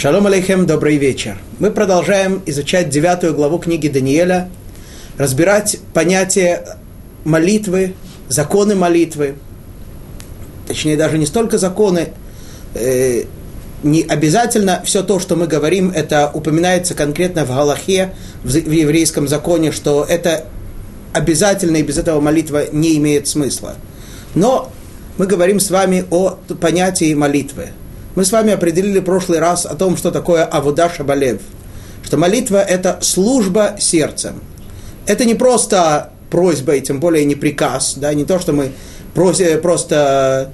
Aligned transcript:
Шалом 0.00 0.28
алейхем, 0.28 0.64
добрый 0.64 0.96
вечер. 0.96 1.38
Мы 1.58 1.72
продолжаем 1.72 2.40
изучать 2.46 2.88
девятую 2.88 3.34
главу 3.34 3.58
книги 3.58 3.88
Даниэля, 3.88 4.48
разбирать 5.16 5.78
понятие 5.92 6.64
молитвы, 7.24 7.94
законы 8.28 8.76
молитвы. 8.76 9.34
Точнее, 10.68 10.96
даже 10.96 11.18
не 11.18 11.26
столько 11.26 11.58
законы, 11.58 12.10
э, 12.74 13.24
не 13.82 14.02
обязательно 14.02 14.82
все 14.84 15.02
то, 15.02 15.18
что 15.18 15.34
мы 15.34 15.48
говорим, 15.48 15.90
это 15.90 16.30
упоминается 16.32 16.94
конкретно 16.94 17.44
в 17.44 17.48
Галахе, 17.48 18.14
в, 18.44 18.50
в 18.50 18.70
еврейском 18.70 19.26
законе, 19.26 19.72
что 19.72 20.06
это 20.08 20.44
обязательно 21.12 21.78
и 21.78 21.82
без 21.82 21.98
этого 21.98 22.20
молитва 22.20 22.66
не 22.70 22.96
имеет 22.98 23.26
смысла. 23.26 23.74
Но 24.36 24.70
мы 25.16 25.26
говорим 25.26 25.58
с 25.58 25.72
вами 25.72 26.04
о 26.12 26.38
понятии 26.60 27.12
молитвы. 27.14 27.70
Мы 28.18 28.24
с 28.24 28.32
вами 28.32 28.52
определили 28.52 28.98
в 28.98 29.04
прошлый 29.04 29.38
раз 29.38 29.64
о 29.64 29.76
том, 29.76 29.96
что 29.96 30.10
такое 30.10 30.42
Авуда 30.42 30.90
Шабалев. 30.90 31.40
Что 32.02 32.16
молитва– 32.16 32.56
это 32.68 32.98
служба 33.00 33.76
сердцем. 33.78 34.40
Это 35.06 35.24
не 35.24 35.36
просто 35.36 36.10
просьба, 36.28 36.74
и 36.74 36.80
тем 36.80 36.98
более 36.98 37.24
не 37.24 37.36
приказ, 37.36 37.94
да, 37.96 38.12
не 38.14 38.24
то, 38.24 38.40
что 38.40 38.52
мы 38.52 38.72
просто 39.14 40.50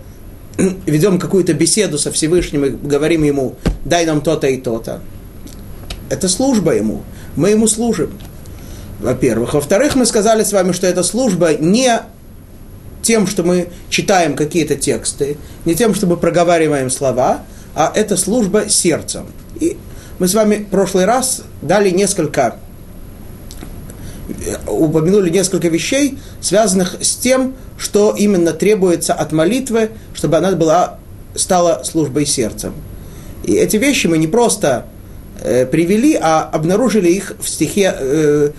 ведем 0.84 1.18
какую-то 1.18 1.54
беседу 1.54 1.96
со 1.96 2.12
Всевышним 2.12 2.66
и 2.66 2.68
говорим 2.68 3.23
ему, 3.23 3.54
дай 3.87 4.04
нам 4.04 4.20
то-то 4.20 4.46
и 4.46 4.59
то-то. 4.59 5.01
Это 6.10 6.28
служба 6.28 6.73
ему. 6.73 7.02
Мы 7.34 7.48
ему 7.48 7.66
служим, 7.66 8.10
во-первых. 9.01 9.54
Во-вторых, 9.54 9.95
мы 9.95 10.04
сказали 10.04 10.45
с 10.45 10.52
вами, 10.52 10.73
что 10.73 10.87
эта 10.87 11.02
служба 11.02 11.54
не 11.54 11.98
тем, 13.01 13.26
что 13.26 13.42
мы 13.42 13.68
читаем 13.88 14.37
какие-то 14.37 14.76
тексты, 14.76 15.38
не 15.65 15.74
тем, 15.74 15.95
что 15.95 16.06
мы 16.06 16.18
проговариваем 16.18 16.90
слова, 16.90 17.40
а 17.74 17.92
это 17.95 18.16
служба 18.16 18.69
сердцем. 18.69 19.27
И 19.60 19.77
мы 20.19 20.28
с 20.28 20.34
вами 20.34 20.56
в 20.56 20.66
прошлый 20.66 21.05
раз 21.05 21.43
дали 21.60 21.90
несколько, 21.90 22.57
упомянули 24.66 25.30
несколько 25.30 25.68
вещей, 25.68 26.18
связанных 26.40 26.96
с 27.01 27.16
тем, 27.16 27.54
что 27.76 28.15
именно 28.16 28.52
требуется 28.52 29.13
от 29.13 29.32
молитвы, 29.32 29.90
чтобы 30.15 30.37
она 30.37 30.52
была, 30.52 30.98
стала 31.35 31.82
службой 31.85 32.26
сердцем. 32.26 32.74
И 33.43 33.54
эти 33.54 33.76
вещи 33.76 34.07
мы 34.07 34.18
не 34.18 34.29
просто 34.29 34.87
э, 35.43 35.66
привели, 35.66 36.18
а 36.20 36.43
обнаружили 36.43 37.10
их 37.10 37.35
в 37.41 37.48
стихе, 37.48 37.95
э, 37.98 38.51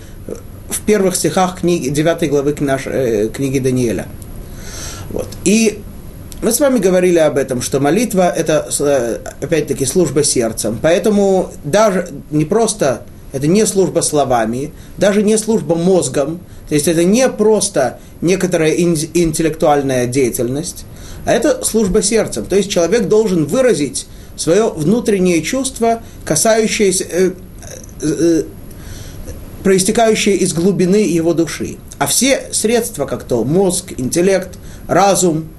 в 0.68 0.80
первых 0.82 1.16
стихах 1.16 1.60
книги, 1.60 1.88
9 1.88 2.28
главы 2.28 2.54
наш, 2.60 2.86
э, 2.86 3.28
книги 3.32 3.58
Даниэля. 3.58 4.06
Вот. 5.10 5.28
И 5.44 5.80
мы 6.42 6.52
с 6.52 6.60
вами 6.60 6.78
говорили 6.78 7.18
об 7.18 7.38
этом, 7.38 7.62
что 7.62 7.80
молитва– 7.80 8.30
это, 8.36 8.68
э, 8.78 9.18
опять-таки, 9.40 9.86
служба 9.86 10.22
сердцем. 10.22 10.78
Поэтому 10.80 11.50
даже 11.64 12.08
не 12.30 12.44
просто, 12.44 13.02
это 13.32 13.46
не 13.46 13.64
служба 13.66 14.00
словами, 14.00 14.72
даже 14.98 15.22
не 15.22 15.38
служба 15.38 15.74
мозгом, 15.74 16.40
то 16.68 16.74
есть 16.74 16.88
это 16.88 17.04
не 17.04 17.28
просто 17.28 17.98
некоторая 18.20 18.72
интеллектуальная 18.72 20.06
деятельность, 20.06 20.84
а 21.24 21.32
это 21.32 21.64
служба 21.64 22.02
сердцем. 22.02 22.44
То 22.44 22.56
есть 22.56 22.70
человек 22.70 23.08
должен 23.08 23.46
выразить 23.46 24.06
свое 24.36 24.68
внутреннее 24.68 25.40
чувство, 25.42 26.02
касающееся, 26.24 27.04
э, 27.10 27.30
э, 28.02 28.42
проистекающее 29.64 30.36
из 30.36 30.52
глубины 30.52 30.96
его 30.96 31.32
души. 31.32 31.78
А 31.98 32.06
все 32.06 32.42
средства, 32.52 33.06
как 33.06 33.24
то 33.24 33.42
мозг, 33.42 33.94
интеллект, 33.96 34.58
разум– 34.86 35.48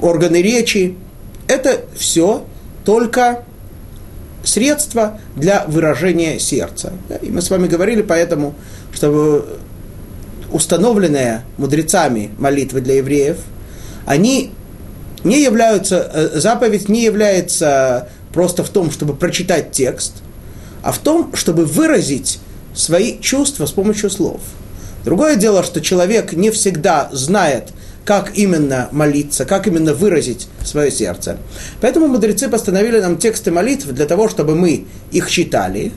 органы 0.00 0.42
речи, 0.42 0.96
это 1.48 1.84
все 1.96 2.44
только 2.84 3.44
средства 4.44 5.20
для 5.34 5.64
выражения 5.66 6.38
сердца. 6.38 6.92
И 7.22 7.30
мы 7.30 7.42
с 7.42 7.50
вами 7.50 7.66
говорили 7.66 8.02
поэтому, 8.02 8.54
что 8.92 9.46
установленные 10.50 11.42
мудрецами 11.58 12.30
молитвы 12.38 12.80
для 12.80 12.96
евреев, 12.96 13.38
они 14.06 14.52
не 15.24 15.42
являются, 15.42 16.10
э, 16.12 16.38
заповедь 16.38 16.88
не 16.88 17.02
является 17.02 18.08
просто 18.32 18.62
в 18.62 18.68
том, 18.68 18.90
чтобы 18.90 19.14
прочитать 19.14 19.72
текст, 19.72 20.14
а 20.82 20.92
в 20.92 20.98
том, 20.98 21.34
чтобы 21.34 21.64
выразить 21.64 22.38
свои 22.74 23.18
чувства 23.18 23.66
с 23.66 23.72
помощью 23.72 24.08
слов. 24.10 24.40
Другое 25.04 25.36
дело, 25.36 25.62
что 25.64 25.80
человек 25.80 26.32
не 26.32 26.50
всегда 26.50 27.08
знает, 27.12 27.70
как 28.06 28.38
именно 28.38 28.88
молиться, 28.92 29.44
как 29.44 29.66
именно 29.66 29.92
выразить 29.92 30.48
свое 30.64 30.90
сердце. 30.90 31.38
Поэтому 31.80 32.06
мудрецы 32.06 32.48
постановили 32.48 33.00
нам 33.00 33.18
тексты 33.18 33.50
молитв 33.50 33.86
для 33.88 34.06
того, 34.06 34.28
чтобы 34.28 34.54
мы 34.54 34.86
их 35.10 35.28
читали 35.28 35.92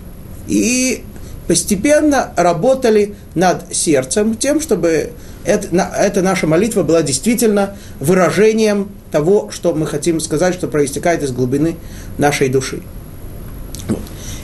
и 0.47 1.03
постепенно 1.47 2.31
работали 2.35 3.15
над 3.35 3.75
сердцем, 3.75 4.35
тем, 4.35 4.59
чтобы 4.59 5.11
это, 5.45 5.91
эта 5.97 6.21
наша 6.21 6.47
молитва 6.47 6.81
была 6.83 7.03
действительно 7.03 7.77
выражением 7.99 8.89
того, 9.11 9.49
что 9.51 9.73
мы 9.75 9.85
хотим 9.85 10.19
сказать, 10.19 10.55
что 10.55 10.67
проистекает 10.67 11.23
из 11.23 11.31
глубины 11.31 11.75
нашей 12.17 12.49
души. 12.49 12.81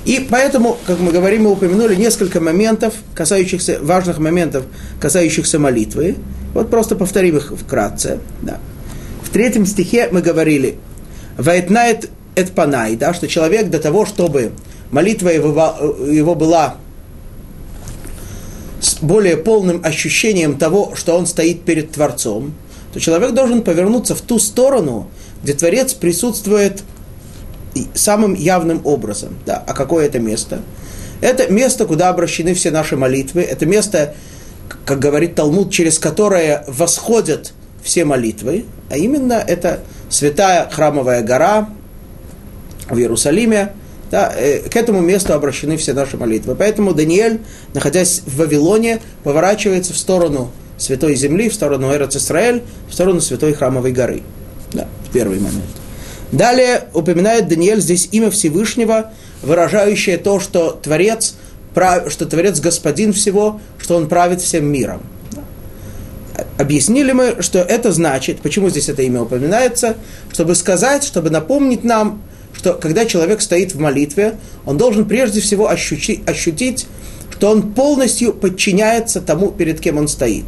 И 0.06 0.28
поэтому, 0.30 0.78
как 0.86 1.00
мы 1.00 1.12
говорим, 1.12 1.46
мы 1.46 1.52
упомянули 1.52 1.96
несколько 1.96 2.40
моментов, 2.40 2.94
касающихся, 3.16 3.80
важных 3.82 4.20
моментов, 4.20 4.66
касающихся 5.00 5.58
молитвы. 5.58 6.16
Вот 6.56 6.72
просто 6.72 6.96
повторим 6.96 7.38
их 7.38 7.54
вкратце. 7.56 8.20
Да. 8.42 8.58
В 9.22 9.30
третьем 9.30 9.68
стихе 9.68 10.10
мы 10.12 10.24
говорили, 10.24 10.80
«Вайтнает 11.38 12.10
эт 12.34 12.54
панай», 12.54 12.96
да, 12.96 13.14
что 13.14 13.28
человек 13.28 13.70
для 13.70 13.80
того, 13.80 14.08
чтобы 14.08 14.54
молитва 14.90 15.30
его, 15.30 15.50
его 16.10 16.34
была 16.34 16.78
с 18.80 18.96
более 18.96 19.38
полным 19.38 19.82
ощущением 19.84 20.58
того, 20.58 20.94
что 20.96 21.16
он 21.16 21.28
стоит 21.28 21.62
перед 21.62 21.92
Творцом, 21.92 22.56
то 22.92 23.00
человек 23.00 23.34
должен 23.34 23.62
повернуться 23.62 24.16
в 24.16 24.22
ту 24.22 24.40
сторону, 24.40 25.12
где 25.44 25.54
Творец 25.54 25.94
присутствует– 25.94 26.82
самым 27.94 28.34
явным 28.34 28.82
образом. 28.84 29.38
Да. 29.46 29.64
А 29.66 29.74
какое 29.74 30.06
это 30.06 30.20
место? 30.20 30.62
Это 31.22 31.52
место, 31.52 31.86
куда 31.86 32.10
обращены 32.10 32.54
все 32.54 32.72
наши 32.72 32.96
молитвы. 32.98 33.42
Это 33.42 33.66
место, 33.66 34.16
как 34.86 35.00
говорит 35.00 35.36
Талмуд, 35.36 35.72
через 35.72 36.00
которое 36.00 36.64
восходят 36.68 37.54
все 37.84 38.06
молитвы. 38.06 38.66
А 38.90 38.98
именно 38.98 39.34
это 39.34 39.82
святая 40.10 40.70
храмовая 40.70 41.22
гора 41.22 41.70
в 42.90 42.98
Иерусалиме. 42.98 43.74
Да, 44.12 44.32
э, 44.36 44.60
к 44.70 44.76
этому 44.76 45.02
месту 45.02 45.34
обращены 45.34 45.78
все 45.78 45.94
наши 45.94 46.18
молитвы. 46.18 46.56
Поэтому 46.56 46.94
Даниэль, 46.94 47.42
находясь 47.74 48.22
в 48.26 48.38
Вавилоне, 48.38 49.02
поворачивается 49.24 49.94
в 49.94 49.98
сторону 49.98 50.52
Святой 50.78 51.16
Земли, 51.16 51.50
в 51.50 51.54
сторону 51.54 51.94
Эрец 51.94 52.16
Исраэль, 52.16 52.64
в 52.88 52.94
сторону 52.94 53.22
Святой 53.22 53.54
Храмовой 53.54 53.92
горы. 53.92 54.22
Да, 54.74 54.88
первый 55.12 55.40
момент. 55.40 55.66
Далее 56.32 56.86
упоминает 56.94 57.48
Даниэль 57.48 57.82
здесь 57.82 58.10
имя 58.12 58.30
Всевышнего, 58.30 59.12
выражающее 59.42 60.18
то, 60.18 60.40
что 60.40 60.72
Творец, 60.72 61.35
что 62.10 62.26
Творец 62.26 62.60
господин 62.60 63.14
всего, 63.14 63.60
что 63.78 63.96
Он 63.96 64.08
правит 64.08 64.42
всем 64.42 64.66
миром. 64.66 65.02
Объяснили 66.58 67.12
мы, 67.12 67.42
что 67.42 67.60
это 67.60 67.92
значит, 67.92 68.40
почему 68.40 68.70
здесь 68.70 68.90
это 68.90 69.02
имя 69.02 69.22
упоминается, 69.22 69.96
чтобы 70.32 70.56
сказать, 70.56 71.04
чтобы 71.04 71.30
напомнить 71.30 71.84
нам, 71.84 72.22
что 72.54 72.74
когда 72.74 73.06
человек 73.06 73.42
стоит 73.42 73.74
в 73.74 73.80
молитве, 73.80 74.36
он 74.66 74.78
должен 74.78 75.06
прежде 75.06 75.42
всего 75.42 75.70
ощутить, 75.70 76.28
ощутить 76.28 76.88
что 77.32 77.52
он 77.52 77.74
полностью 77.74 78.34
подчиняется 78.34 79.22
тому, 79.22 79.52
перед 79.52 79.80
кем 79.80 79.98
он 79.98 80.08
стоит. 80.08 80.46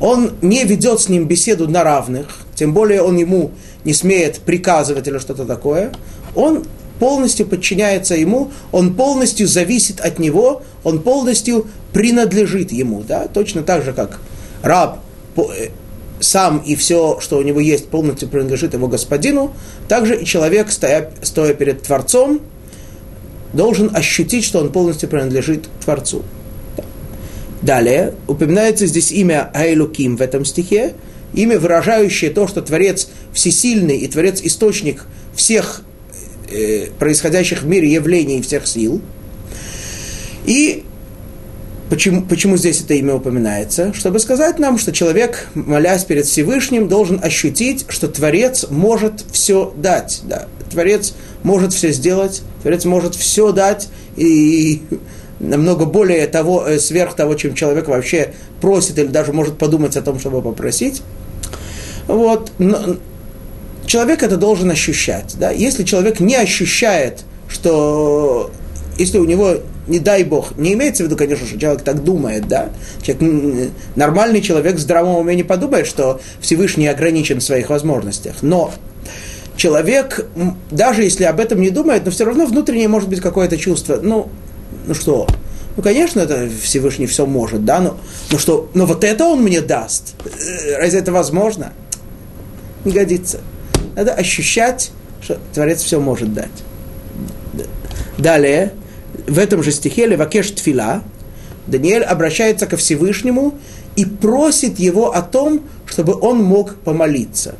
Он 0.00 0.32
не 0.42 0.64
ведет 0.64 1.00
с 1.00 1.08
ним 1.08 1.26
беседу 1.26 1.68
на 1.68 1.84
равных, 1.84 2.26
тем 2.54 2.72
более 2.72 3.02
он 3.02 3.16
ему 3.16 3.52
не 3.84 3.92
смеет 3.92 4.40
приказывать 4.40 5.06
или 5.06 5.18
что-то 5.18 5.44
такое, 5.44 5.92
он 6.34 6.64
полностью 6.98 7.46
подчиняется 7.46 8.14
ему, 8.14 8.50
он 8.72 8.94
полностью 8.94 9.46
зависит 9.46 10.00
от 10.00 10.18
него, 10.18 10.62
он 10.84 11.00
полностью 11.00 11.66
принадлежит 11.92 12.72
ему. 12.72 13.02
Да? 13.06 13.28
Точно 13.28 13.62
так 13.62 13.84
же, 13.84 13.92
как 13.92 14.20
раб 14.62 15.00
э, 15.36 15.68
сам 16.20 16.58
и 16.58 16.74
все, 16.76 17.18
что 17.20 17.38
у 17.38 17.42
него 17.42 17.60
есть, 17.60 17.88
полностью 17.88 18.28
принадлежит 18.28 18.74
его 18.74 18.88
господину, 18.88 19.52
также 19.88 20.20
и 20.20 20.24
человек, 20.24 20.70
стоя, 20.70 21.10
стоя 21.22 21.54
перед 21.54 21.82
Творцом, 21.82 22.40
должен 23.52 23.94
ощутить, 23.94 24.44
что 24.44 24.60
он 24.60 24.72
полностью 24.72 25.08
принадлежит 25.08 25.68
Творцу. 25.82 26.22
Далее 27.62 28.14
упоминается 28.26 28.86
здесь 28.86 29.10
имя 29.10 29.50
Айлуким 29.54 30.16
в 30.16 30.20
этом 30.20 30.44
стихе, 30.44 30.94
имя, 31.34 31.58
выражающее 31.58 32.30
то, 32.30 32.46
что 32.46 32.62
Творец 32.62 33.08
всесильный 33.32 33.98
и 33.98 34.06
Творец 34.06 34.40
источник 34.42 35.06
всех 35.34 35.82
э, 36.50 36.86
происходящих 36.98 37.62
в 37.62 37.66
мире 37.66 37.90
явлений 37.90 38.42
всех 38.42 38.66
сил. 38.66 39.00
И 40.46 40.84
Почему, 41.88 42.20
почему 42.22 42.58
здесь 42.58 42.82
это 42.82 42.94
имя 42.94 43.14
упоминается? 43.14 43.94
Чтобы 43.94 44.18
сказать 44.18 44.58
нам, 44.58 44.76
что 44.76 44.92
человек, 44.92 45.48
молясь 45.54 46.04
перед 46.04 46.26
Всевышним, 46.26 46.86
должен 46.86 47.18
ощутить, 47.22 47.86
что 47.88 48.08
Творец 48.08 48.66
может 48.68 49.24
все 49.32 49.72
дать. 49.74 50.20
Да. 50.24 50.48
Творец 50.70 51.14
может 51.42 51.72
все 51.72 51.90
сделать, 51.92 52.42
Творец 52.60 52.84
может 52.84 53.14
все 53.14 53.52
дать, 53.52 53.88
и 54.16 54.82
намного 55.40 55.86
более 55.86 56.26
того, 56.26 56.66
э, 56.66 56.78
сверх 56.78 57.14
того, 57.14 57.36
чем 57.36 57.54
человек 57.54 57.88
вообще 57.88 58.34
просит 58.60 58.98
или 58.98 59.06
даже 59.06 59.32
может 59.32 59.56
подумать 59.56 59.96
о 59.96 60.02
том, 60.02 60.18
чтобы 60.20 60.42
попросить. 60.42 61.00
Вот. 62.06 62.52
Но 62.58 62.96
человек 63.88 64.22
это 64.22 64.36
должен 64.36 64.70
ощущать. 64.70 65.34
Да? 65.40 65.50
Если 65.50 65.82
человек 65.82 66.20
не 66.20 66.36
ощущает, 66.36 67.24
что 67.48 68.52
если 68.96 69.18
у 69.18 69.24
него, 69.24 69.56
не 69.88 69.98
дай 69.98 70.22
бог, 70.22 70.56
не 70.56 70.74
имеется 70.74 71.02
в 71.02 71.06
виду, 71.06 71.16
конечно, 71.16 71.46
что 71.46 71.58
человек 71.58 71.82
так 71.82 72.04
думает, 72.04 72.46
да, 72.46 72.68
человек, 73.02 73.72
нормальный 73.96 74.40
человек 74.40 74.76
в 74.76 74.78
здравом 74.78 75.16
уме 75.16 75.34
не 75.34 75.44
подумает, 75.44 75.86
что 75.86 76.20
Всевышний 76.40 76.86
ограничен 76.88 77.38
в 77.38 77.42
своих 77.42 77.70
возможностях, 77.70 78.36
но 78.42 78.72
человек, 79.56 80.26
даже 80.70 81.04
если 81.04 81.24
об 81.24 81.40
этом 81.40 81.60
не 81.60 81.70
думает, 81.70 82.04
но 82.04 82.10
все 82.10 82.24
равно 82.24 82.44
внутреннее 82.44 82.88
может 82.88 83.08
быть 83.08 83.20
какое-то 83.20 83.56
чувство, 83.56 84.00
ну, 84.02 84.28
ну 84.86 84.94
что, 84.94 85.26
ну, 85.76 85.82
конечно, 85.82 86.20
это 86.20 86.48
Всевышний 86.60 87.06
все 87.06 87.24
может, 87.24 87.64
да, 87.64 87.80
но, 87.80 87.96
но 88.32 88.38
что, 88.38 88.68
но 88.74 88.84
вот 88.84 89.04
это 89.04 89.24
он 89.24 89.42
мне 89.42 89.60
даст. 89.60 90.14
Э, 90.24 90.76
разве 90.76 90.98
это 90.98 91.12
возможно? 91.12 91.72
Не 92.84 92.92
годится. 92.92 93.40
Надо 93.98 94.12
ощущать, 94.12 94.92
что 95.20 95.40
Творец 95.52 95.82
все 95.82 95.98
может 95.98 96.32
дать. 96.32 96.46
Далее, 98.16 98.72
в 99.26 99.40
этом 99.40 99.60
же 99.64 99.72
стихе 99.72 100.06
Левакеш 100.06 100.52
Тфила, 100.52 101.02
Даниэль 101.66 102.04
обращается 102.04 102.66
ко 102.68 102.76
Всевышнему 102.76 103.54
и 103.96 104.04
просит 104.04 104.78
его 104.78 105.10
о 105.16 105.22
том, 105.22 105.62
чтобы 105.84 106.16
он 106.16 106.40
мог 106.44 106.76
помолиться. 106.76 107.56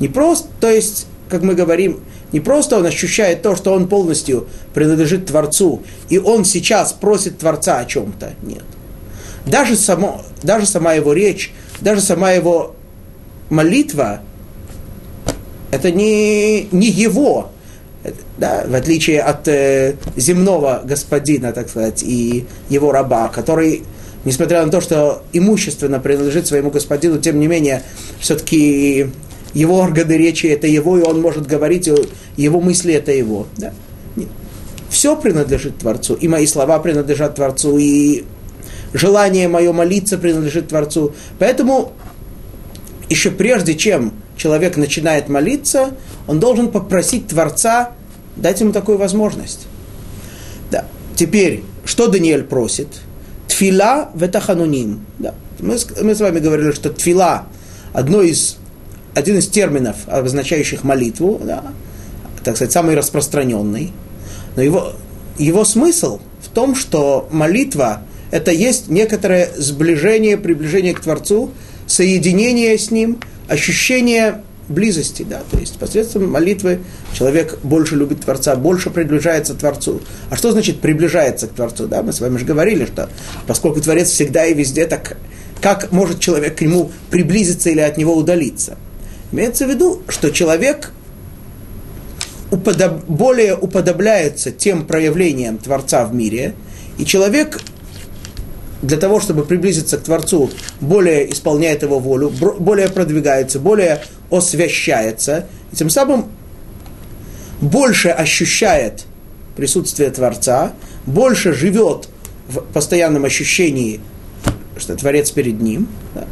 Не 0.00 0.08
просто, 0.08 0.48
то 0.58 0.70
есть, 0.70 1.06
как 1.28 1.42
мы 1.42 1.54
говорим, 1.54 2.00
не 2.32 2.40
просто 2.40 2.78
он 2.78 2.86
ощущает 2.86 3.42
то, 3.42 3.54
что 3.54 3.74
он 3.74 3.86
полностью 3.86 4.48
принадлежит 4.72 5.26
Творцу, 5.26 5.82
и 6.08 6.16
он 6.16 6.46
сейчас 6.46 6.94
просит 6.94 7.36
Творца 7.36 7.80
о 7.80 7.84
чем-то. 7.84 8.32
Нет. 8.40 8.64
Даже, 9.44 9.76
само, 9.76 10.22
даже 10.42 10.64
сама 10.64 10.94
его 10.94 11.12
речь, 11.12 11.52
даже 11.82 12.00
сама 12.00 12.30
его 12.30 12.74
молитва, 13.50 14.22
это 15.74 15.90
не, 15.90 16.68
не 16.70 16.88
его, 16.88 17.50
да, 18.38 18.64
в 18.66 18.74
отличие 18.74 19.20
от 19.20 19.48
э, 19.48 19.96
земного 20.16 20.82
господина, 20.84 21.52
так 21.52 21.68
сказать, 21.68 22.02
и 22.02 22.46
его 22.68 22.92
раба, 22.92 23.28
который, 23.28 23.82
несмотря 24.24 24.64
на 24.64 24.70
то, 24.70 24.80
что 24.80 25.22
имущественно 25.32 25.98
принадлежит 25.98 26.46
своему 26.46 26.70
господину, 26.70 27.18
тем 27.18 27.40
не 27.40 27.48
менее, 27.48 27.82
все-таки 28.20 29.08
его 29.52 29.78
органы 29.78 30.12
речи 30.12 30.46
это 30.46 30.68
его, 30.68 30.96
и 30.96 31.02
он 31.02 31.20
может 31.20 31.46
говорить, 31.46 31.90
его 32.36 32.60
мысли 32.60 32.94
это 32.94 33.10
его. 33.10 33.46
Да? 33.56 33.72
Все 34.90 35.16
принадлежит 35.16 35.78
Творцу, 35.78 36.14
и 36.14 36.28
мои 36.28 36.46
слова 36.46 36.78
принадлежат 36.78 37.34
Творцу, 37.34 37.78
и 37.78 38.24
желание 38.92 39.48
мое 39.48 39.72
молиться 39.72 40.18
принадлежит 40.18 40.68
Творцу. 40.68 41.14
Поэтому 41.40 41.92
еще 43.08 43.32
прежде 43.32 43.74
чем 43.74 44.12
человек 44.44 44.76
начинает 44.76 45.30
молиться, 45.30 45.92
он 46.26 46.38
должен 46.38 46.70
попросить 46.70 47.28
Творца 47.28 47.92
дать 48.36 48.60
ему 48.60 48.72
такую 48.74 48.98
возможность. 48.98 49.66
Да. 50.70 50.84
Теперь, 51.16 51.62
что 51.86 52.08
Даниэль 52.08 52.44
просит? 52.44 52.88
Тфила 53.48 54.10
ветахануним. 54.14 55.06
Да. 55.18 55.32
Мы, 55.60 55.78
мы 56.02 56.14
с 56.14 56.20
вами 56.20 56.40
говорили, 56.40 56.72
что 56.72 56.90
тфила 56.90 57.46
одно 57.94 58.20
из 58.20 58.58
один 59.14 59.38
из 59.38 59.48
терминов, 59.48 59.96
обозначающих 60.08 60.84
молитву, 60.84 61.40
да, 61.42 61.62
так 62.44 62.56
сказать, 62.56 62.72
самый 62.72 62.94
распространенный. 62.96 63.94
Но 64.56 64.62
его, 64.62 64.92
его 65.38 65.64
смысл 65.64 66.20
в 66.42 66.50
том, 66.50 66.74
что 66.74 67.28
молитва– 67.30 68.02
это 68.30 68.50
есть 68.50 68.90
некоторое 68.90 69.48
сближение, 69.56 70.36
приближение 70.36 70.92
к 70.92 71.00
Творцу, 71.00 71.50
соединение 71.86 72.76
с 72.76 72.90
Ним, 72.90 73.20
ощущение 73.48 74.42
близости, 74.68 75.24
да, 75.28 75.42
то 75.50 75.58
есть 75.58 75.78
посредством 75.78 76.30
молитвы 76.30 76.80
человек 77.12 77.58
больше 77.62 77.96
любит 77.96 78.22
Творца, 78.22 78.56
больше 78.56 78.90
приближается 78.90 79.54
к 79.54 79.58
Творцу. 79.58 80.00
А 80.30 80.36
что 80.36 80.52
значит 80.52 80.80
приближается 80.80 81.46
к 81.46 81.52
Творцу, 81.52 81.86
да, 81.86 82.02
мы 82.02 82.12
с 82.12 82.20
вами 82.20 82.38
же 82.38 82.44
говорили, 82.44 82.86
что 82.86 83.08
поскольку 83.46 83.80
Творец 83.80 84.08
всегда 84.08 84.46
и 84.46 84.54
везде, 84.54 84.86
так 84.86 85.16
как 85.60 85.92
может 85.92 86.20
человек 86.20 86.56
к 86.56 86.60
нему 86.60 86.90
приблизиться 87.10 87.70
или 87.70 87.80
от 87.80 87.96
него 87.96 88.16
удалиться? 88.16 88.76
Имеется 89.32 89.66
в 89.66 89.70
виду, 89.70 90.02
что 90.08 90.30
человек 90.30 90.92
уподоб, 92.50 93.04
более 93.06 93.56
уподобляется 93.56 94.50
тем 94.50 94.86
проявлениям 94.86 95.58
Творца 95.58 96.04
в 96.04 96.14
мире, 96.14 96.54
и 96.98 97.04
человек 97.04 97.60
для 98.86 98.96
того, 98.98 99.20
чтобы 99.20 99.44
приблизиться 99.44 99.98
к 99.98 100.02
Творцу, 100.02 100.50
более 100.80 101.30
исполняет 101.32 101.82
его 101.82 101.98
волю, 101.98 102.30
более 102.30 102.88
продвигается, 102.88 103.58
более 103.58 104.02
освящается, 104.30 105.46
и 105.72 105.76
тем 105.76 105.90
самым 105.90 106.26
больше 107.60 108.08
ощущает 108.08 109.04
присутствие 109.56 110.10
Творца, 110.10 110.72
больше 111.06 111.52
живет 111.52 112.08
в 112.48 112.60
постоянном 112.60 113.24
ощущении, 113.24 114.00
что 114.76 114.96
Творец 114.96 115.30
перед 115.30 115.60
ним. 115.60 115.88
Да 116.14 116.26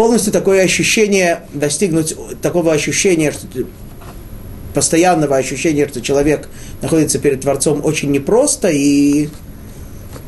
полностью 0.00 0.32
такое 0.32 0.62
ощущение, 0.64 1.40
достигнуть 1.52 2.16
такого 2.40 2.72
ощущения, 2.72 3.32
что 3.32 3.46
постоянного 4.72 5.36
ощущения, 5.36 5.86
что 5.86 6.00
человек 6.00 6.48
находится 6.80 7.18
перед 7.18 7.42
Творцом 7.42 7.84
очень 7.84 8.10
непросто, 8.10 8.68
и, 8.68 9.28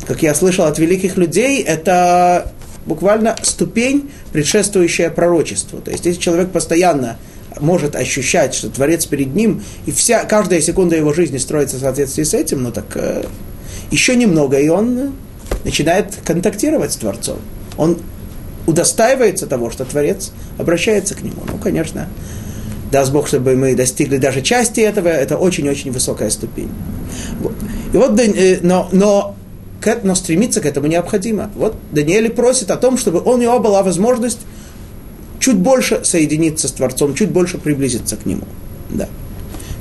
как 0.06 0.23
я 0.23 0.34
слышал 0.34 0.67
от 0.67 0.79
великих 0.79 1.17
людей, 1.17 1.62
это 1.62 2.52
буквально 2.87 3.37
ступень, 3.43 4.11
предшествующая 4.32 5.11
пророчеству. 5.11 5.81
То 5.81 5.90
есть, 5.90 6.05
если 6.06 6.20
человек 6.20 6.50
постоянно 6.50 7.17
может 7.61 7.96
ощущать, 7.96 8.55
что 8.55 8.70
Творец 8.70 9.06
перед 9.06 9.34
ним, 9.34 9.62
и 9.87 9.93
вся, 9.93 10.25
каждая 10.25 10.61
секунда 10.61 10.96
его 10.96 11.12
жизни 11.12 11.38
строится 11.38 11.76
в 11.76 11.81
соответствии 11.81 12.25
с 12.25 12.34
этим, 12.34 12.62
ну 12.62 12.73
так 12.73 12.87
э, 12.94 13.25
еще 13.90 14.17
немного, 14.17 14.58
и 14.58 14.69
он 14.69 15.12
начинает 15.64 16.17
контактировать 16.25 16.93
с 16.93 16.96
Творцом. 16.96 17.38
Он 17.76 17.99
удостаивается 18.67 19.46
того, 19.46 19.70
что 19.70 19.85
Творец 19.85 20.32
обращается 20.58 21.14
к 21.14 21.23
нему. 21.23 21.43
Ну, 21.50 21.58
конечно, 21.58 22.08
даст 22.90 23.12
Бог, 23.12 23.28
чтобы 23.28 23.56
мы 23.56 23.75
достигли 23.75 24.19
даже 24.19 24.43
части 24.43 24.81
этого, 24.81 25.08
это 25.08 25.37
очень-очень 25.37 25.93
высокая 25.93 26.31
ступень. 26.31 26.71
Вот. 27.40 27.54
И 27.92 27.97
вот, 27.97 28.18
э, 28.18 28.59
но, 28.62 28.88
но, 28.92 29.37
но 30.03 30.15
стремиться 30.15 30.61
к 30.61 30.67
этому 30.67 30.87
необходимо. 30.87 31.51
Вот 31.55 31.77
Даниэль 31.93 32.31
просит 32.31 32.71
о 32.71 32.77
том, 32.77 32.99
чтобы 32.99 33.21
у 33.21 33.37
него 33.37 33.59
была 33.59 33.83
возможность 33.83 34.41
чуть 35.39 35.57
больше 35.57 36.05
соединиться 36.05 36.69
с 36.69 36.73
Творцом, 36.73 37.15
чуть 37.15 37.31
больше 37.31 37.59
приблизиться 37.59 38.17
к 38.17 38.27
нему. 38.27 38.45
Да. 38.91 39.09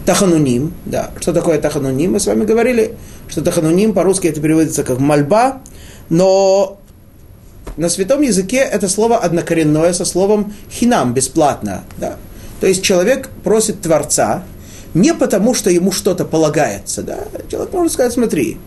Тахануним, 0.05 0.73
да. 0.85 1.11
Что 1.19 1.33
такое 1.33 1.59
тахануним? 1.59 2.13
Мы 2.13 2.19
с 2.19 2.25
вами 2.25 2.45
говорили, 2.45 2.95
что 3.29 3.41
тахануним 3.41 3.93
по-русски 3.93 4.27
это 4.27 4.41
переводится 4.41 4.83
как 4.83 4.99
мольба, 4.99 5.61
но 6.09 6.79
на 7.77 7.89
святом 7.89 8.21
языке 8.21 8.57
это 8.57 8.89
слово 8.89 9.17
однокоренное 9.17 9.93
со 9.93 10.05
словом 10.05 10.53
хинам, 10.71 11.13
бесплатно. 11.13 11.83
Да? 11.97 12.17
То 12.59 12.67
есть 12.67 12.81
человек 12.83 13.29
просит 13.43 13.81
Творца 13.81 14.43
не 14.93 15.13
потому, 15.13 15.53
что 15.53 15.69
ему 15.69 15.91
что-то 15.91 16.25
полагается. 16.25 17.03
Да? 17.03 17.19
Человек 17.49 17.71
может 17.71 17.93
сказать, 17.93 18.13
смотри, 18.13 18.57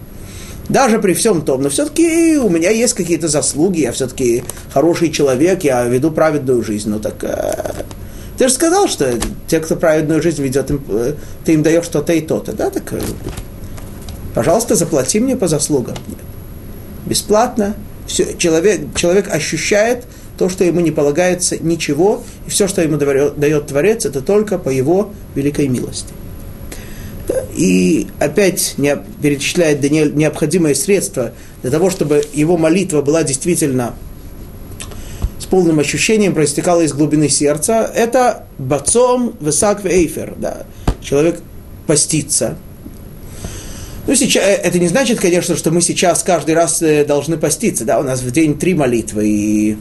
даже 0.68 0.98
при 0.98 1.12
всем 1.12 1.42
том, 1.42 1.62
но 1.62 1.68
все-таки 1.68 2.36
у 2.36 2.48
меня 2.48 2.70
есть 2.70 2.94
какие-то 2.94 3.28
заслуги, 3.28 3.80
я 3.80 3.92
все-таки 3.92 4.44
хороший 4.72 5.10
человек, 5.10 5.64
я 5.64 5.84
веду 5.84 6.10
праведную 6.10 6.62
жизнь. 6.62 6.88
Ну 6.88 7.00
так 7.00 7.22
э, 7.22 7.84
ты 8.38 8.48
же 8.48 8.54
сказал, 8.54 8.88
что 8.88 9.12
те, 9.46 9.60
кто 9.60 9.76
праведную 9.76 10.22
жизнь 10.22 10.42
ведет, 10.42 10.70
им, 10.70 10.82
э, 10.88 11.14
ты 11.44 11.52
им 11.54 11.62
даешь 11.62 11.84
что-то 11.84 12.12
и 12.14 12.20
то-то. 12.20 12.52
Да? 12.52 12.70
Так, 12.70 12.92
э, 12.92 13.00
пожалуйста, 14.34 14.74
заплати 14.74 15.20
мне 15.20 15.36
по 15.36 15.48
заслугам. 15.48 15.96
Бесплатно, 17.04 17.74
все, 18.06 18.34
человек, 18.36 18.94
человек 18.96 19.28
ощущает 19.32 20.04
то, 20.38 20.48
что 20.48 20.64
ему 20.64 20.80
не 20.80 20.90
полагается 20.90 21.62
ничего, 21.62 22.22
и 22.46 22.50
все, 22.50 22.66
что 22.66 22.82
ему 22.82 22.96
дает 22.96 23.66
Творец, 23.66 24.06
это 24.06 24.20
только 24.20 24.58
по 24.58 24.70
его 24.70 25.12
великой 25.34 25.68
милости. 25.68 26.12
И 27.56 28.08
опять 28.18 28.74
не, 28.76 28.96
перечисляет 29.22 29.80
Даниэль 29.80 30.14
необходимые 30.14 30.74
средства 30.74 31.32
для 31.62 31.70
того, 31.70 31.90
чтобы 31.90 32.22
его 32.32 32.56
молитва 32.56 33.02
была 33.02 33.22
действительно 33.22 33.94
с 35.38 35.46
полным 35.46 35.78
ощущением, 35.78 36.34
проистекала 36.34 36.80
из 36.80 36.92
глубины 36.92 37.28
сердца. 37.28 37.90
Это 37.94 38.46
бацом 38.58 39.34
весак 39.40 39.84
эйфер. 39.84 40.34
Да. 40.38 40.66
Человек 41.02 41.40
постится. 41.86 42.56
Ну, 44.06 44.14
сейчас, 44.14 44.42
э, 44.42 44.54
это 44.56 44.78
не 44.78 44.88
значит, 44.88 45.20
конечно, 45.20 45.56
что 45.56 45.70
мы 45.70 45.80
сейчас 45.80 46.22
каждый 46.22 46.54
раз 46.54 46.82
э, 46.82 47.04
должны 47.04 47.36
поститься, 47.38 47.84
да, 47.84 47.98
у 47.98 48.02
нас 48.02 48.20
в 48.20 48.30
день 48.30 48.58
три 48.58 48.74
молитвы, 48.74 49.26
и 49.26 49.78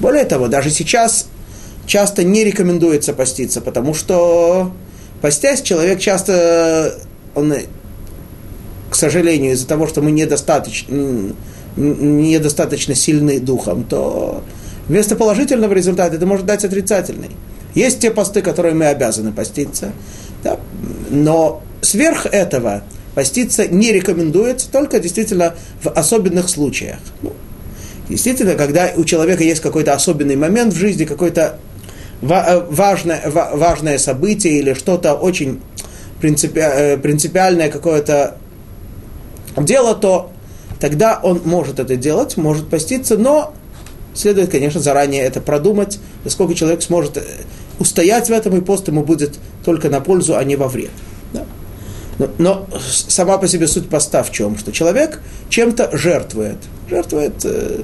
более 0.00 0.24
того, 0.24 0.48
даже 0.48 0.70
сейчас 0.70 1.26
часто 1.86 2.24
не 2.24 2.44
рекомендуется 2.44 3.12
поститься, 3.12 3.60
потому 3.60 3.92
что 3.92 4.72
постясь, 5.22 5.62
человек 5.62 5.98
часто, 6.00 6.98
он, 7.34 7.54
к 8.90 8.94
сожалению, 8.94 9.52
из-за 9.52 9.66
того, 9.66 9.86
что 9.86 10.02
мы 10.02 10.10
недостаточно, 10.10 11.32
недостаточно 11.76 12.94
сильны 12.94 13.40
духом, 13.40 13.84
то 13.84 14.44
вместо 14.88 15.16
положительного 15.16 15.72
результата 15.72 16.16
это 16.16 16.26
может 16.26 16.44
дать 16.44 16.66
отрицательный. 16.66 17.30
Есть 17.74 18.00
те 18.00 18.10
посты, 18.10 18.42
которые 18.42 18.74
мы 18.74 18.84
обязаны 18.84 19.32
поститься, 19.32 19.92
да, 20.44 20.58
но 21.08 21.62
сверх 21.80 22.26
этого– 22.26 22.82
поститься 23.14 23.66
не 23.66 23.92
рекомендуется, 23.92 24.70
только 24.70 25.00
действительно 25.00 25.54
в 25.82 25.88
особенных 25.88 26.48
случаях. 26.48 26.98
Ну, 27.22 27.32
действительно, 28.08 28.54
когда 28.54 28.92
у 28.96 29.04
человека 29.04 29.42
есть 29.44 29.60
какой-то 29.60 29.94
особенный 29.94 30.36
момент 30.36 30.72
в 30.72 30.76
жизни, 30.76 31.04
какое-то 31.04 31.42
э, 31.42 31.71
важное, 32.22 33.22
важное 33.30 33.98
событие 33.98 34.58
или 34.58 34.74
что-то 34.74 35.14
очень 35.14 35.60
э, 36.22 36.96
принципиальное 36.96 37.70
какое-то 37.70 38.36
дело, 39.56 39.94
то 39.94 40.30
тогда 40.80 41.20
он 41.22 41.42
может 41.44 41.80
это 41.80 41.96
делать, 41.96 42.36
может 42.36 42.68
поститься, 42.68 43.18
но 43.18 43.52
следует, 44.14 44.50
конечно, 44.50 44.80
заранее 44.80 45.22
это 45.22 45.40
продумать, 45.40 45.98
насколько 46.24 46.54
человек 46.54 46.82
сможет 46.82 47.16
э, 47.18 47.22
устоять 47.78 48.28
в 48.28 48.32
этом, 48.32 48.56
и 48.56 48.60
пост 48.60 48.88
ему 48.88 49.02
будет 49.02 49.38
только 49.64 49.90
на 49.90 50.00
пользу, 50.00 50.36
а 50.36 50.44
не 50.44 50.56
во 50.56 50.68
вред. 50.68 50.90
Но, 52.18 52.28
но 52.38 52.66
сама 53.08 53.38
по 53.38 53.48
себе 53.48 53.66
суть 53.66 53.88
поста 53.88 54.22
в 54.22 54.30
чем? 54.30 54.58
Что 54.58 54.70
человек 54.70 55.20
чем-то 55.48 55.96
жертвует. 55.96 56.58
Жертвует 56.88 57.44
э, 57.44 57.82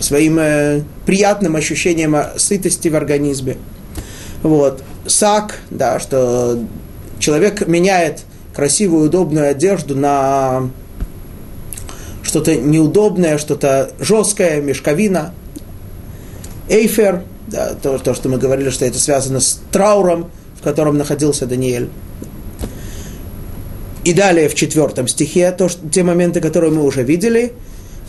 своим 0.00 0.38
э, 0.38 0.82
приятным 1.06 1.56
ощущением 1.56 2.16
сытости 2.36 2.88
в 2.88 2.96
организме. 2.96 3.56
Вот. 4.42 4.82
Сак, 5.06 5.58
да, 5.70 5.98
что 6.00 6.58
человек 7.18 7.66
меняет 7.66 8.22
красивую, 8.54 9.06
удобную 9.06 9.50
одежду 9.50 9.96
на 9.96 10.70
что-то 12.22 12.56
неудобное, 12.56 13.38
что-то 13.38 13.90
жесткое, 13.98 14.60
мешковина. 14.60 15.32
Эйфер, 16.68 17.22
да, 17.46 17.74
то, 17.74 17.98
то, 17.98 18.14
что 18.14 18.28
мы 18.28 18.38
говорили, 18.38 18.70
что 18.70 18.84
это 18.84 18.98
связано 18.98 19.40
с 19.40 19.60
трауром, 19.72 20.30
в 20.58 20.62
котором 20.62 20.98
находился 20.98 21.46
Даниэль. 21.46 21.88
И 24.04 24.12
далее 24.12 24.48
в 24.48 24.54
четвертом 24.54 25.08
стихе, 25.08 25.52
то, 25.52 25.68
что, 25.68 25.88
те 25.88 26.02
моменты, 26.02 26.40
которые 26.40 26.72
мы 26.72 26.82
уже 26.82 27.02
видели. 27.02 27.52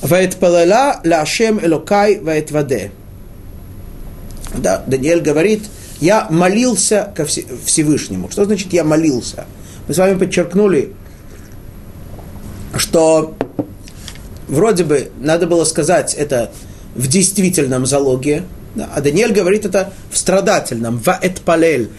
Ваэт 0.01 0.37
палала 0.37 1.01
лашем 1.03 1.59
элокай 1.63 2.19
ваэт 2.19 2.51
ваде. 2.51 2.91
Да, 4.55 4.83
Даниэль 4.87 5.21
говорит, 5.21 5.63
я 5.99 6.27
молился 6.29 7.11
ко 7.15 7.25
Всевышнему. 7.25 8.29
Что 8.31 8.45
значит 8.45 8.73
я 8.73 8.83
молился? 8.83 9.45
Мы 9.87 9.93
с 9.93 9.97
вами 9.97 10.17
подчеркнули, 10.17 10.93
что 12.75 13.35
вроде 14.47 14.83
бы 14.83 15.11
надо 15.19 15.47
было 15.47 15.65
сказать 15.65 16.13
это 16.13 16.51
в 16.95 17.07
действительном 17.07 17.85
залоге, 17.85 18.43
да, 18.75 18.89
а 18.95 19.01
Даниэль 19.01 19.33
говорит 19.33 19.65
это 19.65 19.93
в 20.11 20.17
страдательном, 20.17 20.99
в 20.99 21.19
этпалель, 21.21 21.89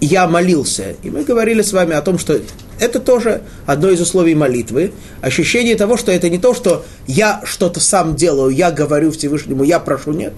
я 0.00 0.26
молился. 0.26 0.94
И 1.02 1.10
мы 1.10 1.24
говорили 1.24 1.62
с 1.62 1.72
вами 1.72 1.94
о 1.94 2.02
том, 2.02 2.18
что 2.18 2.40
это 2.80 2.98
тоже 2.98 3.42
одно 3.66 3.90
из 3.90 4.00
условий 4.00 4.34
молитвы. 4.34 4.92
Ощущение 5.20 5.76
того, 5.76 5.96
что 5.96 6.10
это 6.10 6.28
не 6.28 6.38
то, 6.38 6.54
что 6.54 6.84
я 7.06 7.42
что-то 7.44 7.78
сам 7.78 8.16
делаю, 8.16 8.50
я 8.50 8.70
говорю 8.70 9.12
Всевышнему, 9.12 9.64
я 9.64 9.78
прошу, 9.78 10.12
нет. 10.12 10.32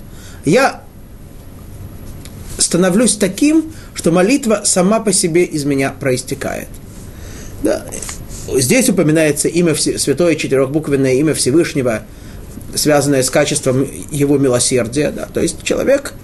Я 0.44 0.82
становлюсь 2.58 3.16
таким, 3.16 3.72
что 3.94 4.10
молитва 4.10 4.62
сама 4.64 5.00
по 5.00 5.12
себе 5.12 5.44
из 5.44 5.64
меня 5.64 5.94
проистекает. 5.98 6.68
Да. 7.62 7.84
Здесь 8.56 8.88
упоминается 8.88 9.48
имя 9.48 9.74
святое 9.76 10.34
четырехбуквенное 10.34 11.14
имя 11.14 11.34
Всевышнего, 11.34 12.02
связанное 12.74 13.22
с 13.22 13.30
качеством 13.30 13.86
его 14.10 14.36
милосердия. 14.36 15.12
Да. 15.12 15.26
То 15.32 15.40
есть 15.40 15.62
человек 15.62 16.14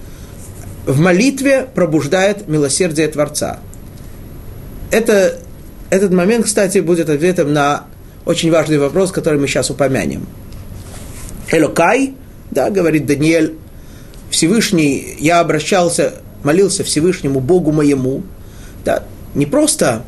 в 0.85 0.99
молитве 0.99 1.67
пробуждает 1.73 2.49
милосердие 2.49 3.07
Творца. 3.07 3.59
Это 4.91 5.39
этот 5.89 6.11
момент, 6.11 6.45
кстати, 6.45 6.79
будет 6.79 7.09
ответом 7.09 7.53
на 7.53 7.85
очень 8.25 8.51
важный 8.51 8.77
вопрос, 8.77 9.11
который 9.11 9.39
мы 9.39 9.47
сейчас 9.47 9.69
упомянем. 9.69 10.27
Элокай, 11.51 12.13
да, 12.51 12.69
говорит 12.69 13.05
Даниэль, 13.05 13.55
Всевышний, 14.29 15.15
я 15.19 15.39
обращался, 15.39 16.15
молился 16.43 16.83
Всевышнему 16.83 17.39
Богу 17.39 17.71
моему, 17.71 18.23
да, 18.85 19.03
не 19.33 19.45
просто 19.45 20.03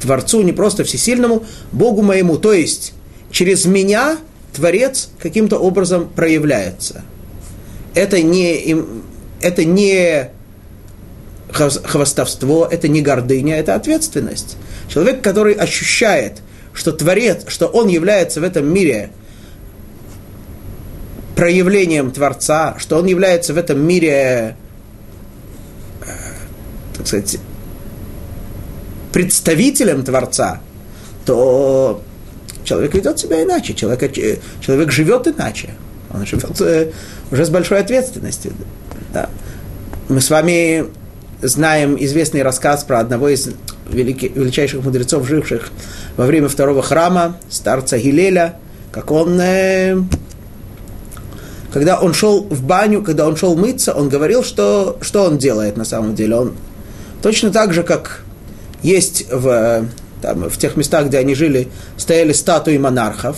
Творцу, 0.00 0.42
не 0.42 0.52
просто 0.52 0.84
Всесильному, 0.84 1.44
Богу 1.72 2.02
моему, 2.02 2.38
то 2.38 2.52
есть 2.52 2.94
через 3.30 3.66
меня 3.66 4.16
Творец 4.54 5.10
каким-то 5.18 5.58
образом 5.58 6.08
проявляется. 6.08 7.02
Это 7.94 8.22
не, 8.22 8.76
это 9.42 9.64
не 9.64 10.30
хвастовство, 11.52 12.66
это 12.70 12.88
не 12.88 13.02
гордыня, 13.02 13.56
это 13.56 13.74
ответственность. 13.74 14.56
Человек, 14.92 15.22
который 15.22 15.54
ощущает, 15.54 16.38
что 16.72 16.92
Творец, 16.92 17.44
что 17.48 17.66
он 17.66 17.88
является 17.88 18.40
в 18.40 18.44
этом 18.44 18.72
мире 18.72 19.10
проявлением 21.36 22.10
Творца, 22.10 22.74
что 22.78 22.98
он 22.98 23.06
является 23.06 23.54
в 23.54 23.58
этом 23.58 23.80
мире, 23.80 24.56
э, 26.02 26.12
так 26.96 27.06
сказать, 27.06 27.38
представителем 29.12 30.04
Творца, 30.04 30.60
то 31.24 32.02
человек 32.64 32.94
ведет 32.94 33.18
себя 33.18 33.42
иначе, 33.42 33.74
человек, 33.74 34.12
человек 34.60 34.90
живет 34.90 35.28
иначе. 35.28 35.70
Он 36.12 36.26
живет 36.26 36.60
э, 36.60 36.90
уже 37.30 37.44
с 37.44 37.48
большой 37.50 37.78
ответственностью. 37.78 38.52
Да. 39.12 39.30
Мы 40.08 40.20
с 40.20 40.28
вами 40.28 40.86
знаем 41.42 41.96
известный 41.98 42.42
рассказ 42.42 42.84
про 42.84 43.00
одного 43.00 43.28
из 43.28 43.50
великих, 43.90 44.36
величайших 44.36 44.82
мудрецов, 44.82 45.26
живших 45.26 45.70
во 46.16 46.26
время 46.26 46.48
второго 46.48 46.82
храма, 46.82 47.38
старца 47.48 47.98
Гилеля, 47.98 48.56
как 48.92 49.10
он, 49.10 49.40
э, 49.40 49.96
когда 51.72 52.00
он 52.00 52.14
шел 52.14 52.44
в 52.44 52.62
баню, 52.62 53.02
когда 53.02 53.26
он 53.26 53.36
шел 53.36 53.56
мыться, 53.56 53.94
он 53.94 54.08
говорил, 54.08 54.42
что, 54.42 54.98
что 55.00 55.24
он 55.24 55.38
делает 55.38 55.76
на 55.76 55.84
самом 55.84 56.14
деле. 56.14 56.36
Он 56.36 56.52
точно 57.22 57.50
так 57.50 57.72
же, 57.72 57.82
как 57.82 58.22
есть 58.82 59.26
в, 59.30 59.86
там, 60.22 60.50
в 60.50 60.58
тех 60.58 60.76
местах, 60.76 61.06
где 61.06 61.18
они 61.18 61.34
жили, 61.34 61.68
стояли 61.96 62.32
статуи 62.32 62.78
монархов, 62.78 63.36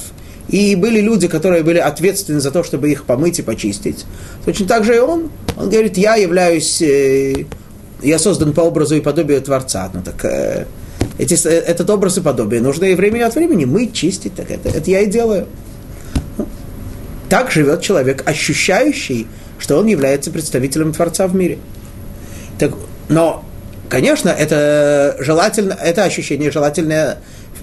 и 0.48 0.74
были 0.74 1.00
люди, 1.00 1.28
которые 1.28 1.62
были 1.62 1.78
ответственны 1.78 2.40
за 2.40 2.50
то, 2.50 2.62
чтобы 2.62 2.90
их 2.90 3.04
помыть 3.04 3.38
и 3.38 3.42
почистить. 3.42 4.04
Точно 4.44 4.66
так 4.66 4.84
же 4.84 4.96
и 4.96 4.98
он. 4.98 5.30
Он 5.56 5.70
говорит, 5.70 5.96
я 5.96 6.16
являюсь 6.16 6.82
э, 6.82 7.46
я 8.02 8.18
создан 8.18 8.52
по 8.52 8.60
образу 8.60 8.96
и 8.96 9.00
подобию 9.00 9.40
Творца. 9.40 9.90
Ну 9.92 10.02
так 10.02 10.24
э, 10.24 10.66
эти, 11.18 11.34
э, 11.46 11.50
этот 11.50 11.88
образ 11.90 12.18
и 12.18 12.20
подобие 12.20 12.60
нужно 12.60 12.86
и 12.86 12.94
времени 12.94 13.22
от 13.22 13.34
времени 13.34 13.64
мыть, 13.64 13.92
чистить. 13.94 14.34
Так 14.34 14.50
это, 14.50 14.68
это 14.68 14.90
я 14.90 15.00
и 15.00 15.06
делаю. 15.06 15.46
Ну, 16.38 16.46
так 17.28 17.50
живет 17.50 17.82
человек, 17.82 18.28
ощущающий, 18.28 19.26
что 19.58 19.78
он 19.78 19.86
является 19.86 20.30
представителем 20.30 20.92
Творца 20.92 21.26
в 21.26 21.34
мире. 21.34 21.58
Так, 22.58 22.72
но, 23.08 23.44
конечно, 23.88 24.28
это 24.28 25.16
желательно, 25.20 25.72
это 25.72 26.04
ощущение 26.04 26.50
желательное 26.50 27.18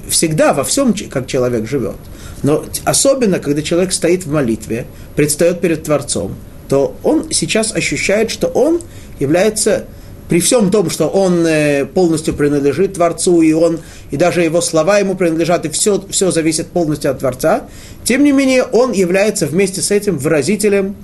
всегда 0.10 0.54
во 0.54 0.64
всем, 0.64 0.94
как 1.10 1.28
человек 1.28 1.68
живет. 1.68 1.98
Но 2.42 2.66
особенно, 2.86 3.40
когда 3.40 3.62
человек 3.62 3.92
стоит 3.92 4.26
в 4.26 4.32
молитве, 4.32 4.86
предстает 5.16 5.62
перед 5.62 5.84
Творцом, 5.84 6.36
то 6.70 6.96
он 7.04 7.32
сейчас 7.32 7.76
ощущает, 7.76 8.32
что 8.32 8.48
он 8.48 8.82
является 9.20 9.86
при 10.30 10.40
всем 10.40 10.70
том, 10.70 10.92
что 10.92 11.08
он 11.08 11.46
э, 11.46 11.86
полностью 11.86 12.36
принадлежит 12.36 12.94
Творцу, 12.94 13.42
и 13.42 13.52
он, 13.52 13.80
и 14.12 14.16
даже 14.16 14.44
его 14.44 14.62
слова 14.62 15.00
ему 15.00 15.16
принадлежат, 15.16 15.66
и 15.66 15.70
все, 15.70 16.02
все 16.10 16.30
зависит 16.30 16.68
полностью 16.68 17.10
от 17.10 17.20
Творца, 17.20 17.64
тем 18.04 18.24
не 18.24 18.32
менее 18.32 18.64
он 18.64 18.92
является 18.92 19.48
вместе 19.48 19.82
с 19.82 19.90
этим 19.90 20.20
выразителем 20.20 20.96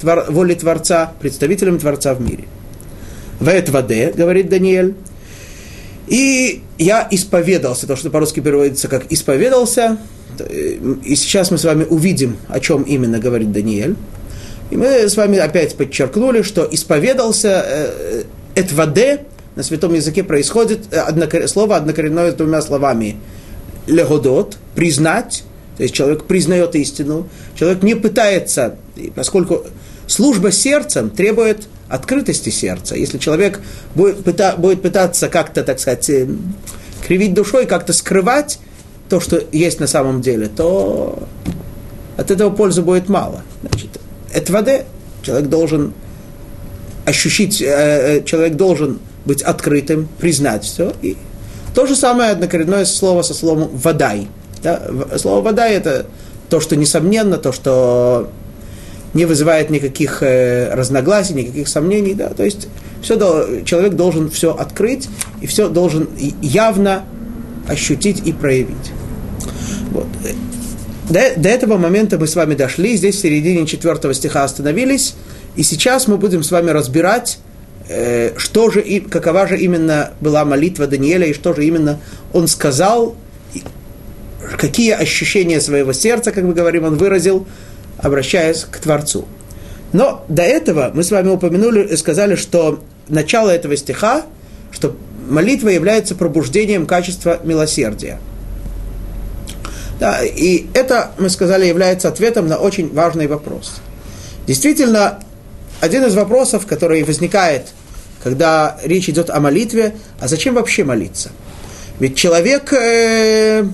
твор, 0.00 0.26
воли 0.28 0.54
Творца, 0.54 1.14
представителем 1.18 1.78
Творца 1.78 2.12
в 2.14 2.20
мире. 2.20 2.44
Вэт 3.40 3.70
ваде, 3.70 4.12
говорит 4.14 4.50
Даниэль, 4.50 4.94
и 6.06 6.62
я 6.76 7.08
исповедался, 7.10 7.86
то, 7.86 7.96
что 7.96 8.10
по-русски 8.10 8.40
переводится 8.40 8.88
как 8.88 9.10
исповедался, 9.10 9.96
и 11.04 11.14
сейчас 11.16 11.50
мы 11.50 11.56
с 11.56 11.64
вами 11.64 11.84
увидим, 11.84 12.36
о 12.48 12.60
чем 12.60 12.82
именно 12.82 13.18
говорит 13.18 13.50
Даниэль. 13.50 13.96
И 14.70 14.76
мы 14.76 15.08
с 15.08 15.16
вами 15.16 15.38
опять 15.38 15.74
подчеркнули, 15.76 16.42
что 16.42 16.66
исповедался 16.70 17.64
э, 17.66 18.22
Этваде 18.54 19.24
на 19.56 19.62
святом 19.62 19.94
языке 19.94 20.24
происходит 20.24 20.92
э, 20.92 20.98
однокор... 20.98 21.46
слово 21.48 21.76
однокоренное 21.76 22.32
с 22.32 22.34
двумя 22.34 22.60
словами. 22.62 23.16
легодот, 23.86 24.56
признать, 24.74 25.44
то 25.76 25.82
есть 25.82 25.94
человек 25.94 26.24
признает 26.24 26.74
истину, 26.74 27.28
человек 27.54 27.82
не 27.82 27.94
пытается, 27.94 28.76
поскольку 29.14 29.64
служба 30.06 30.50
сердцем 30.52 31.10
требует 31.10 31.68
открытости 31.88 32.50
сердца. 32.50 32.94
Если 32.96 33.18
человек 33.18 33.60
будет, 33.94 34.24
пыта, 34.24 34.56
будет 34.56 34.82
пытаться 34.82 35.28
как-то, 35.28 35.62
так 35.62 35.78
сказать, 35.78 36.08
э, 36.10 36.28
кривить 37.06 37.34
душой, 37.34 37.66
как-то 37.66 37.92
скрывать 37.92 38.58
то, 39.08 39.20
что 39.20 39.42
есть 39.52 39.80
на 39.80 39.86
самом 39.86 40.22
деле, 40.22 40.48
то 40.48 41.28
от 42.16 42.30
этого 42.30 42.50
пользы 42.50 42.82
будет 42.82 43.08
мало. 43.08 43.42
Значит, 43.60 44.00
это 44.32 44.52
вода. 44.52 44.80
Человек 45.22 45.48
должен 45.48 45.92
ощутить, 47.04 47.60
э, 47.60 47.66
э, 47.66 48.24
человек 48.24 48.54
должен 48.54 48.98
быть 49.24 49.42
открытым, 49.42 50.08
признать 50.18 50.64
все. 50.64 50.92
И 51.02 51.16
то 51.74 51.86
же 51.86 51.96
самое 51.96 52.30
однокоренное 52.30 52.84
слово 52.84 53.22
со 53.22 53.34
словом 53.34 53.68
«водай». 53.72 54.28
Да? 54.62 54.82
Слово 55.16 55.40
«водай»– 55.42 55.74
это 55.74 56.06
то, 56.48 56.60
что 56.60 56.76
несомненно, 56.76 57.36
то, 57.36 57.52
что 57.52 58.30
не 59.14 59.24
вызывает 59.24 59.70
никаких 59.70 60.22
э, 60.22 60.72
разногласий, 60.74 61.34
никаких 61.34 61.68
сомнений. 61.68 62.14
Да? 62.14 62.28
То 62.28 62.44
есть 62.44 62.68
все, 63.02 63.16
человек 63.64 63.94
должен 63.94 64.30
все 64.30 64.54
открыть 64.54 65.08
и 65.40 65.46
все 65.46 65.68
должен 65.68 66.08
явно 66.42 67.04
ощутить 67.68 68.22
и 68.26 68.32
проявить. 68.32 68.92
Вот. 69.92 70.06
До, 71.08 71.20
до 71.36 71.48
этого 71.48 71.76
момента 71.76 72.18
мы 72.18 72.26
с 72.26 72.34
вами 72.34 72.54
дошли, 72.54 72.96
здесь 72.96 73.16
в 73.16 73.20
середине 73.20 73.66
четвертого 73.66 74.14
стиха 74.14 74.44
остановились, 74.44 75.14
и 75.56 75.62
сейчас 75.62 76.08
мы 76.08 76.16
будем 76.16 76.42
с 76.42 76.50
вами 76.50 76.70
разбирать, 76.70 77.38
э, 77.88 78.32
что 78.36 78.70
же 78.70 78.80
и 78.80 79.00
какова 79.00 79.46
же 79.46 79.58
именно 79.58 80.10
была 80.20 80.44
молитва 80.44 80.86
Даниэля, 80.86 81.26
и 81.26 81.32
что 81.32 81.54
же 81.54 81.64
именно 81.64 82.00
он 82.32 82.48
сказал, 82.48 83.14
какие 84.58 84.92
ощущения 84.92 85.60
своего 85.60 85.92
сердца, 85.92 86.32
как 86.32 86.44
мы 86.44 86.54
говорим, 86.54 86.84
он 86.84 86.96
выразил, 86.96 87.46
обращаясь 87.98 88.66
к 88.70 88.78
Творцу. 88.78 89.26
Но 89.92 90.24
до 90.28 90.42
этого 90.42 90.90
мы 90.92 91.04
с 91.04 91.10
вами 91.10 91.28
упомянули 91.28 91.94
сказали, 91.94 92.34
что 92.34 92.82
начало 93.08 93.50
этого 93.50 93.76
стиха, 93.76 94.22
что 94.72 94.96
молитва 95.28 95.68
является 95.68 96.14
пробуждением 96.14 96.86
качества 96.86 97.38
милосердия. 97.44 98.18
Да, 100.00 100.24
и 100.24 100.66
это, 100.74 101.12
мы 101.18 101.30
сказали, 101.30 101.66
является 101.66 102.08
ответом 102.08 102.48
на 102.48 102.58
очень 102.58 102.92
важный 102.92 103.28
вопрос. 103.28 103.80
Действительно, 104.46 105.20
один 105.80 106.04
из 106.04 106.14
вопросов, 106.14 106.66
который 106.66 107.02
возникает, 107.04 107.68
когда 108.22 108.78
речь 108.82 109.08
идет 109.08 109.30
о 109.30 109.40
молитве, 109.40 109.96
а 110.20 110.28
зачем 110.28 110.54
вообще 110.54 110.84
молиться? 110.84 111.30
Ведь 111.98 112.16
человек, 112.16 112.72
э, 112.72 113.64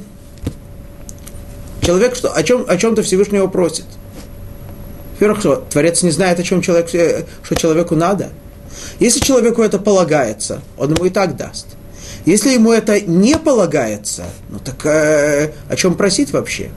человек 1.82 2.14
что, 2.16 2.32
о, 2.32 2.42
чем, 2.42 2.64
о 2.68 2.76
чем-то 2.76 3.02
Всевышнего 3.02 3.46
просит. 3.46 3.86
Во-первых, 5.14 5.40
что 5.40 5.56
Творец 5.70 6.02
не 6.02 6.10
знает, 6.10 6.40
о 6.40 6.42
чем 6.42 6.62
человек, 6.62 6.94
э, 6.94 7.24
что 7.42 7.54
человеку 7.54 7.94
надо– 7.94 8.30
если 8.98 9.20
человеку 9.20 9.62
это 9.62 9.78
полагается, 9.78 10.60
он 10.78 10.94
ему 10.94 11.06
и 11.06 11.10
так 11.10 11.36
даст. 11.36 11.66
Если 12.26 12.50
ему 12.50 12.72
это 12.72 13.00
не 13.00 13.36
полагается, 13.38 14.24
ну 14.50 14.58
так 14.58 14.84
э, 14.84 15.52
о 15.68 15.76
чем 15.76 15.94
просить 15.94 16.32
вообще? 16.32 16.70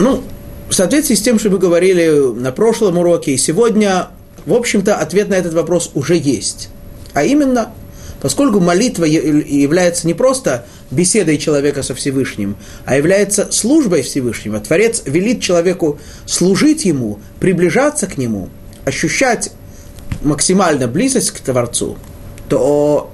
Ну, 0.00 0.24
в 0.68 0.74
соответствии 0.74 1.14
с 1.14 1.22
тем, 1.22 1.38
что 1.38 1.50
мы 1.50 1.58
говорили 1.58 2.32
на 2.34 2.52
прошлом 2.52 2.98
уроке 2.98 3.32
и 3.32 3.36
сегодня, 3.36 4.08
в 4.46 4.54
общем-то, 4.54 4.96
ответ 4.96 5.28
на 5.28 5.34
этот 5.34 5.52
вопрос 5.52 5.90
уже 5.94 6.16
есть. 6.16 6.70
А 7.12 7.22
именно, 7.22 7.70
Поскольку 8.20 8.60
молитва 8.60 9.04
является 9.04 10.06
не 10.06 10.14
просто 10.14 10.66
беседой 10.90 11.38
человека 11.38 11.82
со 11.82 11.94
Всевышним, 11.94 12.56
а 12.84 12.96
является 12.96 13.50
службой 13.50 14.02
Всевышнего, 14.02 14.60
Творец 14.60 15.02
велит 15.06 15.40
человеку 15.40 15.98
служить 16.26 16.84
ему, 16.84 17.18
приближаться 17.38 18.06
к 18.06 18.18
нему, 18.18 18.50
ощущать 18.84 19.52
максимально 20.22 20.86
близость 20.86 21.30
к 21.30 21.40
Творцу, 21.40 21.96
то 22.48 23.10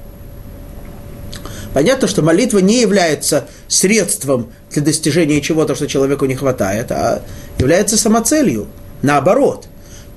понятно, 1.73 2.09
что 2.09 2.23
молитва 2.23 2.59
не 2.59 2.81
является 2.81 3.47
средством 3.69 4.51
для 4.77 4.87
достижения 4.87 5.41
чего-то, 5.41 5.75
что 5.75 5.87
человеку 5.87 6.27
не 6.27 6.35
хватает, 6.35 6.91
а 6.93 7.23
является 7.59 7.97
самоцелью. 7.97 8.69
Наоборот, 9.03 9.67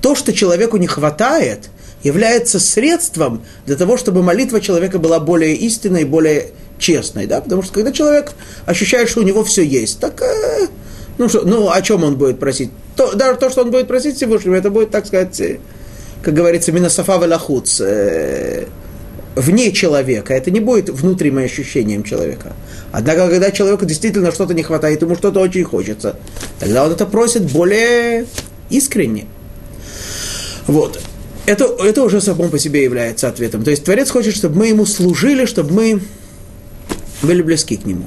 то, 0.00 0.14
что 0.14 0.32
человеку 0.32 0.76
не 0.76 0.86
хватает– 0.86 1.70
является 2.02 2.58
средством 2.58 3.42
для 3.66 3.76
того, 3.76 3.96
чтобы 3.96 4.22
молитва 4.22 4.60
человека 4.60 4.98
была 4.98 5.20
более 5.20 5.54
истинной, 5.54 6.04
более 6.04 6.50
честной. 6.78 7.26
Да? 7.26 7.40
Потому 7.40 7.62
что 7.62 7.72
когда 7.74 7.92
человек 7.92 8.32
ощущает, 8.66 9.08
что 9.08 9.20
у 9.20 9.24
него 9.24 9.44
все 9.44 9.62
есть, 9.62 10.00
так 10.00 10.20
э, 10.22 10.66
ну, 11.18 11.28
что, 11.28 11.42
ну 11.42 11.70
о 11.70 11.82
чем 11.82 12.04
он 12.04 12.16
будет 12.16 12.38
просить? 12.40 12.70
То, 12.96 13.14
даже 13.14 13.38
то, 13.38 13.50
что 13.50 13.62
он 13.62 13.70
будет 13.70 13.86
просить 13.88 14.16
Всевышнего, 14.16 14.54
это 14.54 14.70
будет, 14.70 14.90
так 14.90 15.06
сказать, 15.06 15.38
э, 15.40 15.58
как 16.22 16.34
говорится, 16.34 16.72
минасафа 16.72 17.18
велахуц, 17.18 17.80
э, 17.80 18.66
вне 19.40 19.72
человека. 19.72 20.34
Это 20.34 20.50
не 20.50 20.60
будет 20.60 20.90
внутренним 20.90 21.38
ощущением 21.38 22.04
человека. 22.04 22.52
Однако, 22.92 23.28
когда 23.28 23.50
человеку 23.50 23.86
действительно 23.86 24.32
что-то 24.32 24.54
не 24.54 24.62
хватает, 24.62 25.02
ему 25.02 25.16
что-то 25.16 25.40
очень 25.40 25.64
хочется, 25.64 26.16
тогда 26.58 26.84
он 26.84 26.92
это 26.92 27.06
просит 27.06 27.50
более 27.50 28.26
искренне. 28.68 29.26
Вот 30.66 31.00
это, 31.46 31.64
это 31.64 32.02
уже 32.02 32.20
само 32.20 32.48
по 32.48 32.58
себе 32.58 32.84
является 32.84 33.28
ответом. 33.28 33.64
То 33.64 33.70
есть 33.70 33.84
Творец 33.84 34.10
хочет, 34.10 34.36
чтобы 34.36 34.58
мы 34.58 34.68
ему 34.68 34.86
служили, 34.86 35.46
чтобы 35.46 35.72
мы 35.72 36.00
были 37.22 37.42
близки 37.42 37.76
к 37.76 37.84
нему. 37.84 38.04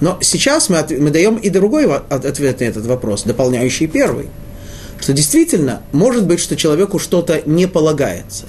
Но 0.00 0.18
сейчас 0.20 0.68
мы, 0.68 0.78
от, 0.78 0.90
мы 0.90 1.10
даем 1.10 1.36
и 1.36 1.48
другой 1.48 1.86
ответ 1.86 2.60
на 2.60 2.64
этот 2.64 2.86
вопрос, 2.86 3.22
дополняющий 3.22 3.86
первый. 3.86 4.30
Что 5.00 5.12
действительно, 5.12 5.82
может 5.92 6.26
быть, 6.26 6.40
что 6.40 6.56
человеку 6.56 6.98
что-то 6.98 7.42
не 7.46 7.66
полагается. 7.66 8.46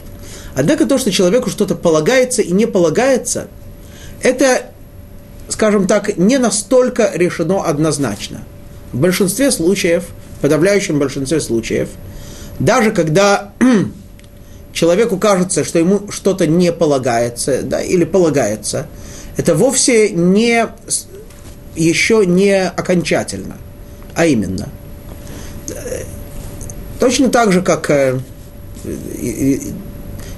Однако 0.56 0.86
то, 0.86 0.98
что 0.98 1.12
человеку 1.12 1.50
что-то 1.50 1.76
полагается 1.76 2.42
и 2.42 2.52
не 2.52 2.66
полагается, 2.66 3.48
это, 4.22 4.68
скажем 5.50 5.88
так, 5.88 6.18
не 6.18 6.38
настолько 6.38 7.12
решено 7.14 7.64
однозначно. 7.64 8.44
В 8.92 9.00
большинстве 9.00 9.52
случаев, 9.52 10.06
в 10.38 10.42
подавляющем 10.42 11.00
большинстве 11.00 11.40
случаев, 11.40 11.90
даже 12.60 12.92
когда 12.92 13.54
человеку 14.74 15.18
кажется, 15.18 15.64
что 15.64 15.80
ему 15.80 16.12
что-то 16.12 16.46
не 16.46 16.72
полагается, 16.72 17.64
да, 17.64 17.82
или 17.82 18.04
полагается, 18.04 18.88
это 19.38 19.56
вовсе 19.56 20.12
не, 20.12 20.68
еще 21.76 22.26
не 22.26 22.68
окончательно, 22.68 23.58
а 24.14 24.28
именно. 24.28 24.70
Точно 27.00 27.30
так 27.30 27.52
же, 27.52 27.62
как 27.62 27.90
э, 27.90 28.20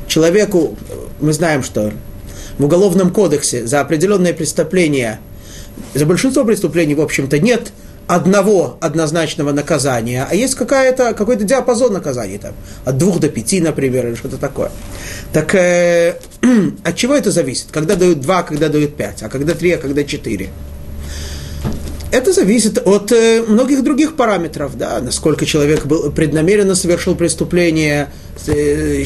человеку, 0.07 0.77
мы 1.19 1.33
знаем, 1.33 1.63
что 1.63 1.91
в 2.57 2.65
Уголовном 2.65 3.11
кодексе 3.11 3.65
за 3.65 3.81
определенные 3.81 4.33
преступления, 4.33 5.19
за 5.93 6.05
большинство 6.05 6.43
преступлений, 6.45 6.95
в 6.95 7.01
общем-то, 7.01 7.39
нет– 7.39 7.71
одного 8.07 8.77
однозначного 8.81 9.51
наказания, 9.51 10.27
а 10.29 10.35
есть 10.35 10.55
какая-то, 10.55 11.13
какой-то 11.13 11.43
диапазон 11.43 11.93
наказаний, 11.93 12.37
там, 12.37 12.53
от 12.83 12.97
двух 12.97 13.19
до 13.19 13.29
пяти, 13.29 13.61
например, 13.61 14.07
или 14.07 14.15
что-то 14.15 14.37
такое. 14.37 14.71
Так 15.33 15.55
э, 15.55 16.15
от 16.83 16.95
чего 16.95 17.15
это 17.15 17.31
зависит? 17.31 17.67
Когда 17.71 17.95
дают 17.95 18.21
два, 18.21 18.43
когда 18.43 18.69
дают 18.69 18.95
пять, 18.95 19.23
а 19.23 19.29
когда 19.29 19.53
три, 19.53 19.71
а 19.71 19.77
когда 19.77 20.03
четыре? 20.03 20.49
Это 22.11 22.31
зависит 22.31 22.77
от 22.85 23.11
э, 23.11 23.43
многих 23.47 23.83
других 23.83 24.15
параметров, 24.15 24.77
да, 24.77 24.99
насколько 25.01 25.45
человек 25.45 25.85
был, 25.85 26.11
преднамеренно 26.11 26.75
совершил 26.75 27.15
преступление, 27.15 28.09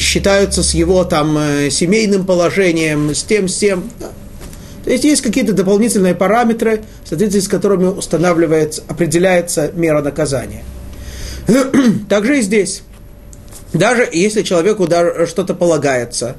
считаются 0.00 0.62
с 0.62 0.74
его 0.74 1.04
там 1.04 1.38
э, 1.38 1.70
семейным 1.70 2.26
положением, 2.26 3.14
с 3.14 3.22
тем, 3.22 3.48
с 3.48 3.56
тем. 3.56 3.90
То 4.84 4.90
есть 4.90 5.04
есть 5.04 5.22
какие-то 5.22 5.52
дополнительные 5.52 6.14
параметры, 6.14 6.82
в 7.04 7.08
соответствии 7.08 7.40
с 7.40 7.48
которыми 7.48 7.86
устанавливается, 7.86 8.82
определяется 8.88 9.70
мера 9.74 10.02
наказания. 10.02 10.64
Также 12.08 12.38
и 12.38 12.42
здесь. 12.42 12.82
Даже 13.72 14.08
если 14.10 14.42
человеку 14.42 14.86
что-то 15.26 15.54
полагается, 15.54 16.36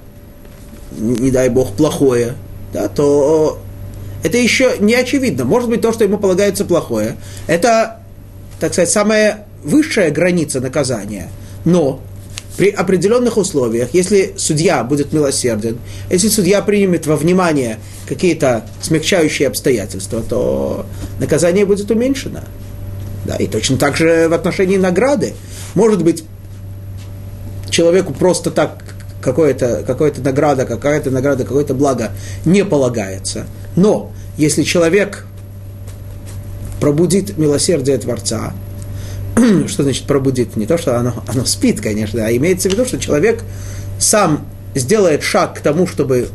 не 0.92 1.32
дай 1.32 1.50
бог, 1.50 1.74
плохое, 1.74 2.34
да, 2.74 2.90
то 2.90 3.60
это 4.24 4.38
еще 4.38 4.76
не 4.80 4.96
очевидно. 4.96 5.46
Может 5.46 5.70
быть, 5.70 5.82
то, 5.82 5.94
что 5.94 6.04
ему 6.04 6.18
полагается 6.18 6.66
плохое, 6.66 7.16
это, 7.48 8.00
так 8.60 8.74
сказать, 8.74 8.90
самая 8.90 9.46
высшая 9.64 10.12
граница 10.12 10.60
наказания. 10.60 11.30
Но 11.64 12.02
при 12.58 12.70
определенных 12.70 13.38
условиях, 13.38 13.90
если 13.94 14.34
судья 14.38 14.84
будет 14.84 15.14
милосерден, 15.14 15.78
если 16.10 16.28
судья 16.28 16.62
примет 16.62 17.08
во 17.08 17.16
внимание 17.16 17.80
какие-то 18.08 18.66
смягчающие 18.82 19.48
обстоятельства, 19.48 20.22
то 20.22 20.86
наказание 21.20 21.66
будет 21.66 21.90
уменьшено. 21.90 22.42
Да, 23.26 23.36
и 23.36 23.48
точно 23.48 23.78
так 23.78 23.96
же 23.96 24.28
в 24.28 24.34
отношении 24.34 24.78
награды. 24.78 25.34
Может 25.76 26.04
быть, 26.04 26.24
человеку 27.70 28.14
просто 28.14 28.52
так 28.52 28.84
какая-то 29.22 29.84
какая 29.86 30.12
награда, 30.18 30.66
какая-то 30.66 31.12
награда, 31.12 31.44
какое-то 31.44 31.74
благо 31.74 32.12
не 32.44 32.66
полагается. 32.66 33.46
Но 33.76 34.12
если 34.38 34.64
человек 34.64 35.26
пробудит 36.80 37.38
милосердие 37.38 37.98
Творца, 37.98 38.54
что 39.68 39.84
значит 39.84 40.06
пробудит? 40.06 40.56
Не 40.56 40.66
то, 40.66 40.78
что 40.78 40.98
оно, 40.98 41.14
оно 41.28 41.46
спит, 41.46 41.82
конечно, 41.82 42.26
а 42.26 42.32
имеется 42.36 42.70
в 42.70 42.74
виду, 42.74 42.86
что 42.86 43.00
человек 43.00 43.44
сам 44.00 44.46
сделает 44.76 45.24
шаг 45.24 45.58
к 45.58 45.62
тому, 45.62 45.88
чтобы 45.88 46.30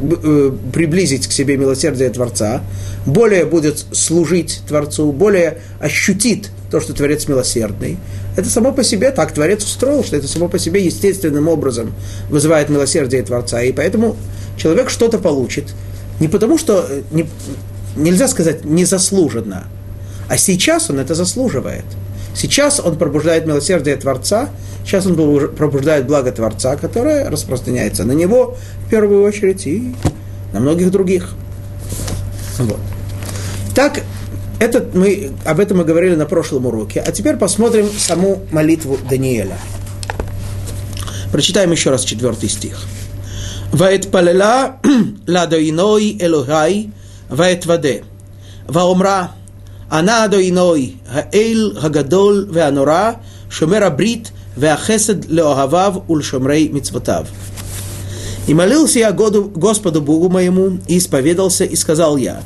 э, 0.00 0.52
приблизить 0.72 1.26
к 1.26 1.32
себе 1.32 1.56
милосердие 1.56 2.10
Творца, 2.10 2.62
более 3.06 3.44
будет 3.44 3.84
служить 3.92 4.60
Творцу, 4.68 5.12
более 5.12 5.58
ощутит 5.80 6.50
то, 6.70 6.80
что 6.80 6.92
Творец 6.92 7.26
милосердный. 7.28 7.96
Это 8.36 8.50
само 8.50 8.72
по 8.72 8.84
себе 8.84 9.10
так 9.10 9.32
Творец 9.32 9.64
устроил, 9.64 10.04
что 10.04 10.16
это 10.16 10.28
само 10.28 10.48
по 10.48 10.58
себе 10.58 10.84
естественным 10.84 11.48
образом 11.48 11.94
вызывает 12.28 12.68
милосердие 12.68 13.22
Творца. 13.22 13.62
И 13.62 13.72
поэтому 13.72 14.16
человек 14.56 14.90
что-то 14.90 15.18
получит. 15.18 15.74
Не 16.20 16.28
потому, 16.28 16.58
что 16.58 16.86
э, 16.88 17.02
не, 17.10 17.26
нельзя 17.96 18.28
сказать 18.28 18.64
незаслуженно, 18.64 19.66
а 20.28 20.36
сейчас 20.36 20.90
он 20.90 20.98
это 20.98 21.14
заслуживает. 21.14 21.84
Сейчас 22.34 22.80
он 22.80 22.96
пробуждает 22.96 23.46
милосердие 23.46 23.96
Творца, 23.96 24.50
сейчас 24.84 25.06
он 25.06 25.16
пробуждает 25.56 26.06
благо 26.06 26.30
Творца, 26.30 26.76
которое 26.76 27.28
распространяется 27.28 28.04
на 28.04 28.12
него 28.12 28.56
в 28.86 28.90
первую 28.90 29.24
очередь 29.24 29.66
и 29.66 29.94
на 30.52 30.60
многих 30.60 30.90
других. 30.90 31.34
Вот. 32.58 32.78
Так, 33.74 34.02
этот 34.60 34.94
мы, 34.94 35.30
об 35.44 35.60
этом 35.60 35.78
мы 35.78 35.84
говорили 35.84 36.14
на 36.14 36.26
прошлом 36.26 36.66
уроке. 36.66 37.00
А 37.00 37.12
теперь 37.12 37.36
посмотрим 37.36 37.88
саму 37.96 38.42
молитву 38.50 38.98
Даниэля. 39.08 39.56
Прочитаем 41.32 41.70
еще 41.70 41.90
раз 41.90 42.04
четвертый 42.04 42.48
стих. 42.48 42.78
Ваэт 43.72 44.10
палела 44.10 44.76
ладоиной 45.26 46.16
элохай 46.20 46.90
ваэт 47.28 47.66
ваде. 47.66 48.04
Ваомра 48.66 49.32
ענה 49.91 50.25
אדוני, 50.25 50.91
האל 51.09 51.71
הגדול 51.81 52.47
והנורא, 52.51 53.11
שומר 53.49 53.83
הברית 53.83 54.31
והחסד 54.57 55.25
לאוהביו 55.29 55.93
ולשומרי 56.09 56.69
מצוותיו. 56.73 57.25
И 58.45 58.53
молился 58.53 58.99
я 58.99 59.11
Господу 59.11 60.01
Богу 60.01 60.27
моему, 60.27 60.79
и 60.87 60.97
исповедался, 60.97 61.63
и 61.63 61.77
сказал 61.77 62.17
я, 62.17 62.43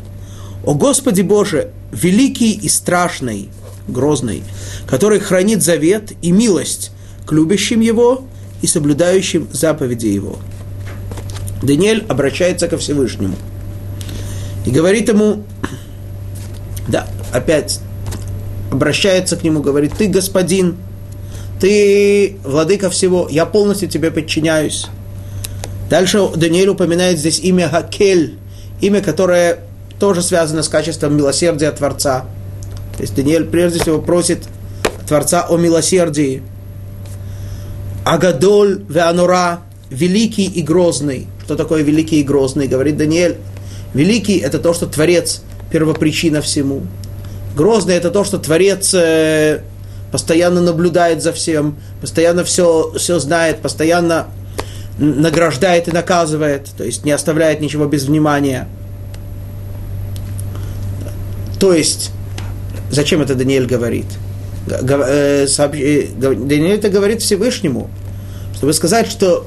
«О 0.63 0.75
Господи 0.75 1.21
Боже, 1.21 1.71
великий 1.91 2.51
и 2.51 2.69
страшный, 2.69 3.49
грозный, 3.87 4.43
который 4.85 5.19
хранит 5.19 5.63
завет 5.63 6.11
и 6.21 6.31
милость 6.31 6.91
к 7.25 7.31
любящим 7.31 7.79
его 7.79 8.25
и 8.61 8.67
соблюдающим 8.67 9.47
заповеди 9.51 10.07
его». 10.07 10.37
Даниэль 11.63 12.05
обращается 12.07 12.67
ко 12.67 12.77
Всевышнему 12.77 13.35
и 14.67 14.69
говорит 14.69 15.09
ему, 15.09 15.43
да, 16.87 17.07
опять 17.32 17.80
обращается 18.70 19.36
к 19.36 19.42
нему, 19.42 19.60
говорит, 19.60 19.92
ты 19.98 20.08
господин, 20.08 20.76
ты 21.60 22.36
владыка 22.44 22.90
всего, 22.90 23.28
я 23.30 23.46
полностью 23.46 23.88
тебе 23.88 24.10
подчиняюсь. 24.10 24.86
Дальше 25.90 26.26
Даниэль 26.34 26.68
упоминает 26.68 27.18
здесь 27.18 27.38
имя 27.40 27.68
Хакель, 27.68 28.38
имя, 28.80 29.02
которое 29.02 29.58
тоже 29.98 30.22
связано 30.22 30.62
с 30.62 30.68
качеством 30.68 31.16
милосердия 31.16 31.70
Творца. 31.70 32.24
То 32.96 33.02
есть 33.02 33.14
Даниэль 33.14 33.44
прежде 33.44 33.80
всего 33.80 34.00
просит 34.00 34.44
Творца 35.06 35.46
о 35.48 35.56
милосердии. 35.56 36.42
Агадоль 38.04 38.82
Веанура, 38.88 39.60
великий 39.90 40.46
и 40.46 40.62
грозный. 40.62 41.28
Что 41.44 41.56
такое 41.56 41.82
великий 41.82 42.20
и 42.20 42.24
грозный? 42.24 42.68
Говорит 42.68 42.96
Даниэль. 42.96 43.36
Великий– 43.94 44.38
это 44.38 44.58
то, 44.58 44.72
что 44.72 44.86
Творец– 44.86 45.42
первопричина 45.70 46.40
всему. 46.40 46.82
Грозный– 47.54 47.94
это 47.96 48.10
то, 48.10 48.24
что 48.24 48.38
Творец 48.38 48.94
э, 48.94 49.60
постоянно 50.10 50.60
наблюдает 50.60 51.22
за 51.22 51.32
всем, 51.32 51.76
постоянно 52.00 52.44
все, 52.44 52.92
все 52.96 53.18
знает, 53.18 53.60
постоянно 53.60 54.28
награждает 54.98 55.88
и 55.88 55.90
наказывает, 55.90 56.68
то 56.76 56.84
есть 56.84 57.04
не 57.04 57.12
оставляет 57.12 57.60
ничего 57.60 57.86
без 57.86 58.04
внимания. 58.04 58.68
То 61.58 61.72
есть, 61.72 62.10
зачем 62.90 63.20
это 63.22 63.34
Даниэль 63.34 63.66
говорит? 63.66 64.06
Э, 64.68 65.46
э, 65.46 65.46
Даниэль 66.16 66.78
это 66.78 66.88
говорит 66.88 67.22
Всевышнему, 67.22 67.90
чтобы 68.54 68.72
сказать, 68.72 69.08
что 69.08 69.46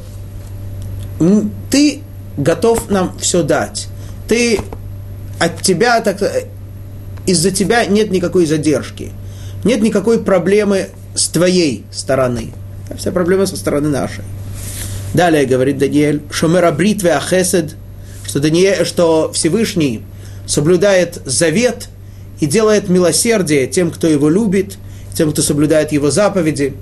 ты 1.72 2.02
готов 2.38 2.90
нам 2.90 3.18
все 3.20 3.44
дать. 3.44 3.88
Ты 4.28 4.60
от 5.40 5.62
тебя 5.62 6.02
так 6.02 6.22
из-за 7.26 7.52
тебя 7.52 7.86
нет 7.86 8.12
никакой 8.12 8.46
задержки, 8.46 9.12
нет 9.64 9.82
никакой 9.82 10.20
проблемы 10.20 10.90
с 11.16 11.28
твоей 11.28 11.84
стороны. 11.92 12.54
Вся 12.98 13.12
проблема 13.12 13.46
со 13.46 13.58
стороны 13.58 13.90
нашей. 13.90 14.24
Далее 15.14 15.46
говорит 15.46 15.78
Даниэль, 15.78 16.22
Шомера 16.30 16.72
бритве 16.72 17.14
ахесед, 17.14 17.76
что, 18.28 18.40
Даниэль, 18.40 18.86
что 18.86 19.32
Всевышний 19.34 20.04
соблюдает 20.46 21.22
завет 21.26 21.88
и 22.40 22.46
делает 22.46 22.90
милосердие 22.90 23.66
тем, 23.68 23.92
кто 23.92 24.08
его 24.08 24.30
любит, 24.30 24.78
тем, 25.16 25.32
кто 25.32 25.42
соблюдает 25.42 25.92
его 25.94 26.12
заповеди. 26.12 26.74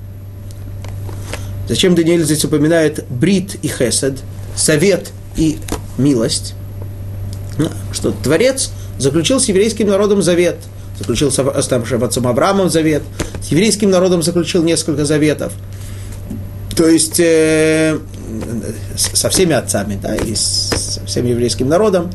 Зачем 1.69 1.95
Даниэль 1.95 2.23
здесь 2.23 2.43
упоминает 2.43 3.05
брит 3.09 3.55
и 3.61 3.67
хесед, 3.67 4.17
совет 4.55 5.11
и 5.37 5.57
милость? 5.97 6.55
Ну, 7.57 7.69
что 7.93 8.11
Творец– 8.11 8.71
заключил 9.03 9.39
с 9.39 9.45
еврейским 9.45 9.87
народом 9.87 10.21
завет. 10.21 10.57
Заключил 10.97 11.31
с, 11.31 11.67
там, 11.67 11.83
отцом 12.03 12.27
Авраамом 12.27 12.69
завет. 12.69 13.03
С 13.41 13.47
еврейским 13.47 13.91
народом 13.91 14.23
заключил 14.23 14.63
несколько 14.63 15.05
заветов. 15.05 15.53
То 16.75 16.87
есть 16.87 17.19
э, 17.19 17.99
со 18.95 19.29
всеми 19.29 19.53
отцами, 19.53 19.99
да, 20.01 20.15
и 20.15 20.33
со 20.33 21.05
всем 21.05 21.25
еврейским 21.25 21.67
народом. 21.67 22.09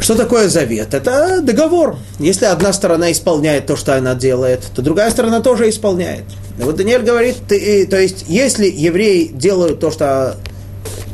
Что 0.00 0.14
такое 0.14 0.48
завет? 0.48 0.94
Это 0.94 1.40
договор. 1.42 1.96
Если 2.18 2.44
одна 2.44 2.72
сторона 2.72 3.10
исполняет 3.10 3.66
то, 3.66 3.76
что 3.76 3.96
она 3.96 4.14
делает, 4.14 4.62
то 4.74 4.80
другая 4.80 5.10
сторона 5.10 5.40
тоже 5.40 5.68
исполняет. 5.68 6.24
И 6.58 6.62
вот 6.62 6.76
Даниэль 6.76 7.02
говорит, 7.02 7.36
ты, 7.48 7.86
то 7.86 8.00
есть, 8.00 8.24
если 8.28 8.66
евреи 8.66 9.26
делают 9.26 9.80
то, 9.80 9.90
что 9.90 10.36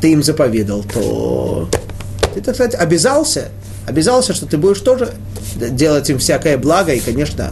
ты 0.01 0.11
им 0.11 0.23
заповедал, 0.23 0.83
то 0.83 1.67
ты, 2.33 2.41
так 2.41 2.55
сказать, 2.55 2.75
обязался 2.75 3.49
обязался, 3.85 4.33
что 4.33 4.45
ты 4.45 4.57
будешь 4.57 4.79
тоже 4.79 5.13
делать 5.55 6.09
им 6.09 6.19
всякое 6.19 6.57
благо, 6.57 6.93
и, 6.93 6.99
конечно, 6.99 7.51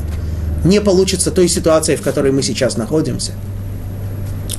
не 0.63 0.81
получится 0.81 1.31
той 1.31 1.47
ситуации, 1.47 1.95
в 1.95 2.01
которой 2.01 2.31
мы 2.31 2.41
сейчас 2.41 2.77
находимся. 2.77 3.33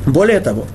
Более 0.06 0.40
того, 0.40 0.66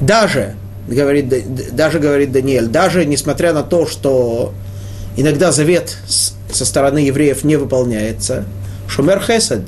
даже, 0.00 0.54
говорит, 0.88 1.74
даже 1.74 1.98
говорит 1.98 2.32
Даниэль, 2.32 2.66
даже 2.66 3.04
несмотря 3.04 3.52
на 3.52 3.62
то, 3.62 3.86
что 3.86 4.52
иногда 5.16 5.52
завет 5.52 5.96
со 6.06 6.64
стороны 6.64 6.98
евреев 6.98 7.44
не 7.44 7.56
выполняется, 7.56 8.44
шумер 8.88 9.20
хесед, 9.20 9.62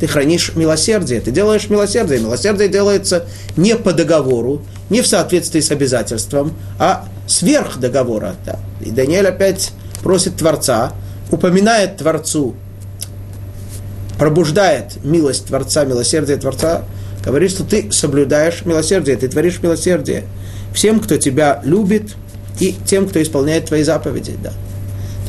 ты 0.00 0.06
хранишь 0.06 0.52
милосердие, 0.56 1.20
ты 1.20 1.30
делаешь 1.30 1.68
милосердие. 1.68 2.20
Милосердие 2.20 2.68
делается 2.68 3.26
не 3.56 3.76
по 3.76 3.92
договору, 3.92 4.62
не 4.88 5.02
в 5.02 5.06
соответствии 5.06 5.60
с 5.60 5.70
обязательством, 5.70 6.54
а 6.78 7.06
сверх 7.26 7.78
договора. 7.78 8.34
Да. 8.46 8.58
И 8.80 8.90
Даниэль 8.90 9.28
опять 9.28 9.72
просит 10.02 10.36
Творца, 10.36 10.92
упоминает 11.30 11.98
Творцу, 11.98 12.54
пробуждает 14.18 15.02
милость 15.04 15.46
Творца, 15.46 15.84
милосердие 15.84 16.36
Творца, 16.36 16.84
говорит, 17.24 17.50
что 17.50 17.64
ты 17.64 17.90
соблюдаешь 17.92 18.64
милосердие, 18.64 19.16
ты 19.16 19.28
творишь 19.28 19.60
милосердие 19.62 20.24
всем, 20.74 21.00
кто 21.00 21.16
тебя 21.16 21.60
любит, 21.64 22.14
и 22.60 22.74
тем, 22.86 23.08
кто 23.08 23.20
исполняет 23.22 23.66
твои 23.66 23.82
заповеди. 23.82 24.36
Да. 24.42 24.52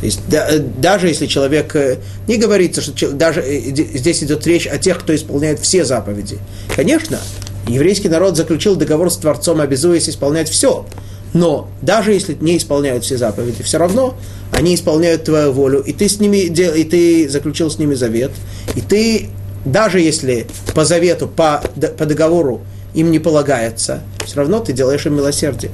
То 0.01 0.05
есть 0.05 0.19
да, 0.27 0.47
э, 0.49 0.59
даже 0.59 1.07
если 1.07 1.27
человек, 1.27 1.75
э, 1.75 1.97
не 2.27 2.37
говорится, 2.37 2.81
что 2.81 3.11
даже 3.11 3.41
э, 3.41 3.59
здесь 3.73 4.23
идет 4.23 4.45
речь 4.47 4.67
о 4.67 4.77
тех, 4.77 4.99
кто 4.99 5.15
исполняет 5.15 5.59
все 5.59 5.85
заповеди. 5.85 6.39
Конечно, 6.75 7.19
еврейский 7.67 8.09
народ 8.09 8.35
заключил 8.35 8.75
договор 8.75 9.11
с 9.11 9.17
Творцом, 9.17 9.61
обязуясь 9.61 10.09
исполнять 10.09 10.49
все. 10.49 10.85
Но 11.33 11.69
даже 11.81 12.11
если 12.11 12.35
не 12.39 12.57
исполняют 12.57 13.03
все 13.03 13.17
заповеди, 13.17 13.63
все 13.63 13.77
равно 13.77 14.15
они 14.51 14.75
исполняют 14.75 15.23
твою 15.23 15.51
волю, 15.53 15.79
и 15.81 15.93
ты 15.93 16.09
с 16.09 16.19
ними 16.19 16.37
и 16.37 16.83
ты 16.83 17.29
заключил 17.29 17.71
с 17.71 17.77
ними 17.77 17.93
завет, 17.93 18.31
и 18.75 18.81
ты 18.81 19.29
даже 19.63 19.99
если 19.99 20.47
по 20.73 20.83
завету, 20.85 21.27
по, 21.27 21.63
по 21.97 22.05
договору 22.05 22.61
им 22.93 23.11
не 23.11 23.19
полагается, 23.19 24.01
все 24.25 24.37
равно 24.37 24.59
ты 24.59 24.73
делаешь 24.73 25.05
им 25.05 25.15
милосердие. 25.15 25.71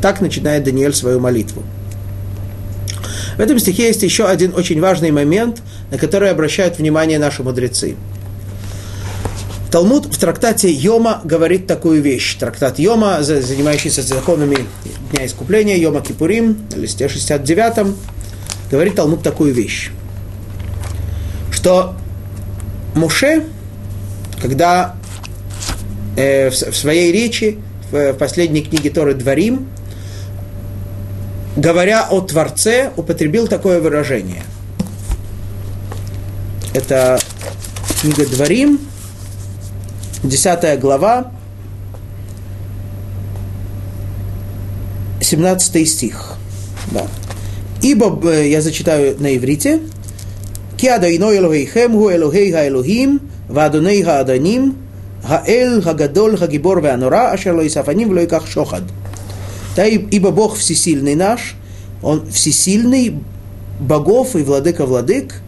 Так 0.00 0.20
начинает 0.20 0.64
Даниэль 0.64 0.94
свою 0.94 1.20
молитву. 1.20 1.62
В 3.36 3.40
этом 3.40 3.58
стихе 3.58 3.86
есть 3.86 4.02
еще 4.02 4.26
один 4.26 4.54
очень 4.54 4.80
важный 4.80 5.10
момент, 5.10 5.62
на 5.90 5.98
который 5.98 6.30
обращают 6.30 6.78
внимание 6.78 7.18
наши 7.18 7.42
мудрецы. 7.42 7.96
Талмуд 9.72 10.04
в 10.04 10.18
трактате 10.18 10.70
Йома 10.70 11.22
говорит 11.24 11.66
такую 11.66 12.02
вещь. 12.02 12.36
Трактат 12.36 12.78
Йома, 12.78 13.22
занимающийся 13.22 14.02
законами 14.02 14.66
Дня 15.10 15.24
Искупления, 15.24 15.78
Йома 15.78 16.02
Кипурим, 16.02 16.66
на 16.70 16.78
листе 16.78 17.08
69, 17.08 17.94
говорит 18.70 18.96
Талмуд 18.96 19.22
такую 19.22 19.54
вещь, 19.54 19.90
что 21.50 21.94
Муше, 22.94 23.44
когда 24.42 24.94
э, 26.18 26.50
в, 26.50 26.52
в 26.52 26.76
своей 26.76 27.10
речи, 27.10 27.58
в, 27.90 28.12
в 28.12 28.18
последней 28.18 28.60
книге 28.60 28.90
Торы 28.90 29.14
Дворим, 29.14 29.70
говоря 31.56 32.06
о 32.10 32.20
Творце, 32.20 32.90
употребил 32.98 33.48
такое 33.48 33.80
выражение. 33.80 34.42
Это 36.74 37.18
книга 38.02 38.26
Дворим, 38.26 38.78
10 40.22 40.78
глава, 40.80 41.32
17 45.20 45.88
стих. 45.88 46.34
Да. 46.90 47.06
Ибо, 47.80 48.20
э, 48.30 48.48
я 48.48 48.60
зачитаю 48.60 49.16
на 49.18 49.36
иврите, 49.36 49.80
«Ки 50.76 50.86
ино 50.86 51.34
Элохейхем 51.34 51.92
гу 51.92 52.10
Элохей 52.10 52.52
хаэлохим, 52.52 53.20
вадоней 53.48 54.02
хааданим, 54.02 54.76
хаэль 55.24 55.82
хагадол 55.82 56.36
хагибор 56.36 56.80
веанора, 56.80 57.30
ашер 57.32 57.54
ло 57.54 57.66
исафаним 57.66 58.08
вло 58.10 58.20
иках 58.20 58.46
шохад». 58.46 58.82
Да, 59.74 59.86
ибо 59.86 60.30
Бог 60.30 60.56
всесильный 60.56 61.14
наш, 61.14 61.54
Он 62.02 62.26
всесильный, 62.30 63.20
богов 63.80 64.36
и 64.36 64.42
владыка 64.42 64.86
владык, 64.86 65.40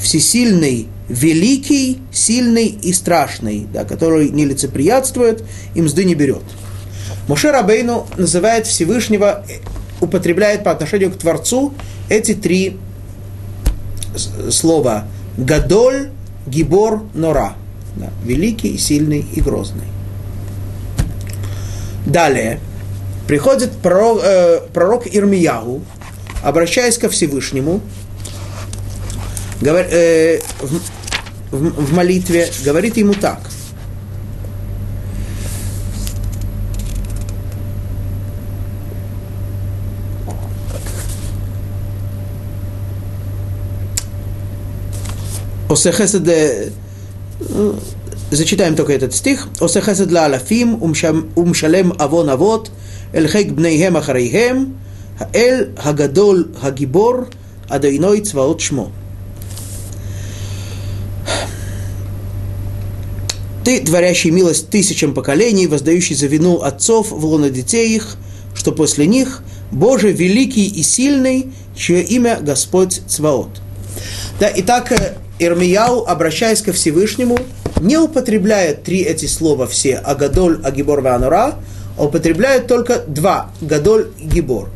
всесильный 0.00 0.88
великий, 1.08 2.00
сильный 2.12 2.66
и 2.66 2.92
страшный, 2.92 3.66
да, 3.72 3.84
который 3.84 4.30
не 4.30 4.44
лицеприятствует 4.44 5.44
и 5.74 5.82
мзды 5.82 6.04
не 6.04 6.14
берет. 6.14 6.42
Моше 7.28 7.50
Рабейну 7.50 8.06
называет 8.16 8.66
Всевышнего, 8.66 9.44
употребляет 10.00 10.64
по 10.64 10.70
отношению 10.70 11.10
к 11.10 11.16
Творцу 11.16 11.74
эти 12.08 12.34
три 12.34 12.76
слова. 14.50 15.06
Гадоль, 15.36 16.10
Гибор, 16.46 17.02
Нора. 17.14 17.54
Да, 17.96 18.10
великий, 18.24 18.76
сильный 18.78 19.24
и 19.34 19.40
грозный. 19.40 19.84
Далее 22.04 22.60
приходит 23.26 23.72
пророк, 23.72 24.20
э, 24.22 24.60
пророк 24.72 25.06
Ирмияу, 25.06 25.82
обращаясь 26.44 26.98
ко 26.98 27.08
Всевышнему, 27.08 27.80
говор, 29.61 29.85
э, 29.89 30.39
в, 30.59 30.79
в, 31.51 31.85
в 31.85 31.93
молитве, 31.93 32.49
говорит 32.65 32.97
ему 32.97 33.13
так. 33.13 33.39
Осехесед, 45.69 46.27
э, 46.27 46.69
зачитаем 48.31 48.75
только 48.75 48.93
этот 48.93 49.13
стих. 49.13 49.47
Осехесед 49.61 50.11
ла 50.11 50.25
алафим, 50.25 50.81
умшалем 51.35 51.93
авон 51.97 52.29
авот, 52.29 52.69
אל 53.15 53.27
חיק 53.27 53.51
בניהם 53.51 53.97
אחריהם, 53.97 54.65
האל 55.19 55.65
הגדול 55.77 56.47
הגיבור, 56.61 57.15
אדוני 57.69 58.21
צבאות 58.21 58.59
שמו. 58.59 58.89
Ты, 63.66 63.80
творящий 63.80 64.30
милость 64.30 64.70
тысячам 64.70 65.12
поколений, 65.12 65.66
воздающий 65.66 66.14
за 66.14 66.28
вину 66.28 66.60
отцов 66.60 67.10
в 67.10 67.24
лоно 67.24 67.50
детей 67.50 67.96
их, 67.96 68.16
что 68.54 68.70
после 68.70 69.08
них 69.08 69.42
Боже 69.72 70.12
великий 70.12 70.68
и 70.68 70.84
сильный, 70.84 71.48
чье 71.74 72.00
имя 72.00 72.38
Господь 72.40 73.02
Цваот. 73.08 73.60
Да, 74.38 74.52
итак, 74.54 74.92
э, 74.92 75.16
Ирмияу, 75.40 76.04
обращаясь 76.04 76.62
ко 76.62 76.72
Всевышнему, 76.72 77.40
не 77.80 77.98
употребляет 77.98 78.84
три 78.84 79.00
эти 79.00 79.26
слова 79.26 79.66
все 79.66 79.96
Агадоль, 79.96 80.60
Агибор, 80.62 81.00
Ванура, 81.00 81.56
а 81.98 82.04
употребляет 82.04 82.68
только 82.68 83.00
два 83.00 83.50
Гадоль 83.60 84.12
и 84.20 84.28
Гибор. 84.28 84.70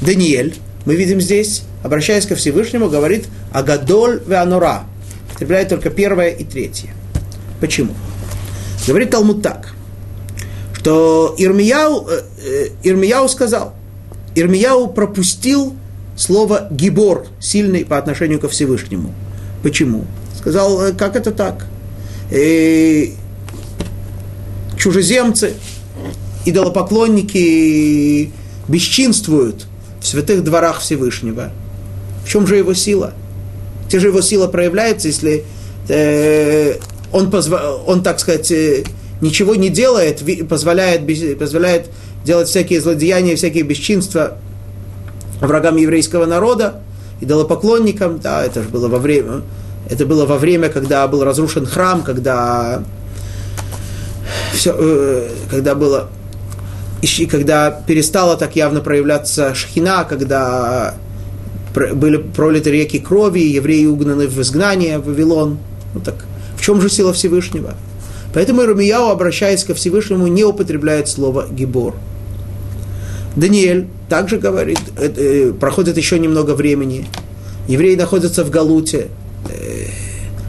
Даниэль, 0.00 0.56
мы 0.84 0.96
видим 0.96 1.20
здесь, 1.20 1.62
обращаясь 1.84 2.26
ко 2.26 2.34
Всевышнему, 2.34 2.88
говорит 2.88 3.28
Агадоль, 3.52 4.20
Ванура. 4.26 4.82
Употребляет 5.28 5.68
только 5.68 5.90
первое 5.90 6.30
и 6.30 6.42
третье. 6.42 6.90
Почему? 7.60 7.94
Говорит 8.86 9.10
Талмуд 9.10 9.42
так, 9.42 9.74
что 10.72 11.34
Ирмияу, 11.36 12.08
э, 12.08 12.22
э, 12.42 12.68
Ирмияу 12.82 13.28
сказал, 13.28 13.74
Ирмияу 14.34 14.88
пропустил 14.88 15.74
слово 16.16 16.68
«гибор», 16.70 17.26
сильный 17.38 17.84
по 17.84 17.98
отношению 17.98 18.40
ко 18.40 18.48
Всевышнему. 18.48 19.14
Почему? 19.62 20.06
Сказал, 20.38 20.80
э, 20.80 20.92
как 20.92 21.16
это 21.16 21.32
так? 21.32 21.66
И 22.30 23.14
чужеземцы, 24.78 25.54
идолопоклонники 26.46 28.32
бесчинствуют 28.68 29.66
в 30.00 30.06
святых 30.06 30.42
дворах 30.42 30.80
Всевышнего. 30.80 31.52
В 32.24 32.28
чем 32.28 32.46
же 32.46 32.56
его 32.56 32.72
сила? 32.72 33.12
Где 33.86 33.98
же 33.98 34.08
его 34.08 34.22
сила 34.22 34.46
проявляется, 34.46 35.08
если 35.08 35.44
он, 37.12 37.30
позва, 37.30 37.76
он, 37.86 38.02
так 38.02 38.20
сказать, 38.20 38.50
э, 38.50 38.84
ничего 39.20 39.54
не 39.54 39.68
делает, 39.68 40.22
позволяет, 40.48 41.02
позволяет 41.38 41.86
делать 42.24 42.48
всякие 42.48 42.80
злодеяния, 42.80 43.36
всякие 43.36 43.62
бесчинства 43.64 44.38
врагам 45.40 45.76
еврейского 45.76 46.26
народа, 46.26 46.80
идолопоклонникам, 47.20 48.20
да, 48.20 48.44
это 48.44 48.62
же 48.62 48.68
было 48.68 48.88
во 48.88 48.98
время, 48.98 49.42
это 49.88 50.06
было 50.06 50.26
во 50.26 50.38
время, 50.38 50.68
когда 50.68 51.06
был 51.08 51.24
разрушен 51.24 51.66
храм, 51.66 52.02
когда 52.02 52.82
все, 54.52 54.74
э, 54.78 55.28
когда 55.50 55.74
было, 55.74 56.08
и 57.02 57.26
когда 57.26 57.70
перестала 57.70 58.36
так 58.36 58.56
явно 58.56 58.80
проявляться 58.80 59.54
шхина, 59.54 60.04
когда 60.04 60.94
были 61.74 62.16
пролиты 62.18 62.70
реки 62.70 62.98
крови, 62.98 63.40
евреи 63.40 63.86
угнаны 63.86 64.26
в 64.26 64.40
изгнание 64.40 64.98
в 64.98 65.06
Вавилон. 65.06 65.58
Ну 65.94 66.00
так 66.00 66.16
в 66.60 66.62
чем 66.62 66.80
же 66.82 66.90
сила 66.90 67.14
Всевышнего? 67.14 67.74
Поэтому 68.34 68.60
Иеремияу, 68.60 69.08
обращаясь 69.08 69.64
ко 69.64 69.72
Всевышнему, 69.74 70.26
не 70.26 70.44
употребляет 70.44 71.08
слово 71.08 71.46
«гибор». 71.50 71.94
Даниэль 73.34 73.86
также 74.10 74.38
говорит, 74.38 74.78
э, 74.98 75.52
проходит 75.58 75.96
еще 75.96 76.18
немного 76.18 76.54
времени, 76.54 77.06
евреи 77.66 77.96
находятся 77.96 78.44
в 78.44 78.50
Галуте, 78.50 79.08
э, 79.48 79.86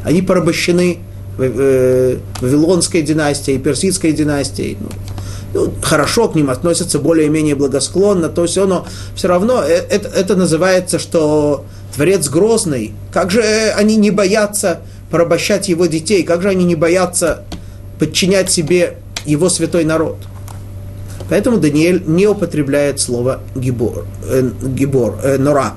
они 0.04 0.22
порабощены 0.22 0.98
э, 1.38 2.18
Вавилонской 2.42 3.04
династией, 3.04 3.58
Персидской 3.58 4.12
династией. 4.12 4.78
Ну, 4.82 4.90
ну, 5.54 5.74
хорошо 5.82 6.28
к 6.28 6.36
ним 6.36 6.50
относятся 6.50 7.00
более-менее 7.00 7.56
благосклонно, 7.56 8.30
то 8.30 8.44
есть 8.44 8.58
но 8.58 8.86
все 9.16 9.28
равно 9.28 9.62
это, 9.64 10.10
это 10.10 10.36
называется, 10.36 11.00
что 11.00 11.66
Творец 11.94 12.30
грозный. 12.30 12.94
Как 13.12 13.32
же 13.32 13.44
они 13.78 13.96
не 13.96 14.12
боятся 14.12 14.82
порабощать 15.12 15.70
его 15.70 15.86
детей? 15.86 16.24
Как 16.24 16.42
же 16.42 16.50
они 16.50 16.66
не 16.66 16.76
боятся 16.76 17.44
подчинять 18.00 18.50
себе 18.50 18.98
его 19.26 19.50
святой 19.50 19.86
народ? 19.86 20.18
Поэтому 21.30 21.58
Даниэль 21.58 22.04
не 22.06 22.28
употребляет 22.28 23.00
слово 23.00 23.42
гибор, 23.56 24.06
э, 24.24 24.50
гибор 24.64 25.20
э, 25.24 25.38
нора. 25.38 25.76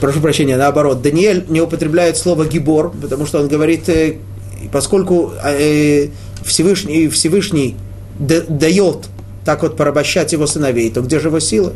прошу 0.00 0.20
прощения, 0.20 0.56
наоборот, 0.56 1.02
Даниэль 1.02 1.44
не 1.48 1.60
употребляет 1.60 2.16
слово 2.16 2.46
гибор, 2.46 2.92
потому 3.00 3.26
что 3.26 3.40
он 3.40 3.48
говорит, 3.48 3.88
э, 3.88 4.16
поскольку 4.72 5.32
э, 5.44 6.08
Всевышний, 6.44 7.08
Всевышний 7.08 7.76
дает 8.18 9.08
так 9.50 9.62
вот 9.62 9.76
порабощать 9.76 10.32
его 10.32 10.46
сыновей, 10.46 10.92
то 10.92 11.00
где 11.02 11.18
же 11.18 11.26
его 11.26 11.40
сила? 11.40 11.72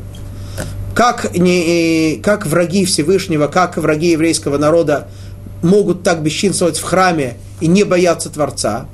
Как, 0.94 1.36
не, 1.36 2.20
как 2.22 2.46
враги 2.46 2.84
Всевышнего, 2.84 3.48
как 3.48 3.78
враги 3.78 4.12
еврейского 4.12 4.58
народа 4.58 5.08
могут 5.60 6.04
так 6.04 6.22
бесчинствовать 6.22 6.78
в 6.78 6.84
храме 6.84 7.36
и 7.58 7.66
не 7.66 7.82
бояться 7.82 8.30
Творца? 8.30 8.86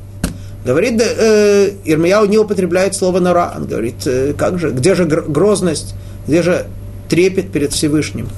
Говорит, 0.64 0.98
э, 0.98 1.72
Ирмияу 1.84 2.24
не 2.24 2.38
употребляет 2.38 2.94
слово 2.94 3.20
«нора». 3.20 3.52
Он 3.54 3.66
говорит, 3.66 3.96
э, 4.06 4.32
как 4.32 4.58
же, 4.58 4.70
где 4.70 4.94
же 4.94 5.04
грозность, 5.04 5.94
где 6.26 6.40
же 6.40 6.64
трепет 7.10 7.52
перед 7.52 7.74
Всевышним? 7.74 8.30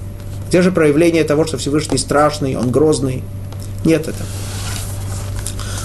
Где 0.49 0.61
же 0.61 0.73
проявление 0.73 1.23
того, 1.23 1.47
что 1.47 1.57
Всевышний 1.57 1.99
страшный, 1.99 2.57
он 2.57 2.73
грозный? 2.73 3.23
Нет 3.85 4.09
этого. 4.09 4.27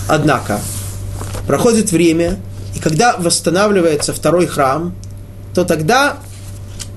Однако, 0.07 0.59
проходит 1.45 1.91
время, 1.91 2.39
и 2.77 2.79
когда 2.79 3.17
восстанавливается 3.17 4.13
второй 4.13 4.45
храм, 4.45 4.93
то 5.55 5.65
тогда 5.65 6.17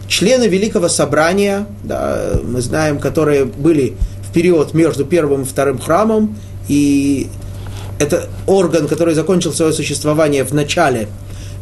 члены 0.09 0.45
Великого 0.45 0.91
Собрания, 0.91 1.67
да, 1.83 2.33
мы 2.45 2.61
знаем, 2.61 2.99
которые 2.99 3.47
были 3.47 3.97
в 4.29 4.31
период 4.31 4.75
между 4.75 5.07
первым 5.07 5.43
и 5.43 5.45
вторым 5.47 5.79
храмом, 5.79 6.37
и 6.69 7.29
это 7.99 8.29
орган, 8.47 8.89
который 8.89 9.15
закончил 9.15 9.55
свое 9.55 9.73
существование 9.73 10.45
в 10.45 10.53
начале 10.53 11.09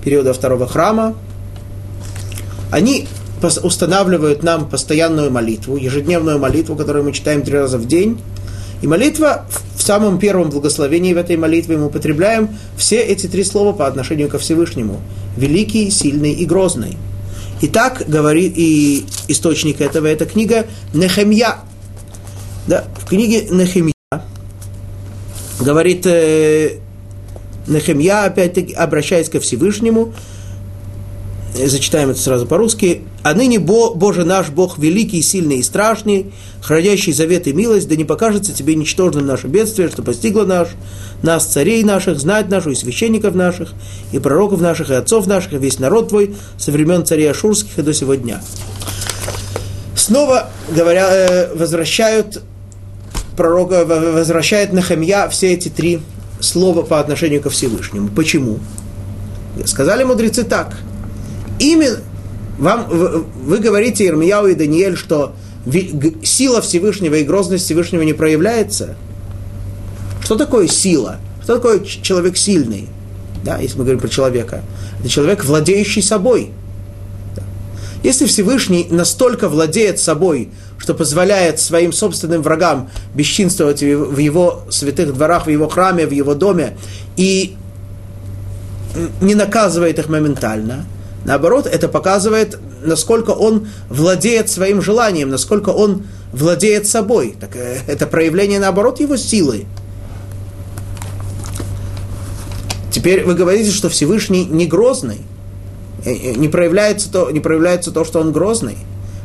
периода 0.02 0.35
второго 0.35 0.66
храма, 0.66 1.14
они 2.72 3.07
устанавливают 3.62 4.42
нам 4.42 4.68
постоянную 4.68 5.31
молитву, 5.31 5.76
ежедневную 5.76 6.40
молитву, 6.40 6.74
которую 6.74 7.04
мы 7.04 7.12
читаем 7.12 7.42
три 7.42 7.54
раза 7.54 7.78
в 7.78 7.87
день. 7.87 8.20
И 8.80 8.86
молитва, 8.86 9.44
в 9.76 9.82
самом 9.82 10.18
первом 10.18 10.50
благословении 10.50 11.12
в 11.12 11.16
этой 11.16 11.36
молитве 11.36 11.76
мы 11.76 11.86
употребляем 11.86 12.50
все 12.76 13.00
эти 13.00 13.26
три 13.26 13.42
слова 13.44 13.72
по 13.72 13.86
отношению 13.86 14.28
ко 14.28 14.38
Всевышнему. 14.38 15.00
Великий, 15.36 15.90
сильный 15.90 16.32
и 16.32 16.44
грозный. 16.44 16.96
И 17.60 17.66
так 17.66 18.04
говорит 18.06 18.52
и 18.56 19.04
источник 19.26 19.80
этого, 19.80 20.06
это 20.06 20.26
книга 20.26 20.66
Нехемья. 20.94 21.56
Да, 22.68 22.84
в 23.00 23.08
книге 23.08 23.48
Нехемья 23.50 23.94
говорит 25.60 26.06
э, 26.06 26.78
Нехемья, 27.66 28.24
опять-таки, 28.24 28.74
обращаясь 28.74 29.28
ко 29.28 29.40
Всевышнему, 29.40 30.14
зачитаем 31.54 32.11
это 32.11 32.20
сразу 32.20 32.46
по-русски. 32.46 33.02
«А 33.22 33.34
ныне, 33.34 33.58
Бо, 33.58 33.94
Боже 33.94 34.24
наш, 34.24 34.48
Бог 34.48 34.78
великий, 34.78 35.22
сильный 35.22 35.58
и 35.58 35.62
страшный, 35.62 36.32
хранящий 36.62 37.12
завет 37.12 37.46
и 37.46 37.52
милость, 37.52 37.88
да 37.88 37.96
не 37.96 38.04
покажется 38.04 38.52
тебе 38.52 38.74
ничтожным 38.74 39.26
наше 39.26 39.48
бедствие, 39.48 39.88
что 39.88 40.02
постигло 40.02 40.44
наш, 40.44 40.68
нас, 41.22 41.46
царей 41.46 41.82
наших, 41.82 42.18
знать 42.18 42.48
нашу, 42.48 42.70
и 42.70 42.74
священников 42.74 43.34
наших, 43.34 43.72
и 44.12 44.18
пророков 44.18 44.61
наших, 44.61 44.90
и 44.90 44.94
отцов 44.94 45.26
наших, 45.26 45.54
и 45.54 45.58
весь 45.58 45.78
народ 45.78 46.11
твой 46.11 46.37
со 46.56 46.70
времен 46.70 47.04
царей 47.04 47.30
Ашурских 47.30 47.78
и 47.78 47.82
до 47.82 47.92
сего 47.92 48.14
дня». 48.14 48.40
Снова 49.96 50.48
говоря, 50.74 51.08
э, 51.11 51.54
возвращают 51.54 52.42
пророка, 53.37 53.84
возвращает 53.84 54.72
Нахамья 54.72 55.28
все 55.28 55.52
эти 55.52 55.68
три 55.68 56.00
слова 56.40 56.82
по 56.82 57.00
отношению 57.00 57.42
ко 57.42 57.50
Всевышнему. 57.50 58.08
Почему? 58.08 58.58
Сказали 59.64 60.04
мудрецы 60.04 60.44
так– 60.44 60.78
именно 61.58 61.98
вам, 62.58 62.88
вы, 62.88 63.58
говорите, 63.58 64.06
Ирмияу 64.06 64.48
и 64.48 64.54
Даниэль, 64.54 64.96
что 64.96 65.34
сила 66.24 66.60
Всевышнего 66.60 67.14
и 67.14 67.24
грозность 67.24 67.64
Всевышнего 67.64 68.02
не 68.02 68.12
проявляется. 68.12 68.96
Что 70.22 70.34
такое 70.34 70.66
сила? 70.66 71.18
Что 71.42 71.56
такое 71.56 71.80
человек 71.84 72.36
сильный? 72.36 72.88
Да, 73.44 73.58
если 73.58 73.78
мы 73.78 73.84
говорим 73.84 74.00
про 74.00 74.08
человека. 74.08 74.62
Это 74.98 75.08
человек, 75.08 75.44
владеющий 75.44 76.02
собой. 76.02 76.50
Если 78.02 78.26
Всевышний 78.26 78.86
настолько 78.90 79.48
владеет 79.48 80.00
собой, 80.00 80.50
что 80.78 80.94
позволяет 80.94 81.60
своим 81.60 81.92
собственным 81.92 82.42
врагам 82.42 82.90
бесчинствовать 83.14 83.82
в 83.82 84.18
его 84.18 84.64
святых 84.70 85.14
дворах, 85.14 85.46
в 85.46 85.50
его 85.50 85.68
храме, 85.68 86.06
в 86.06 86.12
его 86.12 86.34
доме, 86.34 86.76
и 87.16 87.56
не 89.20 89.36
наказывает 89.36 90.00
их 90.00 90.08
моментально– 90.08 90.86
Наоборот, 91.24 91.66
это 91.66 91.88
показывает, 91.88 92.59
насколько 92.83 93.31
он 93.31 93.68
владеет 93.88 94.48
своим 94.50 94.81
желанием, 94.81 95.31
насколько 95.31 95.70
он 95.70 96.04
владеет 96.33 96.87
собой. 96.87 97.37
Так 97.38 97.57
э, 97.57 97.81
это 97.87 98.07
проявление, 98.07 98.61
наоборот, 98.61 99.00
его 99.00 99.16
силы. 99.16 99.66
Теперь 102.90 103.24
вы 103.24 103.35
говорите, 103.35 103.70
что 103.70 103.88
Всевышний 103.88 104.44
не 104.44 104.66
грозный. 104.66 105.20
Э, 106.04 106.12
э, 106.12 106.35
не 106.35 106.48
проявляется 106.48 107.11
то, 107.11 107.31
не 107.31 107.40
проявляется 107.40 107.90
то 107.90 108.04
что 108.04 108.20
он 108.20 108.33
грозный. 108.33 108.78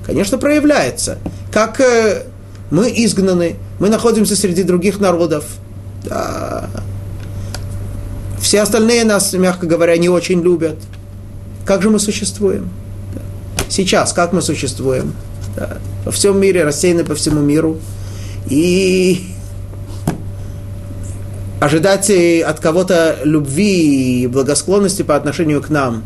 Конечно, 0.05 0.37
проявляется. 0.37 1.17
Как 1.51 1.79
мы 2.71 2.89
изгнаны, 2.89 3.55
мы 3.79 3.87
находимся 3.87 4.35
среди 4.35 4.63
других 4.63 4.99
народов. 4.99 5.45
Все 8.41 8.59
остальные 8.59 9.05
нас, 9.05 9.31
мягко 9.31 9.65
говоря, 9.65 9.95
не 9.95 10.09
очень 10.09 10.41
любят. 10.41 10.75
Как 11.65 11.81
же 11.81 11.89
мы 11.89 11.99
существуем? 11.99 12.69
Сейчас, 13.69 14.13
как 14.13 14.33
мы 14.33 14.41
существуем? 14.41 15.13
Да. 15.55 15.77
Во 16.05 16.11
всем 16.11 16.39
мире, 16.39 16.63
рассеяны 16.63 17.03
по 17.03 17.15
всему 17.15 17.41
миру. 17.41 17.79
И 18.49 19.25
ожидать 21.59 22.09
от 22.09 22.59
кого-то 22.59 23.19
любви 23.23 24.23
и 24.23 24.27
благосклонности 24.27 25.01
по 25.01 25.15
отношению 25.15 25.61
к 25.61 25.69
нам 25.69 26.03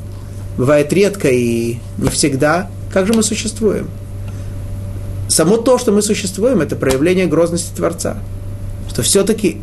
бывает 0.58 0.94
редко 0.94 1.30
и 1.30 1.78
не 1.98 2.10
всегда. 2.10 2.70
Как 2.94 3.08
же 3.08 3.14
мы 3.14 3.24
существуем? 3.24 3.90
Само 5.28 5.58
то, 5.58 5.78
что 5.78 5.92
мы 5.92 6.02
существуем, 6.02 6.62
это 6.62 6.76
проявление 6.76 7.26
грозности 7.26 7.76
Творца. 7.76 8.18
Что 8.90 9.02
все-таки 9.02 9.62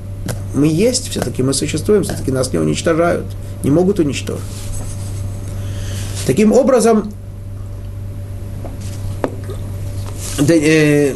мы 0.55 0.67
есть, 0.67 1.09
все-таки 1.09 1.43
мы 1.43 1.55
существуем, 1.55 2.03
все-таки 2.03 2.31
нас 2.31 2.53
не 2.53 2.59
уничтожают, 2.59 3.25
не 3.63 3.71
могут 3.71 3.99
уничтожить. 3.99 4.43
Таким 6.27 6.53
образом, 6.53 7.13
э, 10.39 11.15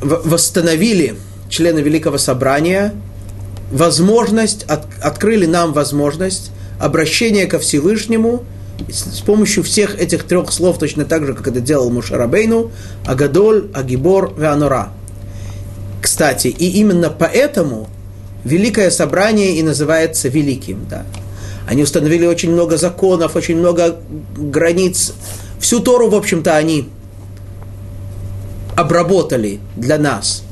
восстановили 0.00 1.14
члены 1.48 1.80
Великого 1.80 2.18
Собрания 2.18 2.92
возможность, 3.70 4.64
от, 4.64 4.86
открыли 5.00 5.46
нам 5.46 5.72
возможность 5.72 6.50
обращения 6.80 7.46
ко 7.46 7.58
Всевышнему 7.58 8.44
с 8.88 9.20
помощью 9.20 9.62
всех 9.62 10.00
этих 10.00 10.24
трех 10.24 10.50
слов, 10.52 10.78
точно 10.78 11.04
так 11.04 11.26
же, 11.26 11.34
как 11.34 11.48
это 11.48 11.60
делал 11.60 11.90
Мушарабейну, 11.90 12.70
Агадоль, 13.06 13.70
Агибор, 13.74 14.34
Веанора. 14.36 14.90
Кстати, 16.00 16.48
и 16.48 16.80
именно 16.80 17.10
поэтому 17.10 17.88
Великое 18.44 18.90
Собрание 18.90 19.56
и 19.56 19.62
называется 19.62 20.28
Великим. 20.28 20.86
Да. 20.88 21.04
Они 21.70 21.84
установили 21.84 22.26
очень 22.26 22.50
много 22.50 22.76
законов, 22.76 23.36
очень 23.36 23.56
много 23.56 24.00
границ. 24.36 25.12
Всю 25.60 25.78
Тору, 25.78 26.10
в 26.10 26.16
общем-то, 26.16 26.56
они 26.56 26.88
обработали 28.74 29.60
для 29.76 29.96
нас. 29.96 30.42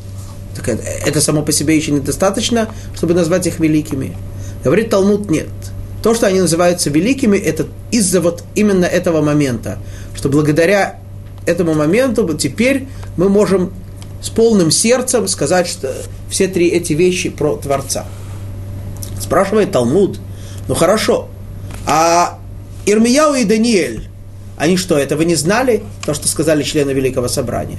Так 0.55 0.69
это, 0.69 0.85
это 0.85 1.21
само 1.21 1.43
по 1.43 1.51
себе 1.51 1.77
еще 1.77 1.91
недостаточно, 1.91 2.69
чтобы 2.95 3.15
назвать 3.15 3.49
их 3.49 3.59
великими. 3.59 4.17
Говорит 4.63 4.91
Талмуд, 4.91 5.29
нет. 5.29 5.49
То, 6.05 6.15
что 6.15 6.29
они 6.29 6.41
называются 6.41 6.89
великими, 6.89 7.37
это 7.37 7.67
из-за 7.91 8.21
вот 8.21 8.45
именно 8.55 8.85
этого 8.85 9.21
момента. 9.21 9.79
Что 10.15 10.29
благодаря 10.29 11.01
этому 11.47 11.75
моменту 11.75 12.33
теперь 12.35 12.87
мы 13.17 13.29
можем 13.29 13.73
с 14.23 14.31
полным 14.31 14.71
сердцем 14.71 15.27
сказать, 15.27 15.67
что 15.67 15.93
все 16.31 16.47
три 16.47 16.69
эти 16.69 16.93
вещи 16.93 17.29
про 17.29 17.57
Творца. 17.57 18.07
Спрашивает 19.21 19.73
Талмуд, 19.73 20.21
ну 20.69 20.75
хорошо. 20.75 21.29
А 21.87 22.39
Ирмияу 22.87 23.35
и 23.35 23.45
Даниэль, 23.45 24.09
они 24.57 24.77
что, 24.77 24.97
этого 24.97 25.23
не 25.23 25.35
знали? 25.35 25.83
То, 26.05 26.15
что 26.15 26.29
сказали 26.29 26.63
члены 26.63 26.93
Великого 26.93 27.29
Собрания. 27.29 27.79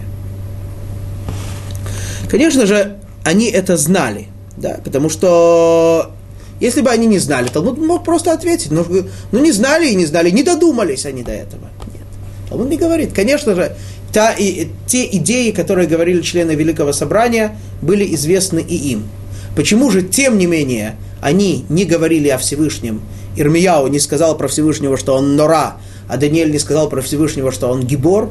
Конечно 2.30 2.66
же, 2.66 2.98
они 3.24 3.50
это 3.50 3.78
знали. 3.78 4.28
Да, 4.58 4.80
потому 4.84 5.10
что 5.10 6.12
если 6.60 6.82
бы 6.82 6.90
они 6.90 7.08
не 7.08 7.20
знали, 7.20 7.48
Талмуд 7.48 7.78
мог 7.78 8.04
просто 8.04 8.34
ответить. 8.34 8.72
Ну, 8.72 8.86
ну 9.32 9.40
не 9.40 9.52
знали 9.52 9.90
и 9.90 9.96
не 9.96 10.06
знали, 10.06 10.30
не 10.30 10.44
додумались 10.44 11.06
они 11.06 11.24
до 11.24 11.32
этого. 11.32 11.70
Нет. 11.94 12.04
Талмуд 12.50 12.70
не 12.70 12.78
говорит. 12.78 13.14
Конечно 13.14 13.56
же, 13.56 13.76
та, 14.12 14.34
и, 14.34 14.68
те 14.86 15.06
идеи, 15.06 15.52
которые 15.52 15.88
говорили 15.88 16.22
члены 16.22 16.52
Великого 16.52 16.92
Собрания, 16.92 17.58
были 17.82 18.14
известны 18.16 18.60
и 18.60 18.76
им. 18.76 19.10
Почему 19.56 19.92
же, 19.92 20.02
тем 20.02 20.38
не 20.38 20.46
менее, 20.46 20.96
они 21.22 21.66
не 21.70 21.86
говорили 21.86 22.30
о 22.30 22.38
Всевышнем, 22.38 23.02
Ирмияу 23.36 23.88
не 23.88 24.00
сказал 24.00 24.38
про 24.38 24.48
Всевышнего, 24.48 24.98
что 24.98 25.16
он 25.16 25.36
Нора, 25.36 25.78
а 26.08 26.18
Даниэль 26.18 26.52
не 26.52 26.60
сказал 26.60 26.90
про 26.90 27.02
Всевышнего, 27.02 27.52
что 27.52 27.68
он 27.70 27.84
Гибор, 27.84 28.30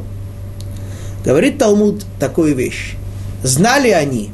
говорит 1.24 1.58
Талмуд 1.58 2.04
такую 2.18 2.54
вещь. 2.54 2.96
Знали 3.42 3.90
они, 3.90 4.30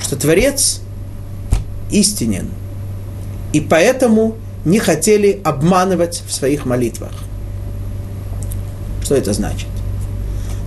что 0.00 0.16
Творец 0.16 0.80
истинен, 1.90 2.48
и 3.52 3.60
поэтому 3.60 4.36
не 4.64 4.78
хотели 4.78 5.40
обманывать 5.44 6.22
в 6.26 6.32
своих 6.32 6.66
молитвах. 6.66 7.12
Что 9.02 9.14
это 9.14 9.32
значит? 9.32 9.68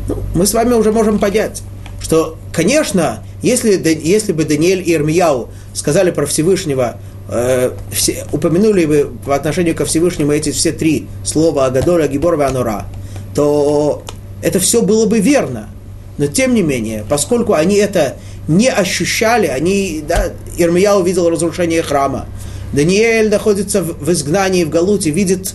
Ну, 0.07 0.17
мы 0.35 0.45
с 0.45 0.53
вами 0.53 0.73
уже 0.73 0.91
можем 0.91 1.19
понять, 1.19 1.63
что, 1.99 2.37
конечно, 2.53 3.23
если, 3.41 3.81
если 4.03 4.31
бы 4.31 4.45
Даниэль 4.45 4.81
и 4.87 4.93
Ирмияу 4.93 5.49
сказали 5.73 6.11
про 6.11 6.25
Всевышнего, 6.25 6.97
э, 7.29 7.71
все, 7.91 8.25
упомянули 8.31 8.85
бы 8.85 9.11
по 9.25 9.35
отношению 9.35 9.75
ко 9.75 9.85
Всевышнему 9.85 10.31
эти 10.31 10.51
все 10.51 10.71
три 10.71 11.07
слова 11.23 11.65
Агадоль, 11.65 12.03
Агибор 12.03 12.39
и 12.39 12.43
Анура, 12.43 12.85
то 13.35 14.03
это 14.41 14.59
все 14.59 14.81
было 14.81 15.05
бы 15.05 15.19
верно. 15.19 15.69
Но 16.17 16.25
тем 16.25 16.55
не 16.55 16.63
менее, 16.63 17.05
поскольку 17.07 17.53
они 17.53 17.75
это 17.75 18.15
не 18.47 18.69
ощущали, 18.69 19.45
они, 19.47 20.03
да, 20.07 20.31
Ирмия 20.57 20.93
увидел 20.93 21.29
разрушение 21.29 21.83
храма, 21.83 22.25
Даниэль 22.73 23.29
находится 23.29 23.83
в, 23.83 24.03
в 24.03 24.11
изгнании 24.11 24.63
в 24.63 24.69
Галуте, 24.69 25.11
видит 25.11 25.53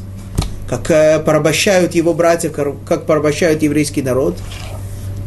как 0.68 0.90
э, 0.90 1.18
порабощают 1.18 1.94
его 1.94 2.14
братья, 2.14 2.48
как 2.48 3.06
порабощают 3.06 3.62
еврейский 3.62 4.02
народ, 4.02 4.36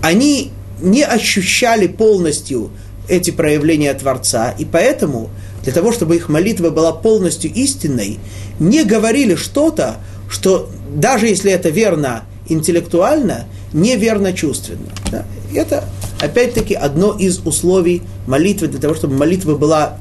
они 0.01 0.51
не 0.81 1.03
ощущали 1.03 1.87
полностью 1.87 2.71
эти 3.07 3.31
проявления 3.31 3.93
Творца, 3.93 4.53
и 4.57 4.65
поэтому 4.65 5.29
для 5.63 5.73
того, 5.73 5.91
чтобы 5.91 6.15
их 6.15 6.29
молитва 6.29 6.69
была 6.69 6.91
полностью 6.91 7.51
истинной, 7.51 8.19
не 8.59 8.83
говорили 8.83 9.35
что-то, 9.35 9.97
что 10.29 10.69
даже 10.93 11.27
если 11.27 11.51
это 11.51 11.69
верно 11.69 12.23
интеллектуально, 12.47 13.45
неверно 13.73 14.33
чувственно. 14.33 14.89
Да? 15.11 15.25
Это, 15.53 15.85
опять-таки, 16.19 16.73
одно 16.73 17.15
из 17.17 17.39
условий 17.39 18.03
молитвы, 18.27 18.67
для 18.67 18.79
того, 18.79 18.93
чтобы 18.95 19.15
молитва 19.15 19.55
была 19.55 19.97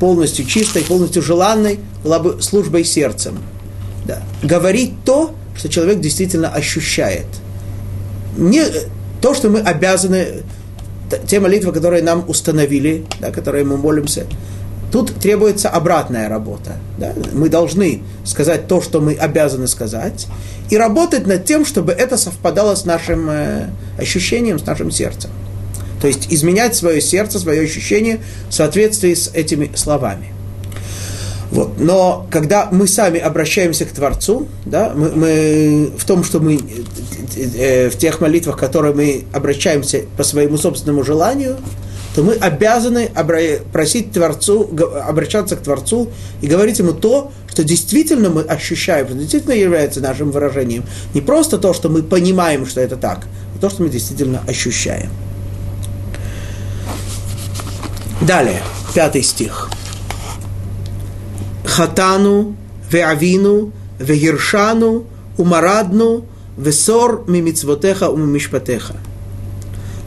полностью 0.00 0.46
чистой, 0.46 0.82
полностью 0.82 1.22
желанной, 1.22 1.80
была 2.02 2.18
бы 2.18 2.40
службой 2.40 2.84
сердцем. 2.84 3.38
Да. 4.06 4.22
Говорить 4.42 4.92
то, 5.04 5.34
что 5.56 5.68
человек 5.68 6.00
действительно 6.00 6.48
ощущает. 6.48 7.26
Не 8.36 8.62
то, 9.20 9.34
что 9.34 9.50
мы 9.50 9.60
обязаны, 9.60 10.42
те 11.26 11.40
молитвы, 11.40 11.72
которые 11.72 12.02
нам 12.02 12.24
установили, 12.28 13.04
да, 13.20 13.30
которые 13.30 13.64
мы 13.64 13.76
молимся, 13.76 14.26
тут 14.90 15.14
требуется 15.14 15.68
обратная 15.68 16.28
работа. 16.28 16.76
Да? 16.98 17.12
Мы 17.32 17.48
должны 17.48 18.02
сказать 18.24 18.66
то, 18.66 18.80
что 18.80 19.00
мы 19.00 19.14
обязаны 19.14 19.66
сказать, 19.68 20.26
и 20.70 20.76
работать 20.76 21.26
над 21.26 21.44
тем, 21.44 21.64
чтобы 21.64 21.92
это 21.92 22.16
совпадало 22.16 22.74
с 22.74 22.84
нашим 22.84 23.28
э, 23.30 23.66
ощущением, 23.98 24.58
с 24.58 24.66
нашим 24.66 24.90
сердцем. 24.90 25.30
То 26.00 26.06
есть 26.06 26.32
изменять 26.32 26.76
свое 26.76 27.00
сердце, 27.00 27.38
свое 27.38 27.62
ощущение 27.62 28.20
в 28.48 28.54
соответствии 28.54 29.14
с 29.14 29.30
этими 29.34 29.70
словами. 29.74 30.32
Вот. 31.50 31.78
Но 31.78 32.26
когда 32.30 32.68
мы 32.70 32.86
сами 32.86 33.18
обращаемся 33.18 33.86
к 33.86 33.88
Творцу, 33.88 34.46
да, 34.66 34.92
мы, 34.94 35.10
мы 35.10 35.90
в 35.96 36.04
том, 36.04 36.22
что 36.22 36.40
мы 36.40 36.60
в 37.18 37.96
тех 37.96 38.20
молитвах, 38.20 38.56
которые 38.56 38.94
мы 38.94 39.24
обращаемся 39.32 40.02
по 40.16 40.24
своему 40.24 40.56
собственному 40.56 41.02
желанию, 41.02 41.56
то 42.14 42.22
мы 42.22 42.34
обязаны 42.34 43.10
просить 43.72 44.12
Творцу, 44.12 44.70
обращаться 45.06 45.56
к 45.56 45.60
Творцу 45.60 46.10
и 46.40 46.46
говорить 46.46 46.78
ему 46.78 46.92
то, 46.92 47.30
что 47.48 47.62
действительно 47.64 48.30
мы 48.30 48.42
ощущаем, 48.42 49.06
что 49.06 49.16
действительно 49.16 49.52
является 49.52 50.00
нашим 50.00 50.30
выражением. 50.30 50.84
Не 51.14 51.20
просто 51.20 51.58
то, 51.58 51.74
что 51.74 51.88
мы 51.88 52.02
понимаем, 52.02 52.66
что 52.66 52.80
это 52.80 52.96
так, 52.96 53.26
а 53.54 53.60
то, 53.60 53.68
что 53.70 53.82
мы 53.82 53.88
действительно 53.88 54.42
ощущаем. 54.48 55.10
Далее, 58.20 58.62
пятый 58.94 59.22
стих. 59.22 59.70
Хатану, 61.64 62.56
веавину, 62.90 63.72
вегиршану, 64.00 65.04
умарадну, 65.36 66.24
весор 66.58 67.24
мимицвотеха 67.26 68.08
умимишпатеха. 68.08 68.96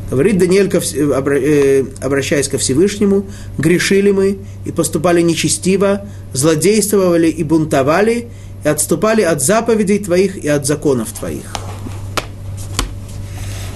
Говорит 0.10 0.38
Даниэль, 0.38 0.70
э, 0.70 1.86
обращаясь 2.02 2.50
ко 2.50 2.58
Всевышнему, 2.58 3.26
грешили 3.58 4.12
мы 4.12 4.40
и 4.66 4.72
поступали 4.72 5.22
нечестиво, 5.22 6.06
злодействовали 6.34 7.28
и 7.28 7.44
бунтовали, 7.44 8.28
и 8.66 8.68
отступали 8.68 9.22
от 9.22 9.42
заповедей 9.42 10.00
Твоих 10.00 10.44
и 10.44 10.50
от 10.50 10.68
законов 10.68 11.14
Твоих. 11.14 11.54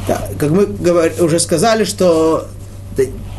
Да, 0.09 0.30
как 0.38 0.51
мы 0.51 0.67
уже 1.19 1.39
сказали, 1.39 1.86
что 1.86 2.47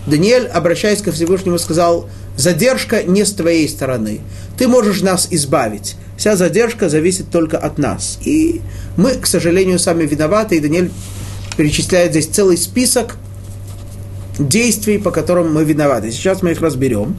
Даниэль, 0.06 0.46
обращаясь 0.46 1.02
ко 1.02 1.12
Всевышнему, 1.12 1.58
сказал, 1.58 2.08
задержка 2.36 3.02
не 3.02 3.24
с 3.24 3.32
твоей 3.32 3.68
стороны. 3.68 4.20
Ты 4.56 4.68
можешь 4.68 5.02
нас 5.02 5.28
избавить. 5.30 5.96
Вся 6.16 6.36
задержка 6.36 6.88
зависит 6.88 7.30
только 7.30 7.58
от 7.58 7.78
нас. 7.78 8.18
И 8.24 8.60
мы, 8.96 9.14
к 9.14 9.26
сожалению, 9.26 9.78
сами 9.78 10.04
виноваты. 10.04 10.56
И 10.56 10.60
Даниэль 10.60 10.90
перечисляет 11.56 12.12
здесь 12.12 12.26
целый 12.26 12.56
список 12.56 13.16
действий, 14.38 14.98
по 14.98 15.10
которым 15.10 15.52
мы 15.52 15.64
виноваты. 15.64 16.10
Сейчас 16.10 16.42
мы 16.42 16.52
их 16.52 16.60
разберем. 16.60 17.16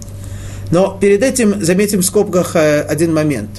Но 0.72 0.98
перед 1.00 1.24
этим 1.24 1.64
заметим 1.64 2.00
в 2.00 2.06
скобках 2.06 2.56
э, 2.56 2.82
один 2.82 3.14
момент. 3.14 3.50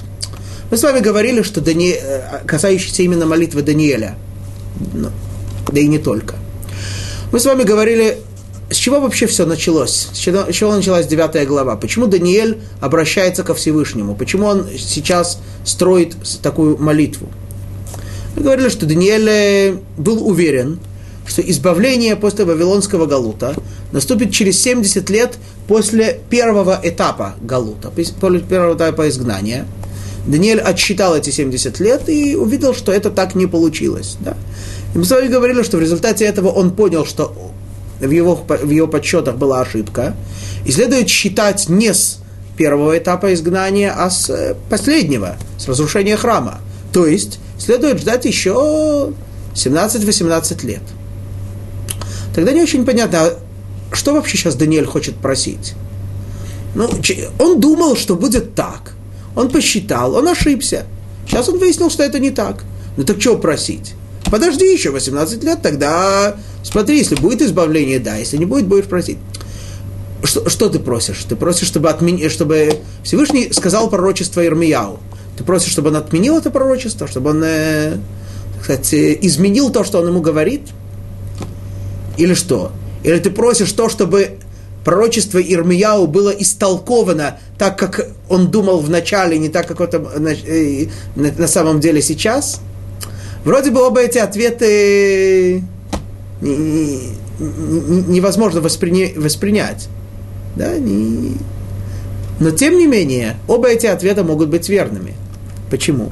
Мы 0.69 0.77
с 0.77 0.83
вами 0.83 0.99
говорили, 0.99 1.41
что 1.41 1.61
Дани... 1.61 1.95
Э, 1.99 2.45
касающийся 2.45 3.01
именно 3.03 3.25
молитвы 3.25 3.63
Даниэля, 3.63 4.15
да 5.71 5.79
и 5.79 5.87
не 5.87 5.97
только. 5.97 6.35
Мы 7.31 7.39
с 7.39 7.45
вами 7.45 7.63
говорили 7.63 8.17
с 8.69 8.75
чего 8.75 8.99
вообще 8.99 9.25
все 9.25 9.45
началось? 9.45 10.09
С 10.13 10.17
чего, 10.17 10.51
с 10.51 10.55
чего 10.55 10.75
началась 10.75 11.07
девятая 11.07 11.45
глава? 11.45 11.75
Почему 11.75 12.05
Даниэль 12.07 12.59
обращается 12.79 13.43
ко 13.43 13.55
Всевышнему? 13.55 14.15
Почему 14.15 14.45
он 14.45 14.67
сейчас 14.77 15.39
строит 15.65 16.15
такую 16.41 16.77
молитву? 16.77 17.29
Мы 18.35 18.43
говорили, 18.43 18.69
что 18.69 18.85
Даниэль 18.85 19.29
э, 19.29 19.77
был 19.97 20.27
уверен, 20.27 20.79
что 21.25 21.41
избавление 21.41 22.15
после 22.15 22.45
Вавилонского 22.45 23.05
Галута 23.05 23.55
наступит 23.91 24.31
через 24.31 24.61
70 24.61 25.09
лет 25.09 25.37
после 25.67 26.19
первого 26.29 26.79
этапа 26.83 27.35
Галута, 27.41 27.89
после 27.89 28.39
первого 28.41 28.75
этапа 28.75 29.09
изгнания. 29.09 29.65
Даниэль 30.27 30.59
отсчитал 30.59 31.15
эти 31.15 31.31
70 31.31 31.79
лет 31.79 32.07
и 32.07 32.35
увидел, 32.35 32.75
что 32.75 32.91
это 32.91 33.09
так 33.09 33.33
не 33.33 33.47
получилось. 33.47 34.17
Да? 34.19 34.37
И 34.93 34.97
мы 34.97 35.05
с 35.05 35.11
вами 35.11 35.27
говорили, 35.27 35.63
что 35.63 35.77
в 35.77 35.81
результате 35.81 36.25
этого 36.25 36.49
он 36.49 36.71
понял, 36.71 37.05
что 37.05 37.48
в 37.99 38.09
его, 38.09 38.35
в 38.35 38.69
его 38.69 38.87
подсчетах 38.87 39.37
была 39.37 39.61
ошибка, 39.61 40.15
и 40.65 40.71
следует 40.71 41.09
считать 41.09 41.69
не 41.69 41.93
с 41.93 42.19
первого 42.57 42.97
этапа 42.97 43.33
изгнания, 43.33 43.93
а 43.95 44.09
с 44.09 44.29
э, 44.29 44.55
последнего, 44.69 45.37
с 45.57 45.67
разрушения 45.67 46.17
храма. 46.17 46.59
То 46.91 47.05
есть 47.05 47.39
следует 47.57 47.99
ждать 47.99 48.25
еще 48.25 49.13
17-18 49.53 50.65
лет. 50.65 50.81
Тогда 52.35 52.51
не 52.51 52.61
очень 52.61 52.85
понятно, 52.85 53.19
а 53.21 53.39
что 53.91 54.13
вообще 54.13 54.37
сейчас 54.37 54.55
Даниэль 54.55 54.85
хочет 54.85 55.15
просить? 55.15 55.73
Ну, 56.75 56.89
он 57.39 57.59
думал, 57.59 57.95
что 57.95 58.15
будет 58.15 58.55
так. 58.55 58.93
Он 59.35 59.49
посчитал, 59.49 60.15
он 60.15 60.27
ошибся. 60.27 60.85
Сейчас 61.27 61.49
он 61.49 61.59
выяснил, 61.59 61.89
что 61.89 62.03
это 62.03 62.19
не 62.19 62.31
так. 62.31 62.63
Ну 62.97 63.03
так 63.03 63.19
чего 63.19 63.37
просить? 63.37 63.93
Подожди 64.25 64.71
еще 64.71 64.91
18 64.91 65.43
лет, 65.43 65.61
тогда 65.61 66.35
смотри, 66.63 66.97
если 66.97 67.15
будет 67.15 67.41
избавление, 67.41 67.99
да, 67.99 68.15
если 68.15 68.37
не 68.37 68.45
будет, 68.45 68.67
будешь 68.67 68.85
просить. 68.85 69.17
Что, 70.23 70.49
что 70.49 70.69
ты 70.69 70.79
просишь? 70.79 71.23
Ты 71.23 71.35
просишь, 71.35 71.67
чтобы, 71.67 71.89
отмени, 71.89 72.27
чтобы 72.27 72.79
Всевышний 73.03 73.51
сказал 73.53 73.89
пророчество 73.89 74.45
Ирмияу. 74.45 74.99
Ты 75.37 75.43
просишь, 75.43 75.71
чтобы 75.71 75.89
он 75.89 75.95
отменил 75.95 76.37
это 76.37 76.51
пророчество, 76.51 77.07
чтобы 77.07 77.29
он, 77.29 77.41
э, 77.43 77.97
так 78.55 78.63
сказать, 78.63 78.93
э, 78.93 79.17
изменил 79.21 79.69
то, 79.69 79.85
что 79.85 79.99
он 79.99 80.07
ему 80.07 80.21
говорит? 80.21 80.63
Или 82.17 82.33
что? 82.33 82.73
Или 83.03 83.19
ты 83.19 83.31
просишь 83.31 83.71
то, 83.71 83.87
чтобы 83.87 84.39
пророчество 84.83 85.39
Ирмияу 85.39 86.07
было 86.07 86.31
истолковано 86.31 87.39
так, 87.57 87.79
как 87.79 88.09
он 88.27 88.51
думал 88.51 88.79
в 88.79 88.89
начале, 88.89 89.37
не 89.37 89.47
так, 89.47 89.67
как 89.67 89.79
это 89.79 89.97
э, 89.97 90.87
на 91.15 91.47
самом 91.47 91.79
деле 91.79 92.01
сейчас? 92.01 92.59
Вроде 93.49 93.71
бы 93.71 93.81
оба 93.81 94.01
эти 94.01 94.19
ответы 94.19 95.63
невозможно 97.39 98.59
восприня- 98.59 99.19
воспринять. 99.19 99.89
Да? 100.55 100.77
Не... 100.77 101.35
Но 102.39 102.51
тем 102.51 102.77
не 102.77 102.85
менее, 102.85 103.37
оба 103.47 103.69
эти 103.69 103.87
ответа 103.87 104.23
могут 104.23 104.49
быть 104.49 104.69
верными. 104.69 105.15
Почему? 105.71 106.11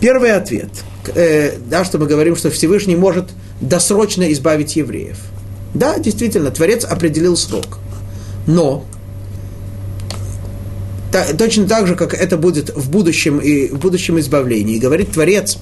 Первый 0.00 0.32
ответ, 0.32 0.70
э, 1.14 1.58
да, 1.70 1.84
что 1.84 1.98
мы 1.98 2.06
говорим, 2.08 2.34
что 2.34 2.50
Всевышний 2.50 2.96
может 2.96 3.26
досрочно 3.60 4.32
избавить 4.32 4.74
евреев. 4.74 5.18
Да, 5.74 5.96
действительно, 6.00 6.50
Творец 6.50 6.84
определил 6.84 7.36
срок. 7.36 7.78
Но 8.48 8.84
точно 11.38 11.66
так 11.66 11.86
же, 11.86 11.94
как 11.94 12.14
это 12.14 12.36
будет 12.36 12.74
в 12.74 12.90
будущем 12.90 13.38
и 13.38 13.68
в 13.68 13.78
будущем 13.78 14.18
избавлении, 14.18 14.78
говорит 14.78 15.12
Творец, 15.12 15.58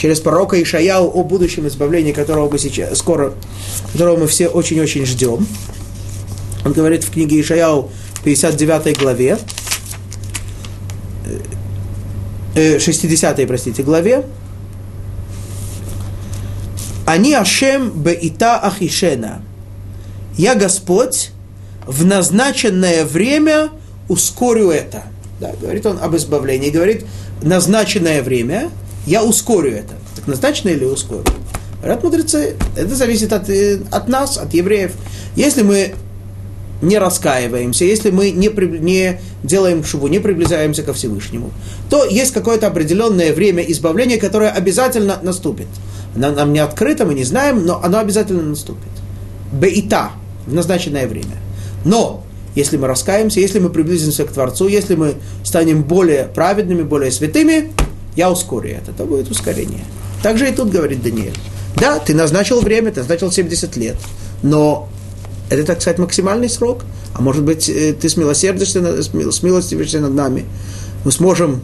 через 0.00 0.20
пророка 0.20 0.60
Ишаяу 0.62 1.08
о 1.08 1.22
будущем 1.24 1.66
избавлении, 1.68 2.12
которого 2.12 2.50
мы 2.50 2.58
сейчас, 2.58 2.98
скоро, 2.98 3.34
которого 3.92 4.18
мы 4.18 4.26
все 4.26 4.48
очень-очень 4.48 5.06
ждем. 5.06 5.46
Он 6.64 6.72
говорит 6.72 7.04
в 7.04 7.10
книге 7.12 7.40
Ишаяу, 7.40 7.90
59 8.24 8.98
главе, 8.98 9.38
60 12.54 13.38
э, 13.38 13.46
простите, 13.46 13.82
главе, 13.82 14.24
«Они 17.06 17.34
Ашем 17.34 17.90
беита 17.90 18.58
ахишена». 18.58 19.40
«Я 20.36 20.54
Господь, 20.56 21.30
в 21.86 22.04
назначенное 22.04 23.04
время 23.04 23.70
ускорю 24.08 24.70
это». 24.70 25.04
Да, 25.40 25.52
говорит 25.60 25.84
он 25.86 25.98
об 26.00 26.16
избавлении. 26.16 26.70
Говорит, 26.70 27.04
назначенное 27.42 28.22
время– 28.22 28.70
я 29.06 29.22
ускорю 29.22 29.70
это. 29.70 29.94
Так 30.16 30.26
назначено 30.26 30.70
или 30.70 30.84
ускорю? 30.84 31.24
Говорят 31.78 32.02
мудрецы, 32.02 32.56
это 32.76 32.94
зависит 32.94 33.32
от, 33.32 33.48
э, 33.48 33.80
от 33.92 34.08
нас, 34.08 34.36
от 34.36 34.52
евреев. 34.52 34.92
Если 35.36 35.62
мы 35.62 35.94
не 36.82 36.98
раскаиваемся, 36.98 37.84
если 37.84 38.10
мы 38.10 38.32
не, 38.32 38.48
при, 38.48 38.66
не 38.66 39.20
делаем 39.44 39.84
шубу, 39.84 40.08
не 40.08 40.18
приближаемся 40.18 40.82
ко 40.82 40.92
Всевышнему, 40.92 41.52
то 41.88 42.04
есть 42.04 42.32
какое-то 42.32 42.66
определенное 42.66 43.32
время 43.32 43.62
избавления, 43.62 44.18
которое 44.18 44.50
обязательно 44.50 45.20
наступит. 45.22 45.68
Оно 46.16 46.32
нам 46.32 46.52
не 46.52 46.58
открыто, 46.58 47.06
мы 47.06 47.14
не 47.14 47.24
знаем, 47.24 47.64
но 47.64 47.80
оно 47.82 47.98
обязательно 47.98 48.42
наступит. 48.42 48.90
Беита, 49.52 50.10
в 50.46 50.52
назначенное 50.52 51.06
время. 51.06 51.36
Но 51.84 52.24
если 52.56 52.78
мы 52.78 52.88
раскаемся, 52.88 53.38
если 53.38 53.60
мы 53.60 53.68
приблизимся 53.68 54.24
к 54.24 54.32
Творцу, 54.32 54.66
если 54.66 54.96
мы 54.96 55.14
станем 55.44 55.84
более 55.84 56.24
праведными, 56.24 56.82
более 56.82 57.12
святыми, 57.12 57.72
я 58.16 58.32
ускорю 58.32 58.70
это, 58.70 58.92
то 58.92 59.04
будет 59.04 59.30
ускорение. 59.30 59.84
Также 60.22 60.48
и 60.48 60.52
тут 60.52 60.70
говорит 60.70 61.02
Даниэль. 61.02 61.36
Да, 61.76 61.98
ты 61.98 62.14
назначил 62.14 62.62
время, 62.62 62.90
ты 62.90 63.00
назначил 63.00 63.30
70 63.30 63.76
лет, 63.76 63.96
но 64.42 64.88
это, 65.50 65.64
так 65.64 65.82
сказать, 65.82 65.98
максимальный 65.98 66.48
срок. 66.48 66.84
А 67.12 67.20
может 67.20 67.44
быть, 67.44 67.68
э, 67.68 67.92
ты 67.92 68.08
смилосердишься, 68.08 69.02
смилостивишься 69.02 70.00
над 70.00 70.14
нами. 70.14 70.46
Мы 71.04 71.12
сможем 71.12 71.60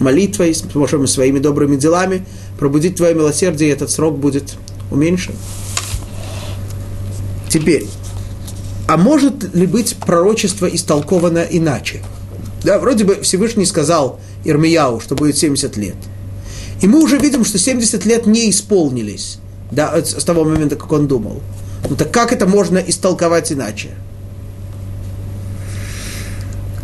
молитвой, 0.00 0.54
сможем 0.54 1.06
своими 1.06 1.38
добрыми 1.38 1.76
делами 1.76 2.26
пробудить 2.58 2.96
твое 2.96 3.14
милосердие, 3.14 3.70
и 3.70 3.72
этот 3.72 3.90
срок 3.90 4.18
будет 4.18 4.54
уменьшен. 4.90 5.34
Теперь, 7.48 7.86
а 8.90 8.96
может 8.96 9.54
ли 9.54 9.68
быть 9.68 9.94
пророчество 9.98 10.66
истолковано 10.66 11.46
иначе? 11.48 12.02
Да, 12.64 12.80
вроде 12.80 13.04
бы 13.04 13.20
Всевышний 13.22 13.64
сказал 13.64 14.18
Ирмияу, 14.44 14.98
что 14.98 15.14
будет 15.14 15.38
70 15.38 15.76
лет. 15.76 15.94
И 16.82 16.88
мы 16.88 17.00
уже 17.00 17.16
видим, 17.16 17.44
что 17.44 17.56
70 17.56 18.04
лет 18.04 18.26
не 18.26 18.50
исполнились 18.50 19.38
да, 19.70 19.96
с 20.04 20.24
того 20.24 20.42
момента, 20.42 20.74
как 20.74 20.90
он 20.90 21.06
думал. 21.06 21.40
Ну 21.88 21.94
так 21.94 22.10
как 22.10 22.32
это 22.32 22.46
можно 22.48 22.78
истолковать 22.78 23.52
иначе? 23.52 23.90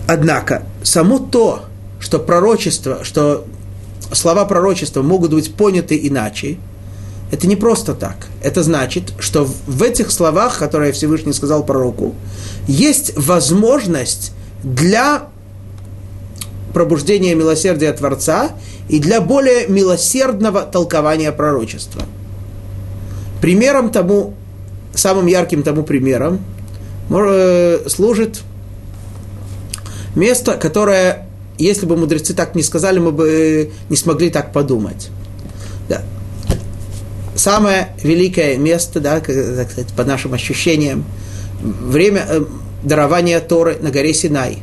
Однако, 0.07 0.63
само 0.85 1.19
то, 1.19 1.65
что 1.99 2.21
пророчество, 2.21 3.03
что 3.03 3.47
слова 4.13 4.45
пророчества 4.45 5.03
могут 5.03 5.35
быть 5.35 5.53
поняты 5.57 5.99
иначе, 6.01 6.59
это 7.31 7.47
не 7.47 7.57
просто 7.57 7.95
так. 7.95 8.29
Это 8.43 8.63
значит, 8.63 9.13
что 9.19 9.45
в 9.67 9.83
этих 9.83 10.11
словах, 10.11 10.59
которые 10.59 10.93
Всевышний 10.93 11.33
сказал 11.33 11.65
пророку, 11.65 12.15
есть 12.69 13.13
возможность 13.17 14.33
для 14.63 15.29
пробуждения 16.73 17.35
милосердия 17.35 17.93
Творца 17.93 18.53
и 18.89 19.01
для 19.01 19.21
более 19.21 19.67
милосердного 19.67 20.63
толкования 20.63 21.33
пророчества. 21.33 22.03
Примером 23.41 23.91
тому 23.91 24.35
самым 24.95 25.27
ярким 25.27 25.63
тому 25.63 25.83
примером 25.83 26.41
э, 27.11 27.81
служит 27.89 28.43
место, 30.15 30.57
которое, 30.57 31.27
если 31.59 31.87
бы 31.87 31.97
мудрецы 31.97 32.35
так 32.35 32.55
не 32.55 32.63
сказали, 32.63 32.99
мы 32.99 33.13
бы 33.13 33.71
не 33.89 33.97
смогли 33.97 34.31
так 34.31 34.53
подумать. 34.53 35.11
Самое 37.37 37.89
великое 38.03 38.57
место, 38.57 38.99
да, 39.01 39.21
так 39.21 39.71
сказать, 39.71 39.93
по 39.95 40.05
нашим 40.05 40.35
ощущениям, 40.35 41.05
время 41.61 42.25
э, 42.29 42.45
дарования 42.83 43.41
Торы 43.41 43.79
на 43.81 43.91
горе 43.91 44.15
Синай. 44.15 44.59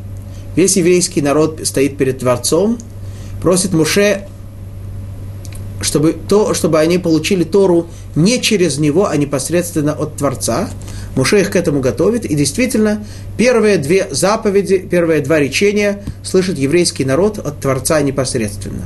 Весь 0.55 0.76
еврейский 0.78 1.21
народ 1.21 1.61
стоит 1.63 1.97
перед 1.97 2.19
Творцом, 2.19 2.78
просит 3.41 3.74
Муше 3.74 4.28
чтобы, 5.84 6.13
то, 6.13 6.53
чтобы 6.53 6.80
они 6.80 6.97
получили 6.97 7.43
Тору 7.43 7.88
не 8.15 8.41
через 8.41 8.78
него, 8.78 9.07
а 9.07 9.17
непосредственно 9.17 9.93
от 9.93 10.15
Творца. 10.15 10.69
Муше 11.15 11.41
их 11.41 11.51
к 11.51 11.55
этому 11.55 11.82
готовит. 11.82 12.26
И 12.26 12.36
действительно, 12.36 13.05
первые 13.38 13.78
две 13.78 14.07
заповеди, 14.09 14.80
первые 14.80 15.21
два 15.21 15.39
речения 15.39 16.03
слышит 16.24 16.57
еврейский 16.57 17.05
народ 17.05 17.38
от 17.38 17.59
Творца 17.59 18.01
непосредственно. 18.01 18.84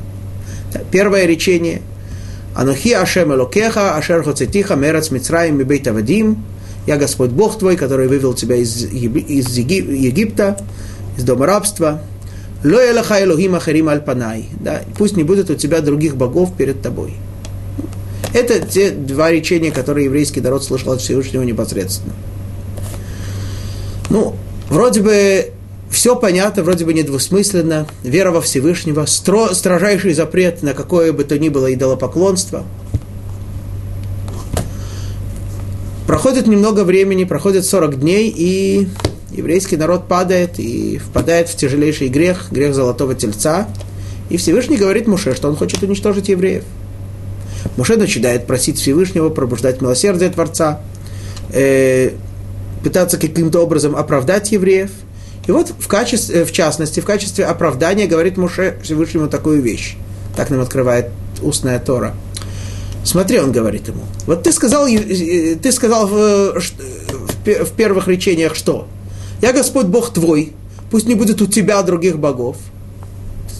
Первое 0.92 1.26
речение 1.26 1.82
Анухи 2.58 2.92
Ашем 2.92 3.32
Элокеха, 3.32 3.96
Ашер 3.96 4.24
Хоцетиха, 4.24 4.74
Мерац 4.76 5.12
Мицраим 5.12 5.60
Мибейт 5.60 5.88
Авадим. 5.88 6.44
Я 6.88 6.98
Господь 6.98 7.30
Бог 7.30 7.60
твой, 7.60 7.76
который 7.76 8.08
вывел 8.08 8.34
тебя 8.34 8.56
из, 8.56 8.84
из 8.84 9.58
Египта, 9.58 10.58
из 11.18 11.24
дома 11.24 11.46
рабства. 11.46 12.02
Ло 12.64 12.80
элаха 12.84 13.24
элохим 13.24 13.54
ахарим 13.54 13.90
аль 13.90 14.02
панай. 14.02 14.50
Да, 14.60 14.82
пусть 14.98 15.16
не 15.16 15.24
будет 15.24 15.52
у 15.52 15.54
тебя 15.54 15.82
других 15.82 16.16
богов 16.16 16.58
перед 16.58 16.82
тобой. 16.82 17.14
Это 18.34 18.60
те 18.60 18.90
два 18.90 19.30
речения, 19.30 19.70
которые 19.70 20.06
еврейский 20.06 20.42
народ 20.42 20.64
слышал 20.64 20.94
от 20.94 21.02
Всевышнего 21.02 21.44
непосредственно. 21.44 22.14
Ну, 24.10 24.36
вроде 24.70 25.02
бы 25.04 25.52
все 25.90 26.16
понятно, 26.16 26.64
вроде 26.64 26.86
бы 26.86 26.94
недвусмысленно. 26.94 27.88
Вера 28.04 28.32
во 28.32 28.42
Всевышнего, 28.42 29.06
стро, 29.06 29.54
строжайший 29.54 30.14
запрет 30.14 30.64
на 30.64 30.74
какое 30.74 31.14
бы 31.14 31.24
то 31.24 31.40
ни 31.40 31.50
было 31.50 31.74
идолопоклонство. 31.74 32.66
Проходит 36.06 36.48
немного 36.48 36.84
времени, 36.84 37.26
проходит 37.26 37.66
40 37.66 38.00
дней, 38.00 38.34
и 38.36 38.88
еврейский 39.32 39.76
народ 39.76 40.08
падает 40.08 40.60
и 40.60 40.98
впадает 40.98 41.50
в 41.50 41.56
тяжелейший 41.56 42.08
грех, 42.08 42.48
грех 42.52 42.74
золотого 42.74 43.14
тельца. 43.14 43.68
И 44.30 44.38
Всевышний 44.38 44.78
говорит 44.78 45.08
Муше, 45.08 45.36
что 45.36 45.50
он 45.50 45.56
хочет 45.56 45.84
уничтожить 45.84 46.30
евреев. 46.30 46.64
Муше 47.76 47.98
начинает 47.98 48.48
просить 48.48 48.80
Всевышнего 48.80 49.30
пробуждать 49.30 49.82
милосердие 49.82 50.30
Творца, 50.30 50.82
э, 51.52 52.12
пытаться 52.84 53.18
каким-то 53.18 53.60
образом 53.60 53.96
оправдать 53.96 54.52
евреев. 54.52 54.92
И 55.48 55.52
вот 55.52 55.74
в, 55.80 55.88
качестве, 55.88 56.44
в 56.44 56.52
частности, 56.52 57.00
в 57.00 57.06
качестве 57.06 57.46
оправдания 57.46 58.06
говорит 58.06 58.38
Муше 58.38 58.78
Всевышнему 58.84 59.30
такую 59.30 59.62
вещь. 59.62 59.96
Так 60.36 60.50
нам 60.50 60.60
открывает 60.60 61.10
устная 61.42 61.80
Тора. 61.80 62.14
Смотри, 63.04 63.40
он 63.40 63.54
говорит 63.54 63.88
ему, 63.88 64.02
вот 64.26 64.44
ты 64.44 64.52
сказал, 64.52 64.86
ты 64.86 65.72
сказал 65.72 66.08
в, 66.08 66.60
в, 66.60 67.46
в 67.46 67.72
первых 67.72 68.10
речениях 68.10 68.54
что? 68.56 68.88
Я 69.42 69.54
Господь 69.54 69.86
Бог 69.86 70.12
твой, 70.12 70.52
пусть 70.92 71.08
не 71.08 71.16
будет 71.16 71.42
у 71.42 71.48
тебя 71.48 71.82
других 71.84 72.20
богов. 72.20 72.58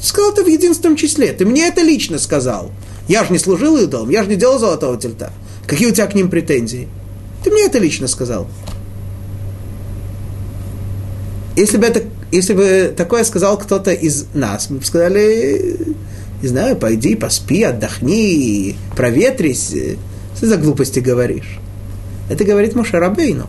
Сказал 0.02 0.34
это 0.34 0.44
в 0.44 0.48
единственном 0.48 0.98
числе. 0.98 1.32
Ты 1.32 1.46
мне 1.46 1.68
это 1.68 1.82
лично 1.82 2.20
сказал. 2.20 2.72
Я 3.08 3.24
же 3.24 3.32
не 3.32 3.40
служил 3.40 3.78
идолам, 3.78 4.10
я 4.10 4.24
же 4.24 4.30
не 4.30 4.36
делал 4.36 4.60
золотого 4.60 4.98
тельта. 4.98 5.32
Какие 5.66 5.88
у 5.88 5.94
тебя 5.94 6.08
к 6.08 6.16
ним 6.16 6.30
претензии? 6.30 6.90
Ты 7.44 7.52
мне 7.52 7.64
это 7.66 7.80
лично 7.80 8.08
сказал. 8.08 8.48
Если 11.58 11.78
бы, 11.78 11.88
это, 11.88 12.04
если 12.32 12.54
бы 12.54 12.94
такое 12.96 13.24
сказал 13.24 13.58
кто-то 13.58 13.92
из 13.92 14.28
нас, 14.36 14.70
мы 14.70 14.78
бы 14.78 14.86
сказали, 14.86 15.96
не 16.44 16.48
знаю, 16.48 16.76
пойди, 16.76 17.16
поспи, 17.16 17.64
отдохни, 17.64 18.76
проветрись. 18.96 19.74
Что 20.36 20.46
за 20.46 20.58
глупости 20.58 21.00
говоришь? 21.00 21.58
Это 22.30 22.44
говорит 22.44 22.76
Мошарабейну. 22.76 23.48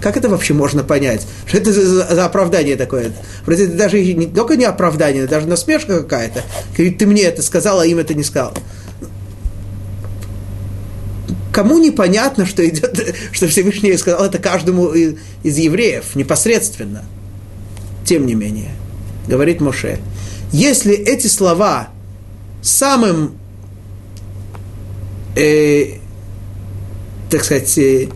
Как 0.00 0.16
это 0.16 0.28
вообще 0.28 0.52
можно 0.52 0.82
понять? 0.82 1.28
Что 1.46 1.58
это 1.58 1.72
за, 1.72 2.12
за 2.12 2.24
оправдание 2.24 2.74
такое? 2.74 3.12
Вроде 3.44 3.66
это 3.66 3.76
даже 3.76 4.02
не 4.02 4.26
только 4.26 4.56
не 4.56 4.64
оправдание, 4.64 5.22
это 5.22 5.30
даже 5.30 5.46
насмешка 5.46 5.98
какая-то. 5.98 6.42
Ты 6.76 7.06
мне 7.06 7.22
это 7.22 7.40
сказал, 7.40 7.78
а 7.78 7.86
им 7.86 7.98
это 7.98 8.14
не 8.14 8.24
сказал. 8.24 8.52
Кому 11.56 11.78
непонятно, 11.78 12.44
что 12.44 12.68
идет, 12.68 13.16
что 13.32 13.48
Всевышний 13.48 13.96
сказал 13.96 14.26
это 14.26 14.38
каждому 14.38 14.88
из, 14.88 15.16
евреев 15.42 16.14
непосредственно? 16.14 17.02
Тем 18.04 18.26
не 18.26 18.34
менее, 18.34 18.72
говорит 19.26 19.62
Моше, 19.62 19.98
если 20.52 20.94
эти 20.94 21.28
слова 21.28 21.88
самым, 22.60 23.38
э, 25.34 25.94
так 27.30 27.42
сказать, 27.42 27.78
э, 27.78 28.08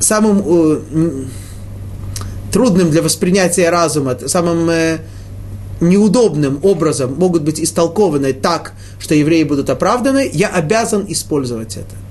самым 0.00 0.42
э, 0.46 1.24
трудным 2.50 2.90
для 2.92 3.02
воспринятия 3.02 3.68
разума, 3.68 4.16
самым 4.26 4.70
э, 4.70 5.00
неудобным 5.82 6.60
образом 6.62 7.14
могут 7.18 7.42
быть 7.42 7.60
истолкованы 7.60 8.32
так, 8.32 8.72
что 8.98 9.14
евреи 9.14 9.42
будут 9.42 9.68
оправданы, 9.68 10.30
я 10.32 10.48
обязан 10.48 11.04
использовать 11.08 11.76
это. 11.76 12.05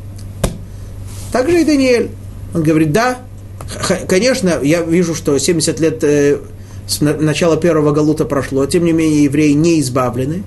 Также 1.35 1.63
и 1.63 1.65
Даниэль. 1.65 2.11
Он 2.53 2.63
говорит, 2.63 2.93
да, 2.93 3.17
конечно, 4.07 4.57
я 4.63 4.83
вижу, 4.83 5.13
что 5.13 5.37
70 5.37 5.79
лет 5.81 6.01
э, 6.01 6.37
с 6.87 7.01
начала 7.01 7.57
первого 7.57 7.91
галута 7.91 8.23
прошло, 8.23 8.65
тем 8.67 8.85
не 8.85 8.93
менее 8.93 9.25
евреи 9.25 9.51
не 9.51 9.81
избавлены, 9.81 10.43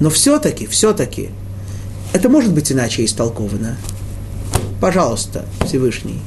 но 0.00 0.08
все-таки, 0.08 0.66
все-таки, 0.66 1.28
это 2.14 2.30
может 2.30 2.54
быть 2.54 2.72
иначе 2.72 3.04
истолковано. 3.04 3.76
Пожалуйста, 4.80 5.44
Всевышний, 5.66 6.22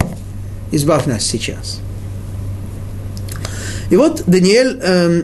избавь 0.71 1.07
нас 1.07 1.25
сейчас. 1.25 1.79
И 3.89 3.95
вот 3.95 4.25
Даниэль 4.27 4.79
э, 4.79 5.23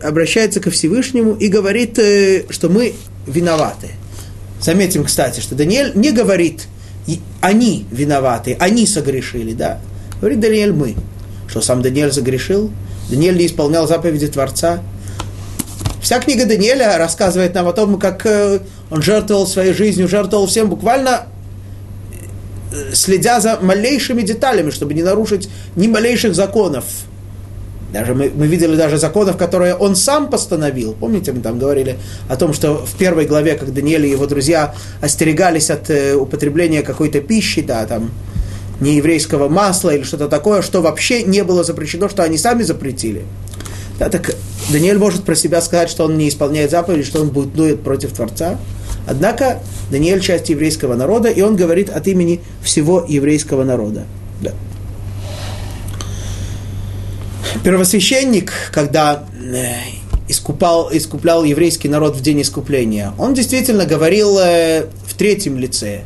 обращается 0.00 0.60
ко 0.60 0.70
Всевышнему 0.70 1.34
и 1.34 1.48
говорит, 1.48 1.98
э, 1.98 2.46
что 2.48 2.70
мы 2.70 2.94
виноваты. 3.26 3.88
Заметим, 4.58 5.04
кстати, 5.04 5.40
что 5.40 5.54
Даниэль 5.54 5.92
не 5.94 6.12
говорит, 6.12 6.68
они 7.40 7.86
виноваты, 7.90 8.56
они 8.60 8.86
согрешили, 8.86 9.52
да. 9.52 9.80
Говорит 10.20 10.40
Даниэль 10.40 10.72
мы. 10.72 10.94
Что 11.48 11.60
сам 11.60 11.82
Даниэль 11.82 12.12
загрешил? 12.12 12.70
Даниэль 13.10 13.36
не 13.36 13.46
исполнял 13.46 13.86
заповеди 13.88 14.28
Творца. 14.28 14.80
Вся 16.00 16.18
книга 16.20 16.46
Даниэля 16.46 16.98
рассказывает 16.98 17.54
нам 17.54 17.68
о 17.68 17.72
том, 17.72 17.98
как 17.98 18.26
э, 18.26 18.60
он 18.90 19.02
жертвовал 19.02 19.46
своей 19.46 19.72
жизнью, 19.72 20.08
жертвовал 20.08 20.46
всем, 20.46 20.68
буквально 20.68 21.26
э, 22.72 22.94
следя 22.94 23.40
за 23.40 23.58
малейшими 23.60 24.22
деталями, 24.22 24.70
чтобы 24.70 24.94
не 24.94 25.02
нарушить 25.02 25.48
ни 25.76 25.86
малейших 25.86 26.34
законов. 26.34 26.84
Даже 27.92 28.14
мы, 28.14 28.32
мы 28.34 28.46
видели 28.46 28.74
даже 28.74 28.96
законов, 28.96 29.36
которые 29.36 29.74
он 29.74 29.96
сам 29.96 30.30
постановил. 30.30 30.94
Помните, 30.98 31.32
мы 31.32 31.42
там 31.42 31.58
говорили 31.58 31.98
о 32.28 32.36
том, 32.36 32.54
что 32.54 32.74
в 32.86 32.94
первой 32.96 33.26
главе, 33.26 33.54
как 33.54 33.72
Даниэль 33.74 34.06
и 34.06 34.10
его 34.10 34.26
друзья 34.26 34.74
остерегались 35.02 35.70
от 35.70 35.90
э, 35.90 36.14
употребления 36.14 36.82
какой-то 36.82 37.20
пищи, 37.20 37.60
да, 37.60 37.84
там, 37.84 38.10
нееврейского 38.80 39.48
масла 39.48 39.90
или 39.90 40.02
что-то 40.04 40.28
такое, 40.28 40.62
что 40.62 40.80
вообще 40.80 41.22
не 41.22 41.44
было 41.44 41.64
запрещено, 41.64 42.08
что 42.08 42.22
они 42.22 42.38
сами 42.38 42.62
запретили. 42.62 43.24
Да, 43.98 44.08
так 44.08 44.34
Даниэль 44.70 44.98
может 44.98 45.24
про 45.24 45.34
себя 45.34 45.60
сказать, 45.60 45.90
что 45.90 46.04
он 46.04 46.16
не 46.16 46.28
исполняет 46.28 46.70
заповеди, 46.70 47.04
что 47.04 47.20
он 47.20 47.28
будет 47.28 47.54
дует 47.54 47.82
против 47.82 48.12
Творца. 48.12 48.58
Однако 49.06 49.60
Даниэль 49.90 50.20
часть 50.20 50.48
еврейского 50.48 50.94
народа, 50.94 51.28
и 51.28 51.42
он 51.42 51.56
говорит 51.56 51.90
от 51.90 52.08
имени 52.08 52.40
всего 52.62 53.04
еврейского 53.06 53.64
народа. 53.64 54.04
Да. 54.40 54.52
Первосвященник, 57.62 58.52
когда 58.72 59.24
э, 59.40 59.74
искупал, 60.26 60.88
искуплял 60.92 61.44
еврейский 61.44 61.88
народ 61.88 62.16
в 62.16 62.20
день 62.20 62.40
искупления, 62.40 63.12
он 63.18 63.34
действительно 63.34 63.84
говорил 63.84 64.38
э, 64.38 64.86
в 65.06 65.14
третьем 65.14 65.58
лице. 65.58 66.02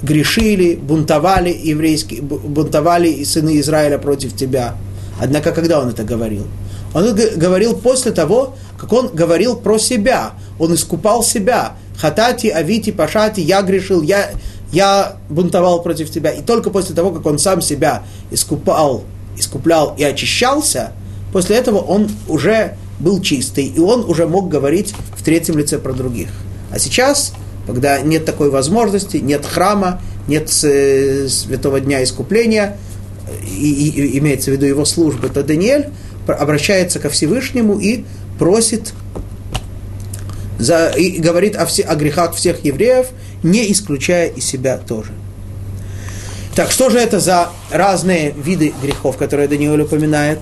Грешили, 0.00 0.76
бунтовали 0.76 1.50
еврейские, 1.50 2.22
бунтовали 2.22 3.24
сыны 3.24 3.58
Израиля 3.60 3.98
против 3.98 4.34
тебя. 4.36 4.76
Однако, 5.20 5.52
когда 5.52 5.80
он 5.80 5.88
это 5.88 6.04
говорил? 6.04 6.46
Он 6.94 7.14
говорил 7.14 7.76
после 7.76 8.12
того, 8.12 8.54
как 8.78 8.92
он 8.92 9.08
говорил 9.08 9.56
про 9.56 9.78
себя. 9.78 10.32
Он 10.58 10.74
искупал 10.74 11.22
себя. 11.22 11.74
Хатати, 11.98 12.46
Авити, 12.46 12.92
Пашати, 12.92 13.40
я 13.40 13.60
грешил, 13.62 14.02
я, 14.02 14.30
я 14.72 15.16
бунтовал 15.28 15.82
против 15.82 16.10
тебя. 16.10 16.30
И 16.30 16.42
только 16.42 16.70
после 16.70 16.94
того, 16.94 17.10
как 17.10 17.26
он 17.26 17.38
сам 17.38 17.60
себя 17.60 18.04
искупал, 18.30 19.02
искуплял 19.38 19.94
и 19.96 20.04
очищался, 20.04 20.92
после 21.32 21.56
этого 21.56 21.78
он 21.78 22.10
уже 22.28 22.76
был 22.98 23.20
чистый, 23.20 23.66
и 23.66 23.78
он 23.78 24.04
уже 24.08 24.26
мог 24.26 24.48
говорить 24.48 24.94
в 25.16 25.22
третьем 25.22 25.56
лице 25.58 25.78
про 25.78 25.92
других. 25.92 26.28
А 26.70 26.78
сейчас, 26.78 27.32
когда 27.66 28.00
нет 28.00 28.24
такой 28.24 28.50
возможности, 28.50 29.18
нет 29.18 29.46
храма, 29.46 30.00
нет 30.26 30.50
э, 30.64 31.28
святого 31.28 31.80
дня 31.80 32.02
искупления, 32.02 32.76
и, 33.42 33.88
и, 33.88 34.18
имеется 34.18 34.50
в 34.50 34.54
виду 34.54 34.66
его 34.66 34.84
службы, 34.84 35.28
то 35.28 35.42
Даниэль 35.42 35.88
обращается 36.26 36.98
ко 36.98 37.08
Всевышнему 37.08 37.78
и 37.78 38.04
просит 38.38 38.92
за, 40.58 40.88
и 40.88 41.20
говорит 41.20 41.56
о, 41.56 41.66
все, 41.66 41.82
о 41.82 41.94
грехах 41.94 42.34
всех 42.34 42.64
евреев, 42.64 43.06
не 43.42 43.70
исключая 43.72 44.28
и 44.28 44.40
себя 44.40 44.78
тоже. 44.78 45.12
Так, 46.58 46.72
что 46.72 46.90
же 46.90 46.98
это 46.98 47.20
за 47.20 47.50
разные 47.70 48.32
виды 48.32 48.74
грехов, 48.82 49.16
которые 49.16 49.46
Даниэль 49.46 49.82
упоминает? 49.82 50.40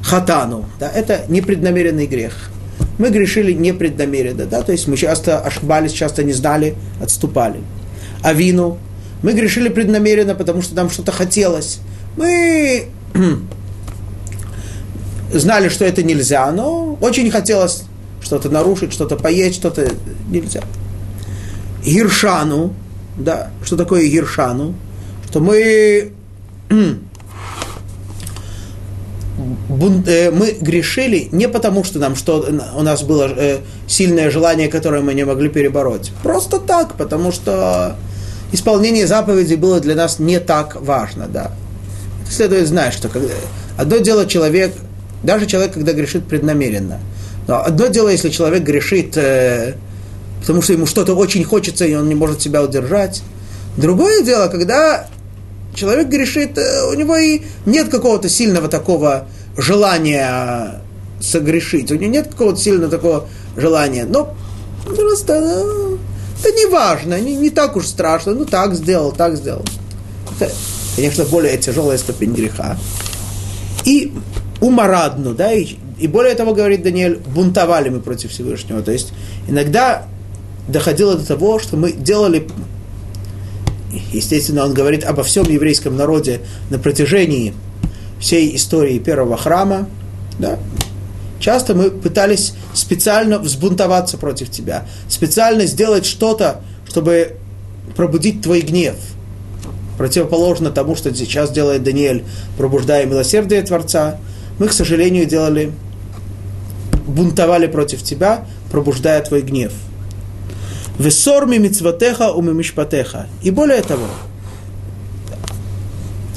Хатану, 0.00 0.66
да, 0.78 0.88
это 0.88 1.24
непреднамеренный 1.26 2.06
грех. 2.06 2.50
Мы 2.98 3.10
грешили 3.10 3.52
непреднамеренно, 3.52 4.44
да, 4.44 4.62
то 4.62 4.70
есть 4.70 4.86
мы 4.86 4.96
часто 4.96 5.40
ошибались, 5.40 5.90
часто 5.90 6.22
не 6.22 6.32
знали, 6.32 6.76
отступали. 7.02 7.62
А 8.22 8.32
вину 8.32 8.78
мы 9.24 9.32
грешили 9.32 9.68
преднамеренно, 9.70 10.36
потому 10.36 10.62
что 10.62 10.76
нам 10.76 10.88
что-то 10.88 11.10
хотелось. 11.10 11.80
Мы 12.16 12.84
знали, 15.32 15.68
что 15.68 15.84
это 15.84 16.04
нельзя, 16.04 16.52
но 16.52 16.96
очень 17.00 17.28
хотелось 17.28 17.82
что-то 18.22 18.50
нарушить, 18.50 18.92
что-то 18.92 19.16
поесть, 19.16 19.56
что-то 19.56 19.90
нельзя. 20.28 20.62
Гиршану, 21.84 22.72
да, 23.16 23.50
что 23.64 23.76
такое 23.76 24.06
гиршану? 24.06 24.76
Что 25.30 25.38
мы 25.38 26.10
э, 30.08 30.30
мы 30.32 30.56
грешили 30.60 31.28
не 31.30 31.48
потому, 31.48 31.84
что 31.84 32.00
нам 32.00 32.16
что 32.16 32.44
у 32.76 32.82
нас 32.82 33.04
было 33.04 33.32
э, 33.36 33.58
сильное 33.86 34.28
желание, 34.30 34.66
которое 34.66 35.02
мы 35.02 35.14
не 35.14 35.24
могли 35.24 35.48
перебороть. 35.48 36.10
Просто 36.24 36.58
так, 36.58 36.94
потому 36.94 37.30
что 37.30 37.94
исполнение 38.50 39.06
заповедей 39.06 39.54
было 39.54 39.78
для 39.78 39.94
нас 39.94 40.18
не 40.18 40.40
так 40.40 40.80
важно, 40.80 41.28
да. 41.28 41.52
Следует 42.28 42.66
знать, 42.66 42.92
что 42.92 43.08
когда, 43.08 43.32
одно 43.78 43.98
дело 43.98 44.26
человек 44.26 44.72
даже 45.22 45.46
человек, 45.46 45.74
когда 45.74 45.92
грешит 45.92 46.26
преднамеренно. 46.26 46.98
Но 47.46 47.62
одно 47.62 47.86
дело, 47.86 48.08
если 48.08 48.30
человек 48.30 48.64
грешит, 48.64 49.16
э, 49.16 49.74
потому 50.40 50.60
что 50.60 50.72
ему 50.72 50.86
что-то 50.86 51.14
очень 51.14 51.44
хочется, 51.44 51.84
и 51.84 51.94
он 51.94 52.08
не 52.08 52.16
может 52.16 52.42
себя 52.42 52.64
удержать. 52.64 53.22
Другое 53.76 54.24
дело, 54.24 54.48
когда 54.48 55.06
человек 55.74 56.08
грешит, 56.08 56.58
э, 56.58 56.88
у 56.90 56.94
него 56.94 57.16
и 57.16 57.42
нет 57.66 57.88
какого-то 57.88 58.28
сильного 58.28 58.68
такого 58.68 59.26
желания 59.56 60.80
согрешить. 61.20 61.90
У 61.90 61.94
него 61.96 62.10
нет 62.10 62.28
какого-то 62.28 62.60
сильного 62.60 62.90
такого 62.90 63.28
желания. 63.56 64.04
Но 64.04 64.34
просто 64.84 65.40
ну, 65.40 65.98
это 66.42 66.52
не 66.56 66.66
важно, 66.66 67.20
не, 67.20 67.36
не 67.36 67.50
так 67.50 67.76
уж 67.76 67.86
страшно. 67.86 68.34
Ну 68.34 68.44
так 68.44 68.74
сделал, 68.74 69.12
так 69.12 69.36
сделал. 69.36 69.64
Это, 70.38 70.50
конечно, 70.96 71.24
более 71.24 71.56
тяжелая 71.58 71.98
ступень 71.98 72.32
греха. 72.32 72.78
И 73.84 74.12
умарадну, 74.60 75.34
да, 75.34 75.52
и, 75.52 75.76
и 75.98 76.06
более 76.06 76.34
того, 76.34 76.54
говорит 76.54 76.82
Даниэль, 76.82 77.18
бунтовали 77.18 77.88
мы 77.88 78.00
против 78.00 78.30
Всевышнего. 78.30 78.82
То 78.82 78.92
есть 78.92 79.12
иногда 79.48 80.06
доходило 80.68 81.16
до 81.16 81.26
того, 81.26 81.58
что 81.58 81.76
мы 81.76 81.92
делали, 81.92 82.46
естественно, 84.12 84.64
он 84.64 84.74
говорит 84.74 85.04
обо 85.04 85.22
всем 85.22 85.44
еврейском 85.44 85.96
народе 85.96 86.40
на 86.70 86.78
протяжении 86.78 87.54
всей 88.20 88.54
истории 88.56 88.98
первого 88.98 89.36
храма, 89.36 89.88
да, 90.38 90.58
часто 91.38 91.74
мы 91.74 91.90
пытались 91.90 92.54
специально 92.74 93.38
взбунтоваться 93.38 94.18
против 94.18 94.50
тебя, 94.50 94.86
специально 95.08 95.66
сделать 95.66 96.06
что-то, 96.06 96.60
чтобы 96.88 97.36
пробудить 97.96 98.42
твой 98.42 98.60
гнев. 98.60 98.96
Противоположно 99.98 100.70
тому, 100.70 100.96
что 100.96 101.14
сейчас 101.14 101.50
делает 101.50 101.82
Даниэль, 101.82 102.24
пробуждая 102.56 103.06
милосердие 103.06 103.62
Творца– 103.62 104.18
мы, 104.60 104.68
к 104.68 104.74
сожалению, 104.74 105.24
делали, 105.24 105.72
бунтовали 107.06 107.66
против 107.66 108.02
тебя, 108.02 108.44
пробуждая 108.70 109.22
твой 109.22 109.40
гнев. 109.40 109.72
Весорми 111.00 111.56
мицватеха 111.56 112.30
умимишпатеха. 112.30 113.26
И 113.42 113.50
более 113.50 113.80
того, 113.80 114.04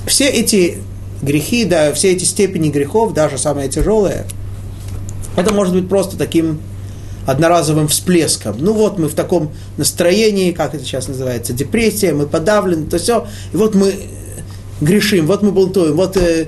все 0.08 0.30
эти 0.30 0.78
грехи, 1.22 1.66
да, 1.66 1.92
все 1.92 2.14
эти 2.14 2.24
степени 2.24 2.70
грехов, 2.70 3.14
даже 3.14 3.38
самые 3.38 3.68
тяжелые, 3.68 4.26
это 5.36 5.54
может 5.54 5.74
быть 5.74 5.90
просто 5.90 6.18
таким 6.18 6.62
одноразовым 7.26 7.90
всплеском. 7.90 8.56
Ну 8.58 8.72
вот 8.72 8.98
мы 8.98 9.10
в 9.10 9.16
таком 9.16 9.52
настроении, 9.76 10.54
как 10.54 10.76
это 10.76 10.86
сейчас 10.86 11.10
называется, 11.10 11.52
депрессия, 11.52 12.14
мы 12.14 12.26
подавлены, 12.26 12.86
то 12.86 12.98
все, 12.98 13.28
и 13.52 13.58
вот 13.58 13.76
мы 13.76 13.94
грешим, 14.80 15.28
вот 15.28 15.42
мы 15.42 15.52
бунтуем, 15.52 15.98
вот 15.98 16.16
э, 16.16 16.48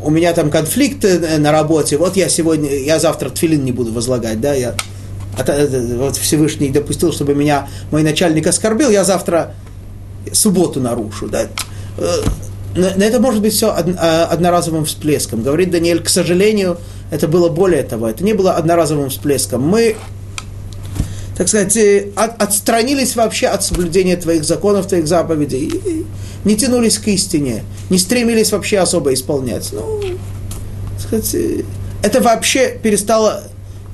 у 0.00 0.10
меня 0.10 0.32
там 0.32 0.48
конфликт 0.48 1.04
э, 1.04 1.38
на 1.38 1.50
работе, 1.50 1.96
вот 1.96 2.16
я 2.16 2.28
сегодня, 2.28 2.72
я 2.72 3.00
завтра 3.00 3.30
тфилин 3.30 3.64
не 3.64 3.72
буду 3.72 3.92
возлагать, 3.92 4.40
да, 4.40 4.54
я 4.54 4.76
вот 5.36 6.16
Всевышний 6.16 6.70
допустил, 6.70 7.12
чтобы 7.12 7.34
меня 7.34 7.68
мой 7.90 8.02
начальник 8.02 8.46
оскорбил, 8.46 8.90
я 8.90 9.04
завтра 9.04 9.54
субботу 10.32 10.80
нарушу, 10.80 11.28
да. 11.28 11.46
Э, 11.98 12.22
но 12.74 13.04
это 13.04 13.20
может 13.20 13.40
быть 13.40 13.54
все 13.54 13.70
одноразовым 13.70 14.84
всплеском. 14.84 15.42
Говорит 15.42 15.70
Даниэль, 15.70 16.02
к 16.02 16.10
сожалению, 16.10 16.78
это 17.10 17.26
было 17.26 17.48
более 17.48 17.82
того, 17.82 18.08
это 18.08 18.22
не 18.22 18.34
было 18.34 18.52
одноразовым 18.52 19.08
всплеском. 19.08 19.62
Мы, 19.62 19.96
так 21.38 21.48
сказать, 21.48 21.76
от, 22.16 22.42
отстранились 22.42 23.16
вообще 23.16 23.46
от 23.46 23.64
соблюдения 23.64 24.16
твоих 24.16 24.44
законов, 24.44 24.86
твоих 24.88 25.06
заповедей 25.06 26.04
не 26.44 26.54
тянулись 26.54 26.98
к 26.98 27.08
истине, 27.08 27.64
не 27.88 27.98
стремились 27.98 28.52
вообще 28.52 28.78
особо 28.78 29.14
исполнять. 29.14 29.70
Ну, 29.72 30.00
сказать, 30.98 31.34
это 32.02 32.20
вообще 32.20 32.78
перестало 32.82 33.44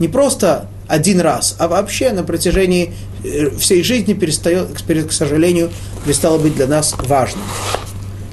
не 0.01 0.09
просто 0.09 0.69
один 0.93 1.23
раз, 1.23 1.57
а 1.59 1.69
вообще 1.69 2.13
на 2.13 2.23
протяжении 2.23 2.93
э, 3.25 3.49
всей 3.57 3.83
жизни 3.83 4.13
перестает, 4.13 4.69
к 5.09 5.13
сожалению, 5.13 5.71
перестало 6.05 6.37
быть 6.37 6.55
для 6.55 6.67
нас 6.67 6.95
важным. 6.99 7.45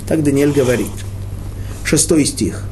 Так 0.10 0.24
Даниэль 0.24 0.52
говорит. 0.52 0.92
Шестой 1.86 2.26
стих. 2.26 2.66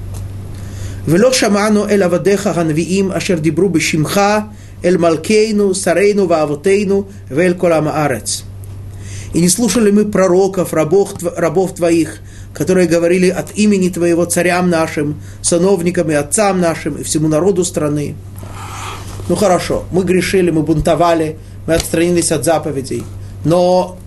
«Вело 1.05 1.31
шаману 1.31 1.87
эль 1.87 2.03
авадеха 2.03 2.53
ханвиим 2.53 3.13
ашер 3.13 3.39
дибру 3.39 3.69
бешимха 3.69 4.49
эль 4.83 4.97
малкейну 4.97 5.73
сарейну 5.73 6.25
ваавотейну 6.27 7.07
вель 7.29 7.55
колам 7.55 7.87
арец». 7.87 8.43
И 9.33 9.39
не 9.39 9.47
слушали 9.47 9.91
мы 9.91 10.03
пророков, 10.03 10.73
рабов, 10.73 11.13
рабов 11.37 11.75
твоих, 11.75 12.17
которые 12.53 12.87
говорили 12.87 13.29
от 13.29 13.57
имени 13.57 13.87
твоего 13.87 14.25
царям 14.25 14.69
нашим, 14.69 15.21
сановникам 15.41 16.11
и 16.11 16.13
отцам 16.13 16.59
нашим 16.59 16.95
и 16.95 17.03
всему 17.03 17.29
народу 17.29 17.63
страны. 17.63 18.15
Ну 19.29 19.35
хорошо, 19.35 19.83
мы 19.91 20.03
грешили, 20.03 20.51
мы 20.51 20.63
бунтовали, 20.63 21.37
мы 21.65 21.73
отстранились 21.73 22.31
от 22.31 22.45
заповедей. 22.45 23.03
Но 23.43 23.97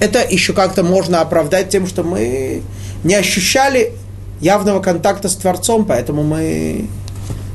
это 0.00 0.20
еще 0.28 0.52
как-то 0.52 0.82
можно 0.82 1.20
оправдать 1.20 1.68
тем, 1.68 1.86
что 1.86 2.02
мы 2.02 2.62
не 3.04 3.14
ощущали 3.14 3.92
явного 4.40 4.80
контакта 4.80 5.28
с 5.28 5.36
Творцом, 5.36 5.84
поэтому 5.84 6.22
мы 6.22 6.88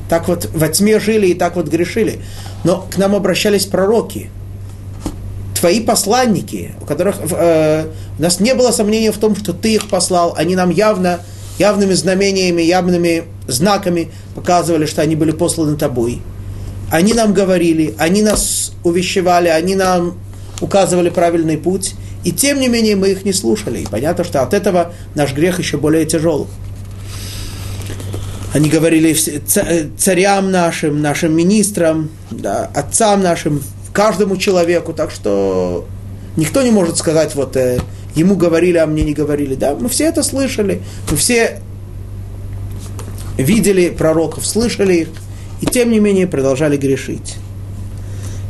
так 0.08 0.28
вот 0.28 0.48
во 0.52 0.68
тьме 0.68 1.00
жили 1.00 1.28
и 1.28 1.34
так 1.34 1.56
вот 1.56 1.68
грешили. 1.68 2.20
Но 2.62 2.86
к 2.90 2.96
нам 2.98 3.14
обращались 3.14 3.66
пророки, 3.66 4.30
твои 5.58 5.80
посланники, 5.80 6.74
у 6.80 6.84
которых 6.84 7.16
э, 7.30 7.86
у 8.18 8.22
нас 8.22 8.40
не 8.40 8.54
было 8.54 8.70
сомнения 8.70 9.12
в 9.12 9.18
том, 9.18 9.34
что 9.34 9.52
ты 9.52 9.74
их 9.74 9.88
послал, 9.88 10.34
они 10.36 10.56
нам 10.56 10.70
явно, 10.70 11.20
явными 11.58 11.94
знамениями, 11.94 12.62
явными 12.62 13.24
знаками 13.46 14.10
показывали, 14.34 14.86
что 14.86 15.02
они 15.02 15.16
были 15.16 15.32
посланы 15.32 15.76
тобой. 15.76 16.22
Они 16.90 17.12
нам 17.12 17.32
говорили, 17.32 17.94
они 17.98 18.22
нас 18.22 18.72
увещевали, 18.84 19.48
они 19.48 19.74
нам 19.74 20.18
указывали 20.60 21.10
правильный 21.10 21.58
путь, 21.58 21.94
и 22.24 22.32
тем 22.32 22.60
не 22.60 22.68
менее 22.68 22.96
мы 22.96 23.10
их 23.10 23.24
не 23.24 23.32
слушали. 23.32 23.80
И 23.80 23.86
понятно, 23.86 24.24
что 24.24 24.42
от 24.42 24.54
этого 24.54 24.92
наш 25.14 25.32
грех 25.34 25.58
еще 25.58 25.76
более 25.76 26.06
тяжел. 26.06 26.46
Они 28.52 28.68
говорили 28.68 29.14
царям 29.96 30.52
нашим, 30.52 31.02
нашим 31.02 31.36
министрам, 31.36 32.10
да, 32.30 32.70
отцам 32.72 33.20
нашим, 33.20 33.62
каждому 33.92 34.36
человеку. 34.36 34.92
Так 34.92 35.10
что 35.10 35.86
никто 36.36 36.62
не 36.62 36.70
может 36.70 36.96
сказать, 36.96 37.34
вот 37.34 37.56
э, 37.56 37.80
ему 38.14 38.36
говорили, 38.36 38.78
а 38.78 38.86
мне 38.86 39.02
не 39.02 39.12
говорили. 39.12 39.56
Да, 39.56 39.74
мы 39.74 39.88
все 39.88 40.04
это 40.04 40.22
слышали, 40.22 40.82
мы 41.10 41.16
все 41.16 41.60
видели 43.37 43.89
пророков, 43.89 44.45
слышали 44.45 44.93
их, 44.93 45.07
и 45.61 45.65
тем 45.65 45.91
не 45.91 45.99
менее 45.99 46.27
продолжали 46.27 46.77
грешить. 46.77 47.35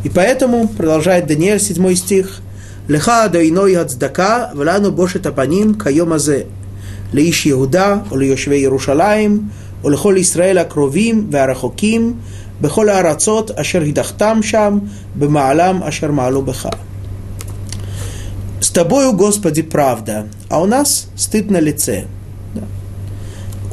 И 0.03 0.09
поэтому, 0.09 0.67
продолжает 0.67 1.27
Даниэль, 1.27 1.59
7 1.59 1.95
стих, 1.95 2.41
«Леха 2.87 3.27
дойной 3.27 3.75
ацдака, 3.75 4.51
влану 4.53 4.91
бошет 4.91 5.25
апаним 5.25 5.75
кайом 5.75 6.13
азе, 6.13 6.47
לאיש 7.13 7.45
יהודה 7.45 7.97
וליושבי 8.11 8.57
ירושלים 8.57 9.41
ולכל 9.83 10.15
ישראל 10.17 10.57
הקרובים 10.57 11.27
והרחוקים 11.31 12.13
בכל 12.61 12.89
הארצות 12.89 13.51
אשר 13.51 13.81
הדחתם 13.81 14.39
שם 14.41 14.79
במעלם 15.15 15.83
אשר 15.83 16.11
מעלו 16.11 16.41
беха. 16.41 16.69
С 18.61 18.71
тобою, 18.71 19.13
Господи, 19.13 19.61
правда, 19.61 20.27
а 20.49 20.61
у 20.61 20.65
нас 20.65 21.07
стыд 21.15 21.49
на 21.49 21.61
лице. 21.61 22.05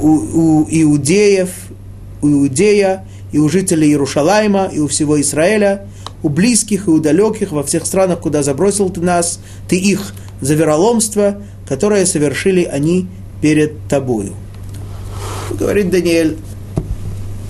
У 0.02 0.66
иудеев, 0.70 1.50
у 2.22 2.28
иудея 2.28 3.06
и 3.32 3.38
у 3.38 3.48
жителей 3.50 3.90
Иерушалайма, 3.90 4.66
и 4.66 4.80
у 4.80 4.88
всего 4.88 5.20
Израиля, 5.22 5.88
у 6.24 6.30
близких 6.30 6.88
и 6.88 6.92
у 6.92 7.00
далеких, 7.00 7.52
во 7.52 7.64
всех 7.64 7.86
странах, 7.86 8.20
куда 8.20 8.44
забросил 8.44 8.90
ты 8.90 9.02
нас, 9.02 9.40
ты 9.68 9.78
их 9.78 10.14
за 10.42 10.56
вероломство, 10.56 11.42
которое 11.68 12.06
совершили 12.06 12.64
они 12.64 13.08
перед 13.42 13.74
тобою. 13.88 14.34
Говорит 15.52 15.90
Даниэль, 15.90 16.38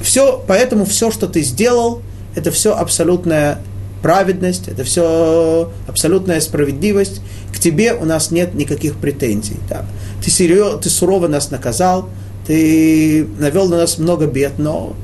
все, 0.01 0.43
поэтому 0.47 0.85
все, 0.85 1.11
что 1.11 1.27
ты 1.27 1.41
сделал, 1.41 2.01
это 2.35 2.51
все 2.51 2.75
абсолютная 2.75 3.59
праведность, 4.01 4.67
это 4.67 4.83
все 4.83 5.71
абсолютная 5.87 6.41
справедливость. 6.41 7.21
К 7.53 7.59
тебе 7.59 7.93
у 7.93 8.05
нас 8.05 8.31
нет 8.31 8.55
никаких 8.55 8.95
претензий. 8.95 9.57
Да. 9.69 9.85
Ты, 10.23 10.31
серьез, 10.31 10.79
ты 10.81 10.89
сурово 10.89 11.27
нас 11.27 11.51
наказал, 11.51 12.09
ты 12.45 13.27
навел 13.39 13.67
на 13.69 13.77
нас 13.77 13.97
много 13.97 14.27
бед, 14.27 14.53
но 14.57 14.95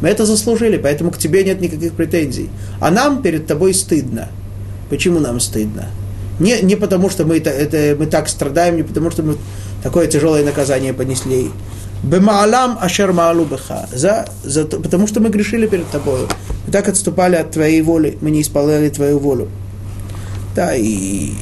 мы 0.00 0.08
это 0.08 0.26
заслужили, 0.26 0.78
поэтому 0.78 1.10
к 1.10 1.18
тебе 1.18 1.44
нет 1.44 1.60
никаких 1.60 1.92
претензий. 1.92 2.50
А 2.80 2.90
нам 2.90 3.22
перед 3.22 3.46
тобой 3.46 3.72
стыдно. 3.72 4.28
Почему 4.90 5.20
нам 5.20 5.40
стыдно? 5.40 5.86
Не, 6.40 6.60
не 6.62 6.76
потому, 6.76 7.08
что 7.08 7.24
мы, 7.24 7.38
это, 7.38 7.50
это, 7.50 7.96
мы 7.98 8.06
так 8.06 8.28
страдаем, 8.28 8.76
не 8.76 8.82
потому, 8.82 9.10
что 9.10 9.22
мы 9.22 9.36
такое 9.82 10.08
тяжелое 10.08 10.44
наказание 10.44 10.92
понесли. 10.92 11.50
Бемаалам 12.02 12.78
ашер 12.80 13.12
маалу. 13.12 13.46
За, 13.92 14.28
за, 14.42 14.64
потому 14.64 15.06
что 15.06 15.20
мы 15.20 15.28
грешили 15.28 15.68
перед 15.68 15.88
тобой. 15.90 16.26
Мы 16.66 16.72
так 16.72 16.88
отступали 16.88 17.36
от 17.36 17.52
твоей 17.52 17.80
воли, 17.82 18.18
мы 18.20 18.32
не 18.32 18.42
исполняли 18.42 18.88
твою 18.88 19.20
волю. 19.20 19.48
Да, 20.56 20.74
и 20.74 21.32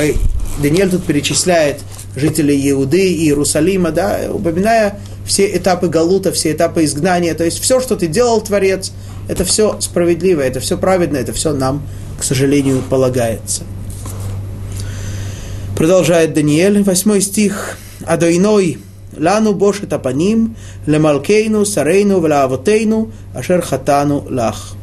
и 0.00 0.16
Даниэль 0.62 0.90
тут 0.90 1.04
перечисляет 1.04 1.80
Жители 2.14 2.52
Иуды 2.70 3.10
и 3.12 3.24
Иерусалима, 3.24 3.90
да, 3.90 4.20
упоминая 4.30 4.98
все 5.24 5.56
этапы 5.56 5.88
Галута, 5.88 6.30
все 6.32 6.52
этапы 6.52 6.84
изгнания, 6.84 7.34
то 7.34 7.44
есть 7.44 7.58
все, 7.60 7.80
что 7.80 7.96
ты 7.96 8.06
делал, 8.06 8.40
Творец, 8.40 8.92
это 9.28 9.44
все 9.44 9.80
справедливо, 9.80 10.42
это 10.42 10.60
все 10.60 10.76
праведно, 10.76 11.16
это 11.16 11.32
все 11.32 11.52
нам, 11.52 11.82
к 12.18 12.24
сожалению, 12.24 12.82
полагается. 12.90 13.62
Продолжает 15.76 16.34
Даниэль, 16.34 16.82
8 16.82 17.20
стих. 17.20 17.78
«Адойной 18.04 18.78
лану 19.16 19.54
бошет 19.54 19.92
апаним, 19.92 20.56
лемалкейну, 20.86 21.64
сарейну, 21.64 22.20
влаавотейну, 22.20 23.12
ашер 23.34 23.62
хатану 23.62 24.26
лах». 24.28 24.74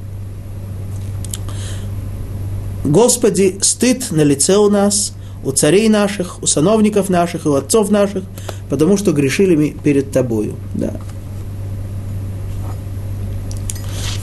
Господи, 2.85 3.59
стыд 3.61 4.09
на 4.11 4.21
лице 4.21 4.55
у 4.55 4.69
нас– 4.69 5.13
у 5.43 5.51
царей 5.51 5.89
наших, 5.89 6.41
у 6.43 6.47
сановников 6.47 7.09
наших 7.09 7.45
и 7.45 7.49
у 7.49 7.55
отцов 7.55 7.89
наших, 7.91 8.23
потому 8.69 8.97
что 8.97 9.11
грешили 9.11 9.55
мы 9.55 9.69
перед 9.71 10.11
Тобою. 10.11 10.55
Да. 10.75 10.93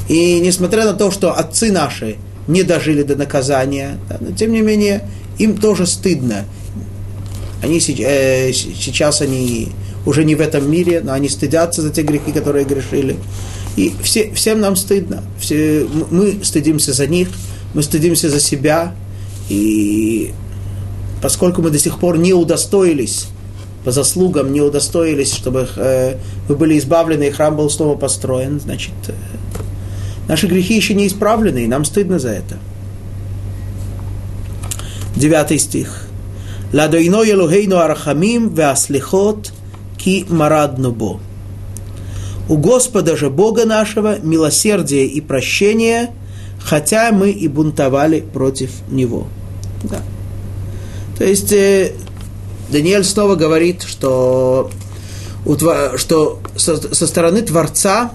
И 0.08 0.40
несмотря 0.40 0.84
на 0.84 0.92
то, 0.92 1.10
что 1.10 1.32
отцы 1.32 1.72
наши 1.72 2.16
не 2.46 2.62
дожили 2.62 3.02
до 3.02 3.16
наказания, 3.16 3.98
да, 4.08 4.18
но 4.20 4.32
тем 4.32 4.52
не 4.52 4.60
менее 4.60 5.08
им 5.38 5.56
тоже 5.56 5.86
стыдно. 5.86 6.44
Они, 7.62 7.78
э, 7.78 8.52
сейчас 8.52 9.20
они 9.20 9.70
уже 10.04 10.24
не 10.24 10.34
в 10.34 10.40
этом 10.40 10.70
мире, 10.70 11.00
но 11.02 11.12
они 11.12 11.28
стыдятся 11.28 11.82
за 11.82 11.90
те 11.90 12.02
грехи, 12.02 12.30
которые 12.32 12.64
грешили. 12.64 13.16
И 13.76 13.92
все, 14.02 14.32
всем 14.32 14.60
нам 14.60 14.76
стыдно. 14.76 15.22
Все, 15.40 15.86
мы 16.10 16.38
стыдимся 16.42 16.92
за 16.92 17.06
них, 17.06 17.28
мы 17.74 17.82
стыдимся 17.82 18.30
за 18.30 18.38
себя. 18.38 18.94
И 19.48 20.32
поскольку 21.22 21.62
мы 21.62 21.70
до 21.70 21.78
сих 21.78 21.98
пор 21.98 22.18
не 22.18 22.32
удостоились, 22.32 23.26
по 23.84 23.92
заслугам 23.92 24.52
не 24.52 24.60
удостоились, 24.60 25.32
чтобы 25.32 25.68
э, 25.76 26.16
вы 26.48 26.56
были 26.56 26.76
избавлены 26.78 27.28
и 27.28 27.30
храм 27.30 27.54
был 27.54 27.70
снова 27.70 27.96
построен, 27.96 28.58
значит, 28.60 28.94
э, 29.06 29.12
наши 30.28 30.48
грехи 30.48 30.74
еще 30.74 30.94
не 30.94 31.06
исправлены, 31.06 31.64
и 31.64 31.68
нам 31.68 31.84
стыдно 31.84 32.18
за 32.18 32.30
это. 32.30 32.58
Девятый 35.14 35.58
стих. 35.58 36.08
Ладойно 36.72 37.22
Елухейну 37.22 37.76
Арахамим 37.76 38.52
Веаслихот 38.52 39.52
ки 39.96 40.26
бо. 40.28 41.20
У 42.48 42.56
Господа 42.56 43.16
же 43.16 43.30
Бога 43.30 43.64
нашего 43.66 44.18
милосердие 44.18 45.06
и 45.06 45.20
прощение, 45.20 46.10
хотя 46.60 47.12
мы 47.12 47.30
и 47.30 47.48
бунтовали 47.48 48.20
против 48.20 48.70
Него. 48.88 49.26
Да. 49.84 50.02
То 51.18 51.24
есть 51.24 51.52
э, 51.52 51.92
Даниэль 52.70 53.04
снова 53.04 53.36
говорит, 53.36 53.82
что, 53.82 54.70
что 55.96 56.40
со, 56.56 56.94
со 56.94 57.06
стороны 57.06 57.42
Творца 57.42 58.12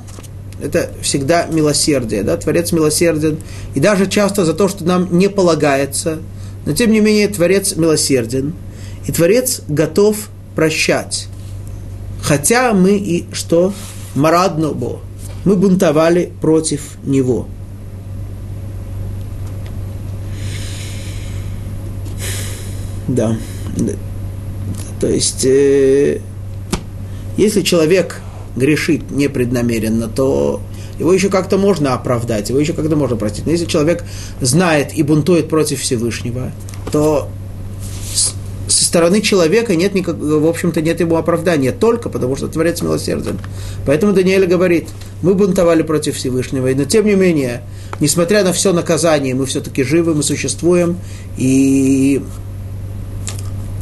это 0.61 0.91
всегда 1.01 1.45
милосердие. 1.45 2.23
Да? 2.23 2.37
Творец 2.37 2.71
милосерден. 2.71 3.39
И 3.73 3.79
даже 3.79 4.07
часто 4.07 4.45
за 4.45 4.53
то, 4.53 4.67
что 4.67 4.85
нам 4.85 5.17
не 5.17 5.29
полагается, 5.29 6.19
но 6.65 6.73
тем 6.73 6.91
не 6.91 6.99
менее 6.99 7.27
Творец 7.27 7.75
милосерден. 7.75 8.53
И 9.07 9.11
Творец 9.11 9.61
готов 9.67 10.29
прощать. 10.55 11.27
Хотя 12.21 12.73
мы 12.73 12.97
и 12.97 13.25
что? 13.33 13.73
Мараднобо. 14.13 14.99
Мы 15.43 15.55
бунтовали 15.55 16.31
против 16.39 16.81
него. 17.03 17.47
Да. 23.07 23.35
То 24.99 25.07
есть, 25.07 25.45
э, 25.45 26.19
если 27.37 27.61
человек 27.61 28.21
грешит 28.55 29.09
непреднамеренно, 29.11 30.07
то 30.07 30.61
его 30.99 31.13
еще 31.13 31.29
как-то 31.29 31.57
можно 31.57 31.93
оправдать, 31.93 32.49
его 32.49 32.59
еще 32.59 32.73
как-то 32.73 32.95
можно 32.95 33.15
простить. 33.15 33.45
Но 33.45 33.51
если 33.51 33.65
человек 33.65 34.03
знает 34.39 34.93
и 34.93 35.01
бунтует 35.01 35.49
против 35.49 35.81
Всевышнего, 35.81 36.51
то 36.91 37.29
со 38.67 38.85
стороны 38.85 39.21
человека 39.21 39.75
нет 39.75 39.93
никак, 39.93 40.17
в 40.17 40.47
общем-то, 40.47 40.81
нет 40.81 40.99
ему 40.99 41.15
оправдания, 41.17 41.71
только 41.71 42.09
потому 42.09 42.35
что 42.35 42.47
Творец 42.47 42.81
милосерден. 42.81 43.39
Поэтому 43.85 44.13
Даниэль 44.13 44.45
говорит, 44.45 44.89
мы 45.21 45.33
бунтовали 45.33 45.81
против 45.81 46.15
Всевышнего, 46.15 46.69
но 46.73 46.85
тем 46.85 47.05
не 47.05 47.15
менее, 47.15 47.63
несмотря 47.99 48.43
на 48.43 48.53
все 48.53 48.71
наказание, 48.71 49.35
мы 49.35 49.45
все-таки 49.45 49.83
живы, 49.83 50.13
мы 50.13 50.23
существуем, 50.23 50.97
и 51.37 52.21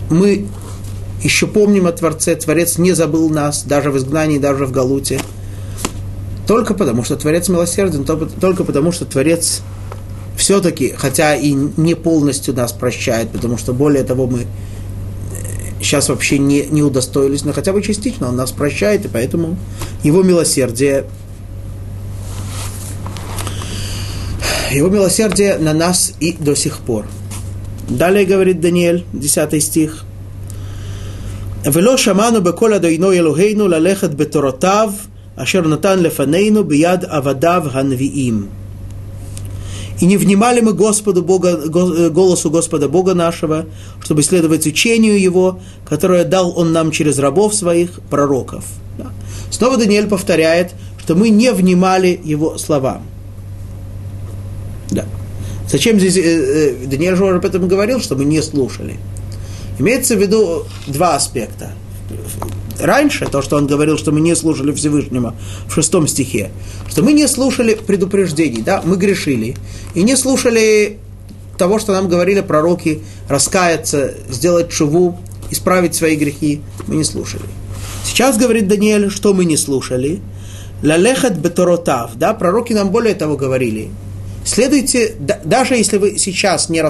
мы 0.10 0.48
еще 1.24 1.48
помним 1.48 1.88
о 1.88 1.92
Творце, 1.92 2.36
Творец 2.36 2.78
не 2.78 2.94
забыл 2.94 3.30
нас, 3.30 3.64
даже 3.64 3.92
в 3.92 3.98
изгнании, 3.98 4.38
даже 4.38 4.66
в 4.66 4.72
Галуте, 4.72 5.20
только 6.48 6.74
потому, 6.74 7.04
что 7.04 7.16
Творец 7.16 7.50
милосерден, 7.50 8.06
только 8.06 8.64
потому, 8.64 8.92
что 8.92 9.06
Творец 9.06 9.62
все-таки, 10.36 10.94
хотя 10.98 11.36
и 11.36 11.52
не 11.52 11.96
полностью 11.96 12.54
нас 12.54 12.72
прощает, 12.72 13.30
потому 13.32 13.58
что 13.58 13.74
более 13.74 14.04
того 14.04 14.26
мы 14.26 14.48
сейчас 15.82 16.10
вообще 16.10 16.40
не, 16.40 16.66
не 16.66 16.82
удостоились, 16.82 17.44
но 17.44 17.54
хотя 17.54 17.74
бы 17.74 17.82
частично 17.82 18.30
он 18.30 18.36
нас 18.36 18.52
прощает, 18.52 19.06
и 19.06 19.08
поэтому 19.08 19.58
его 20.04 20.24
милосердие 20.24 21.06
его 24.72 24.88
милосердие 24.88 25.58
на 25.58 25.74
нас 25.74 26.14
и 26.20 26.34
до 26.34 26.56
сих 26.56 26.78
пор. 26.80 27.06
Далее 27.90 28.26
говорит 28.26 28.62
Даниэль, 28.62 29.04
10 29.14 29.64
стих. 29.64 30.06
«Вело 31.66 31.98
шаману 31.98 32.40
бекола 32.40 32.80
дойно 32.80 33.18
Элогейну 33.18 33.68
лалехат 33.68 34.14
беторотав, 34.14 34.94
ашер 35.36 35.68
натан 35.68 36.02
лефанейну 36.02 36.64
бияд 36.64 37.04
авадав 37.04 37.74
ГАНВИИМ. 37.74 38.50
И 40.00 40.06
не 40.06 40.18
внимали 40.18 40.62
мы 40.62 40.74
Господу 40.74 41.24
Бога, 41.24 41.50
э, 41.50 42.10
голосу 42.10 42.50
Господа 42.50 42.88
Бога 42.88 43.14
нашего, 43.14 43.66
чтобы 44.02 44.24
следовать 44.24 44.66
учению 44.66 45.20
Его, 45.20 45.60
которое 45.86 46.24
дал 46.24 46.58
Он 46.58 46.72
нам 46.72 46.92
через 46.92 47.20
рабов 47.20 47.54
своих, 47.54 48.00
пророков. 48.10 48.64
Да. 48.98 49.08
Снова 49.50 49.78
Даниэль 49.78 50.08
повторяет, 50.08 50.72
что 51.04 51.16
мы 51.16 51.30
не 51.30 51.52
внимали 51.52 52.20
Его 52.24 52.58
словам. 52.58 53.02
Да. 54.92 55.06
Зачем 55.72 56.00
здесь, 56.00 56.18
э, 56.18 56.22
э, 56.22 56.86
Даниэль 56.88 57.16
же 57.16 57.28
об 57.28 57.46
этом 57.46 57.68
говорил, 57.68 58.00
что 58.00 58.16
мы 58.16 58.26
не 58.26 58.42
слушали. 58.42 58.98
Имеется 59.78 60.16
в 60.16 60.20
виду 60.20 60.66
два 60.88 61.16
аспекта. 61.16 61.72
Раньше, 62.80 63.26
то, 63.26 63.42
что 63.42 63.58
он 63.58 63.68
говорил, 63.68 63.98
что 63.98 64.12
мы 64.12 64.22
не 64.22 64.36
слушали 64.36 64.72
Всевышнего 64.72 65.36
в 65.68 65.74
шестом 65.74 66.08
стихе, 66.08 66.50
что 66.90 67.04
мы 67.04 67.14
не 67.14 67.28
слушали 67.28 67.76
предупреждений, 67.76 68.62
да, 68.62 68.82
мы 68.84 68.96
грешили, 68.96 69.56
и 69.96 70.04
не 70.04 70.16
слушали 70.16 70.98
того, 71.58 71.78
что 71.78 71.92
нам 71.92 72.08
говорили 72.08 72.42
пророки, 72.42 73.02
раскаяться, 73.28 74.14
сделать 74.30 74.72
шуву, 74.72 75.20
исправить 75.52 75.94
свои 75.94 76.16
грехи, 76.16 76.62
мы 76.88 76.96
не 76.96 77.04
слушали. 77.04 77.44
Сейчас 78.06 78.38
говорит 78.38 78.68
Даниэль, 78.68 79.12
что 79.12 79.34
мы 79.34 79.46
не 79.46 79.58
слушали. 79.58 80.20
Лалехат 80.82 81.38
беторотав, 81.38 82.12
да, 82.16 82.34
пророки 82.34 82.72
нам 82.72 82.90
более 82.90 83.14
того 83.14 83.36
говорили, 83.36 83.90
Следуйте, 84.46 85.14
даже 85.44 85.76
если 85.76 85.98
вы 85.98 86.18
сейчас 86.18 86.70
не, 86.70 86.82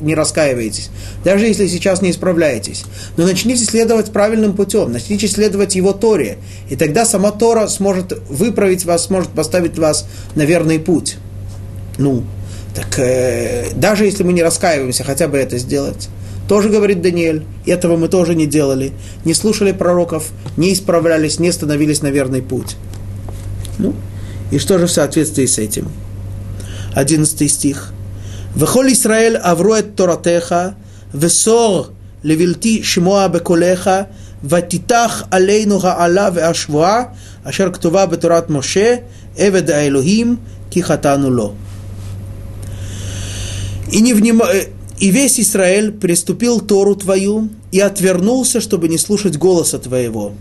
не 0.00 0.14
раскаиваетесь, 0.14 0.90
даже 1.24 1.46
если 1.46 1.68
сейчас 1.68 2.02
не 2.02 2.10
исправляетесь, 2.10 2.84
но 3.16 3.26
начните 3.26 3.64
следовать 3.64 4.12
правильным 4.12 4.54
путем, 4.54 4.92
начните 4.92 5.28
следовать 5.28 5.76
его 5.76 5.92
Торе, 5.92 6.38
и 6.68 6.76
тогда 6.76 7.04
сама 7.04 7.30
Тора 7.32 7.68
сможет 7.68 8.18
выправить 8.28 8.84
вас, 8.84 9.06
сможет 9.06 9.30
поставить 9.30 9.78
вас 9.78 10.06
на 10.34 10.42
верный 10.42 10.78
путь. 10.78 11.16
Ну, 11.98 12.24
так 12.74 12.98
э, 12.98 13.72
даже 13.74 14.04
если 14.04 14.22
мы 14.22 14.32
не 14.32 14.42
раскаиваемся, 14.42 15.04
хотя 15.04 15.28
бы 15.28 15.38
это 15.38 15.58
сделать. 15.58 16.08
Тоже 16.48 16.68
говорит 16.68 17.02
Даниэль, 17.02 17.44
этого 17.66 17.96
мы 17.96 18.08
тоже 18.08 18.34
не 18.34 18.46
делали, 18.46 18.92
не 19.24 19.34
слушали 19.34 19.72
пророков, 19.72 20.30
не 20.56 20.72
исправлялись, 20.72 21.40
не 21.40 21.50
становились 21.52 22.02
на 22.02 22.08
верный 22.08 22.42
путь. 22.42 22.76
Ну, 23.78 23.94
и 24.50 24.58
что 24.58 24.78
же 24.78 24.86
в 24.86 24.90
соответствии 24.90 25.46
с 25.46 25.58
этим? 25.58 25.88
11 26.95 27.47
стих. 27.47 27.91
וכל 28.57 28.85
ישראל 28.89 29.35
עברו 29.39 29.77
את 29.77 29.85
תורתך, 29.95 30.55
וסור 31.15 31.87
לבלתי 32.23 32.83
שמוע 32.83 33.27
בקולך, 33.27 33.89
ותיתח 34.43 35.23
עלינו 35.31 35.79
העלה 35.83 36.29
והשבועה, 36.33 37.03
אשר 37.43 37.73
כתובה 37.73 38.05
בתורת 38.05 38.49
משה, 38.49 38.95
עבד 39.37 39.69
האלוהים, 39.69 40.35
כי 40.71 40.83
חטאנו 40.83 41.29
לו. 41.29 41.53
И, 43.91 44.01
не 44.01 44.13
вним... 44.13 44.41
и 44.99 45.11
весь 45.11 45.39
Израиль 45.39 45.91
приступил 45.91 46.61
Тору 46.61 46.95
твою 46.95 47.49
и 47.71 47.79
отвернулся, 47.81 48.61
чтобы 48.61 48.87
не 48.87 48.97
слушать 48.97 49.35
голоса 49.35 49.79
твоего. 49.79 50.33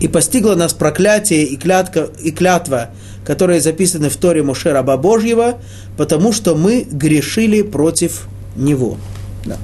И 0.00 0.08
постигло 0.08 0.54
нас 0.54 0.74
проклятие 0.74 1.44
и, 1.44 1.56
клятка, 1.56 2.10
и 2.22 2.30
клятва 2.32 2.90
которые 3.25 3.59
записаны 3.59 4.09
в 4.09 4.15
Торе 4.17 4.43
Моше 4.43 4.71
раба 4.71 4.97
Божьего, 4.97 5.57
потому 5.97 6.31
что 6.31 6.55
мы 6.55 6.87
грешили 6.89 7.61
против 7.61 8.27
него. 8.55 8.97
Да. 9.45 9.57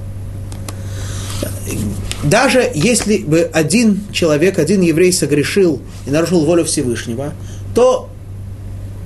Даже 2.23 2.69
если 2.73 3.17
бы 3.17 3.49
один 3.53 4.01
человек, 4.11 4.59
один 4.59 4.81
еврей 4.81 5.13
согрешил 5.13 5.81
и 6.05 6.11
нарушил 6.11 6.45
волю 6.45 6.65
Всевышнего, 6.65 7.33
то 7.73 8.09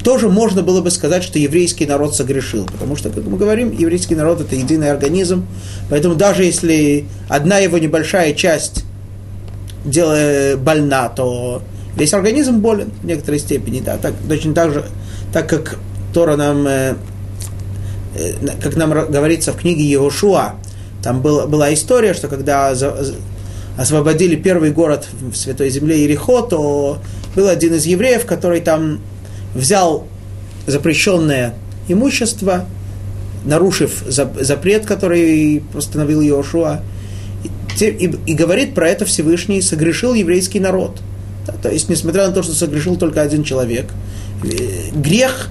тоже 0.04 0.30
можно 0.30 0.62
было 0.62 0.82
бы 0.82 0.92
сказать, 0.92 1.24
что 1.24 1.40
еврейский 1.40 1.86
народ 1.86 2.16
согрешил. 2.16 2.66
Потому 2.66 2.96
что, 2.96 3.10
как 3.10 3.24
мы 3.26 3.38
говорим, 3.38 3.72
еврейский 3.72 4.16
народ 4.16 4.40
это 4.40 4.56
единый 4.56 4.92
организм. 4.92 5.48
Поэтому 5.90 6.16
даже 6.16 6.44
если 6.44 7.06
одна 7.28 7.58
его 7.58 7.78
небольшая 7.78 8.34
часть 8.34 8.84
делает 9.84 10.60
больна, 10.60 11.10
то 11.10 11.64
Весь 11.96 12.14
организм 12.14 12.60
болен 12.60 12.92
в 13.02 13.06
некоторой 13.06 13.40
степени, 13.40 13.80
да, 13.80 13.98
так, 13.98 14.14
точно 14.28 14.54
так 14.54 14.74
же, 14.74 14.86
так 15.32 15.50
как 15.50 15.80
Тора 16.14 16.36
нам, 16.36 16.68
э, 16.68 16.96
э, 18.16 18.34
как 18.62 18.76
нам 18.76 18.90
говорится 18.90 19.54
в 19.54 19.58
книге 19.58 19.84
Иошуа, 19.94 20.56
там 21.02 21.22
был, 21.22 21.48
была 21.48 21.74
история, 21.74 22.14
что 22.14 22.28
когда 22.28 22.76
за, 22.76 22.98
освободили 23.78 24.36
первый 24.36 24.72
город 24.72 25.08
в 25.22 25.36
Святой 25.36 25.70
Земле 25.70 26.04
Ерехо, 26.04 26.42
то 26.42 26.98
был 27.34 27.48
один 27.48 27.74
из 27.76 27.86
евреев, 27.86 28.26
который 28.26 28.60
там 28.60 29.00
взял 29.54 30.06
запрещенное 30.68 31.54
имущество, 31.88 32.66
нарушив 33.46 34.04
запрет, 34.08 34.86
который 34.86 35.64
постановил 35.72 36.22
Иошуа, 36.22 36.82
и, 37.80 37.86
и, 37.86 38.16
и 38.26 38.34
говорит 38.34 38.74
про 38.74 38.90
это 38.90 39.06
Всевышний, 39.06 39.62
согрешил 39.62 40.14
еврейский 40.14 40.60
народ– 40.60 41.00
то 41.54 41.70
есть, 41.70 41.90
несмотря 41.90 42.28
на 42.28 42.34
то, 42.34 42.44
что 42.44 42.54
согрешил 42.54 42.96
только 42.96 43.22
один 43.22 43.44
человек, 43.44 43.86
э, 44.44 44.92
грех 44.94 45.50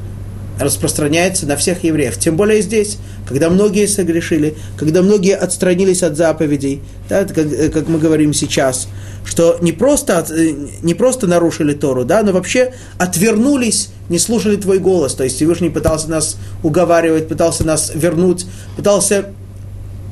распространяется 0.58 1.46
на 1.46 1.56
всех 1.56 1.82
евреев. 1.82 2.16
Тем 2.18 2.36
более 2.36 2.62
здесь, 2.62 2.98
когда 3.26 3.50
многие 3.50 3.86
согрешили, 3.86 4.54
когда 4.76 5.02
многие 5.02 5.36
отстранились 5.36 6.02
от 6.02 6.16
заповедей, 6.16 6.80
да, 7.08 7.24
как, 7.24 7.38
э, 7.38 7.70
как 7.70 7.88
мы 7.88 7.98
говорим 7.98 8.32
сейчас, 8.32 8.88
что 9.24 9.58
не 9.60 9.72
просто, 9.72 10.24
э, 10.30 10.52
не 10.82 10.94
просто 10.94 11.26
нарушили 11.26 11.74
Тору, 11.74 12.04
да, 12.04 12.22
но 12.22 12.32
вообще 12.32 12.72
отвернулись, 12.98 13.90
не 14.08 14.18
слушали 14.18 14.56
твой 14.56 14.78
голос. 14.78 15.14
То 15.14 15.24
есть 15.24 15.36
Всевышний 15.36 15.70
пытался 15.70 16.08
нас 16.10 16.36
уговаривать, 16.62 17.28
пытался 17.28 17.64
нас 17.64 17.90
вернуть, 17.94 18.46
пытался 18.76 19.26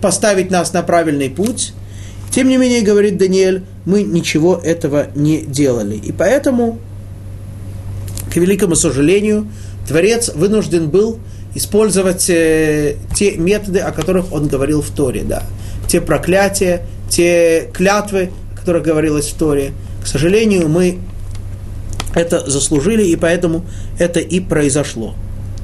поставить 0.01 0.51
нас 0.51 0.73
на 0.73 0.83
правильный 0.83 1.31
путь. 1.31 1.73
Тем 2.33 2.49
не 2.49 2.57
менее, 2.57 2.81
говорит 2.81 3.19
Даниэль, 3.19 3.63
мы 3.85 4.03
ничего 4.03 4.57
этого 4.57 5.09
не 5.15 5.43
делали. 5.43 5.97
И 5.97 6.13
поэтому, 6.13 6.79
к 8.33 8.37
великому 8.37 8.75
сожалению, 8.75 9.49
Творец 9.87 10.31
вынужден 10.35 10.89
был 10.89 11.19
использовать 11.55 12.31
э, 12.31 12.97
те 13.15 13.37
методы, 13.37 13.81
о 13.81 13.93
которых 13.93 14.33
он 14.33 14.49
говорил 14.49 14.81
в 14.81 14.91
Торе, 14.91 15.23
да. 15.25 15.43
Те 15.89 16.01
проклятия, 16.01 16.87
те 17.11 17.69
клятвы, 17.75 18.31
о 18.55 18.59
которых 18.59 18.83
говорилось 18.83 19.29
в 19.29 19.35
Торе. 19.37 19.73
К 20.03 20.07
сожалению, 20.07 20.69
мы 20.69 20.99
это 22.15 22.49
заслужили, 22.49 23.05
и 23.05 23.17
поэтому 23.17 23.67
это 23.99 24.21
и 24.21 24.41
произошло. 24.41 25.15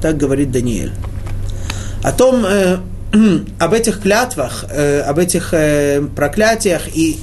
Так 0.01 0.17
говорит 0.17 0.51
Даниэль. 0.51 0.91
О 2.03 2.11
том, 2.11 2.45
э, 2.45 2.77
об 3.59 3.73
этих 3.73 4.01
клятвах, 4.01 4.65
э, 4.69 5.01
об 5.01 5.19
этих 5.19 5.53
э, 5.53 6.01
проклятиях 6.15 6.87
и 6.95 7.19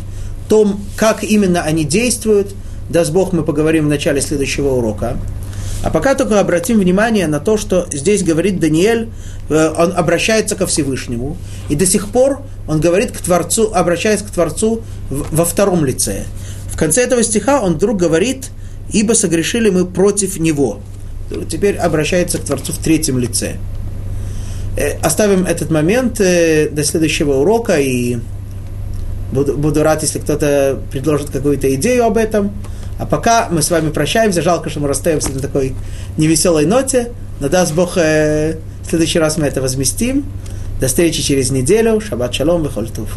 том, 0.48 0.80
как 0.96 1.24
именно 1.24 1.62
они 1.62 1.84
действуют, 1.84 2.54
даст 2.88 3.12
Бог, 3.12 3.32
мы 3.32 3.42
поговорим 3.42 3.86
в 3.86 3.88
начале 3.88 4.20
следующего 4.20 4.74
урока. 4.74 5.16
А 5.82 5.90
пока 5.90 6.14
только 6.14 6.40
обратим 6.40 6.80
внимание 6.80 7.28
на 7.28 7.38
то, 7.38 7.56
что 7.56 7.86
здесь 7.92 8.22
говорит 8.22 8.58
Даниэль, 8.58 9.08
э, 9.48 9.74
он 9.76 9.92
обращается 9.96 10.56
ко 10.56 10.66
Всевышнему, 10.66 11.36
и 11.68 11.76
до 11.76 11.86
сих 11.86 12.08
пор 12.08 12.42
он 12.66 12.80
говорит 12.80 13.12
к 13.12 13.20
Творцу, 13.20 13.72
обращаясь 13.72 14.22
к 14.22 14.30
Творцу 14.30 14.82
во 15.10 15.44
втором 15.44 15.84
лице. 15.84 16.24
В 16.72 16.76
конце 16.76 17.02
этого 17.02 17.22
стиха 17.22 17.60
он 17.60 17.74
вдруг 17.74 17.98
говорит, 17.98 18.50
ибо 18.92 19.12
согрешили 19.12 19.70
мы 19.70 19.86
против 19.86 20.38
Него. 20.38 20.80
Теперь 21.48 21.76
обращается 21.76 22.38
к 22.38 22.42
Творцу 22.42 22.72
в 22.72 22.78
третьем 22.78 23.18
лице. 23.18 23.56
Э, 24.76 24.98
оставим 25.02 25.46
этот 25.46 25.70
момент 25.70 26.20
э, 26.20 26.68
до 26.68 26.84
следующего 26.84 27.34
урока 27.34 27.78
и 27.80 28.18
буду, 29.32 29.56
буду 29.56 29.82
рад, 29.82 30.02
если 30.02 30.18
кто-то 30.18 30.78
предложит 30.90 31.30
какую-то 31.30 31.74
идею 31.76 32.04
об 32.04 32.18
этом. 32.18 32.52
А 32.98 33.06
пока 33.06 33.48
мы 33.50 33.62
с 33.62 33.70
вами 33.70 33.90
прощаемся, 33.90 34.42
жалко, 34.42 34.68
что 34.68 34.80
мы 34.80 34.88
расстаемся 34.88 35.30
на 35.32 35.40
такой 35.40 35.74
невеселой 36.18 36.66
ноте, 36.66 37.12
но 37.40 37.48
даст 37.48 37.74
Бог, 37.74 37.96
э, 37.96 38.56
в 38.84 38.90
следующий 38.90 39.18
раз 39.18 39.38
мы 39.38 39.46
это 39.46 39.62
возместим. 39.62 40.24
До 40.78 40.88
встречи 40.88 41.22
через 41.22 41.50
неделю. 41.50 42.00
Шаббат 42.00 42.34
шалом, 42.34 42.62
вехольтув. 42.62 43.08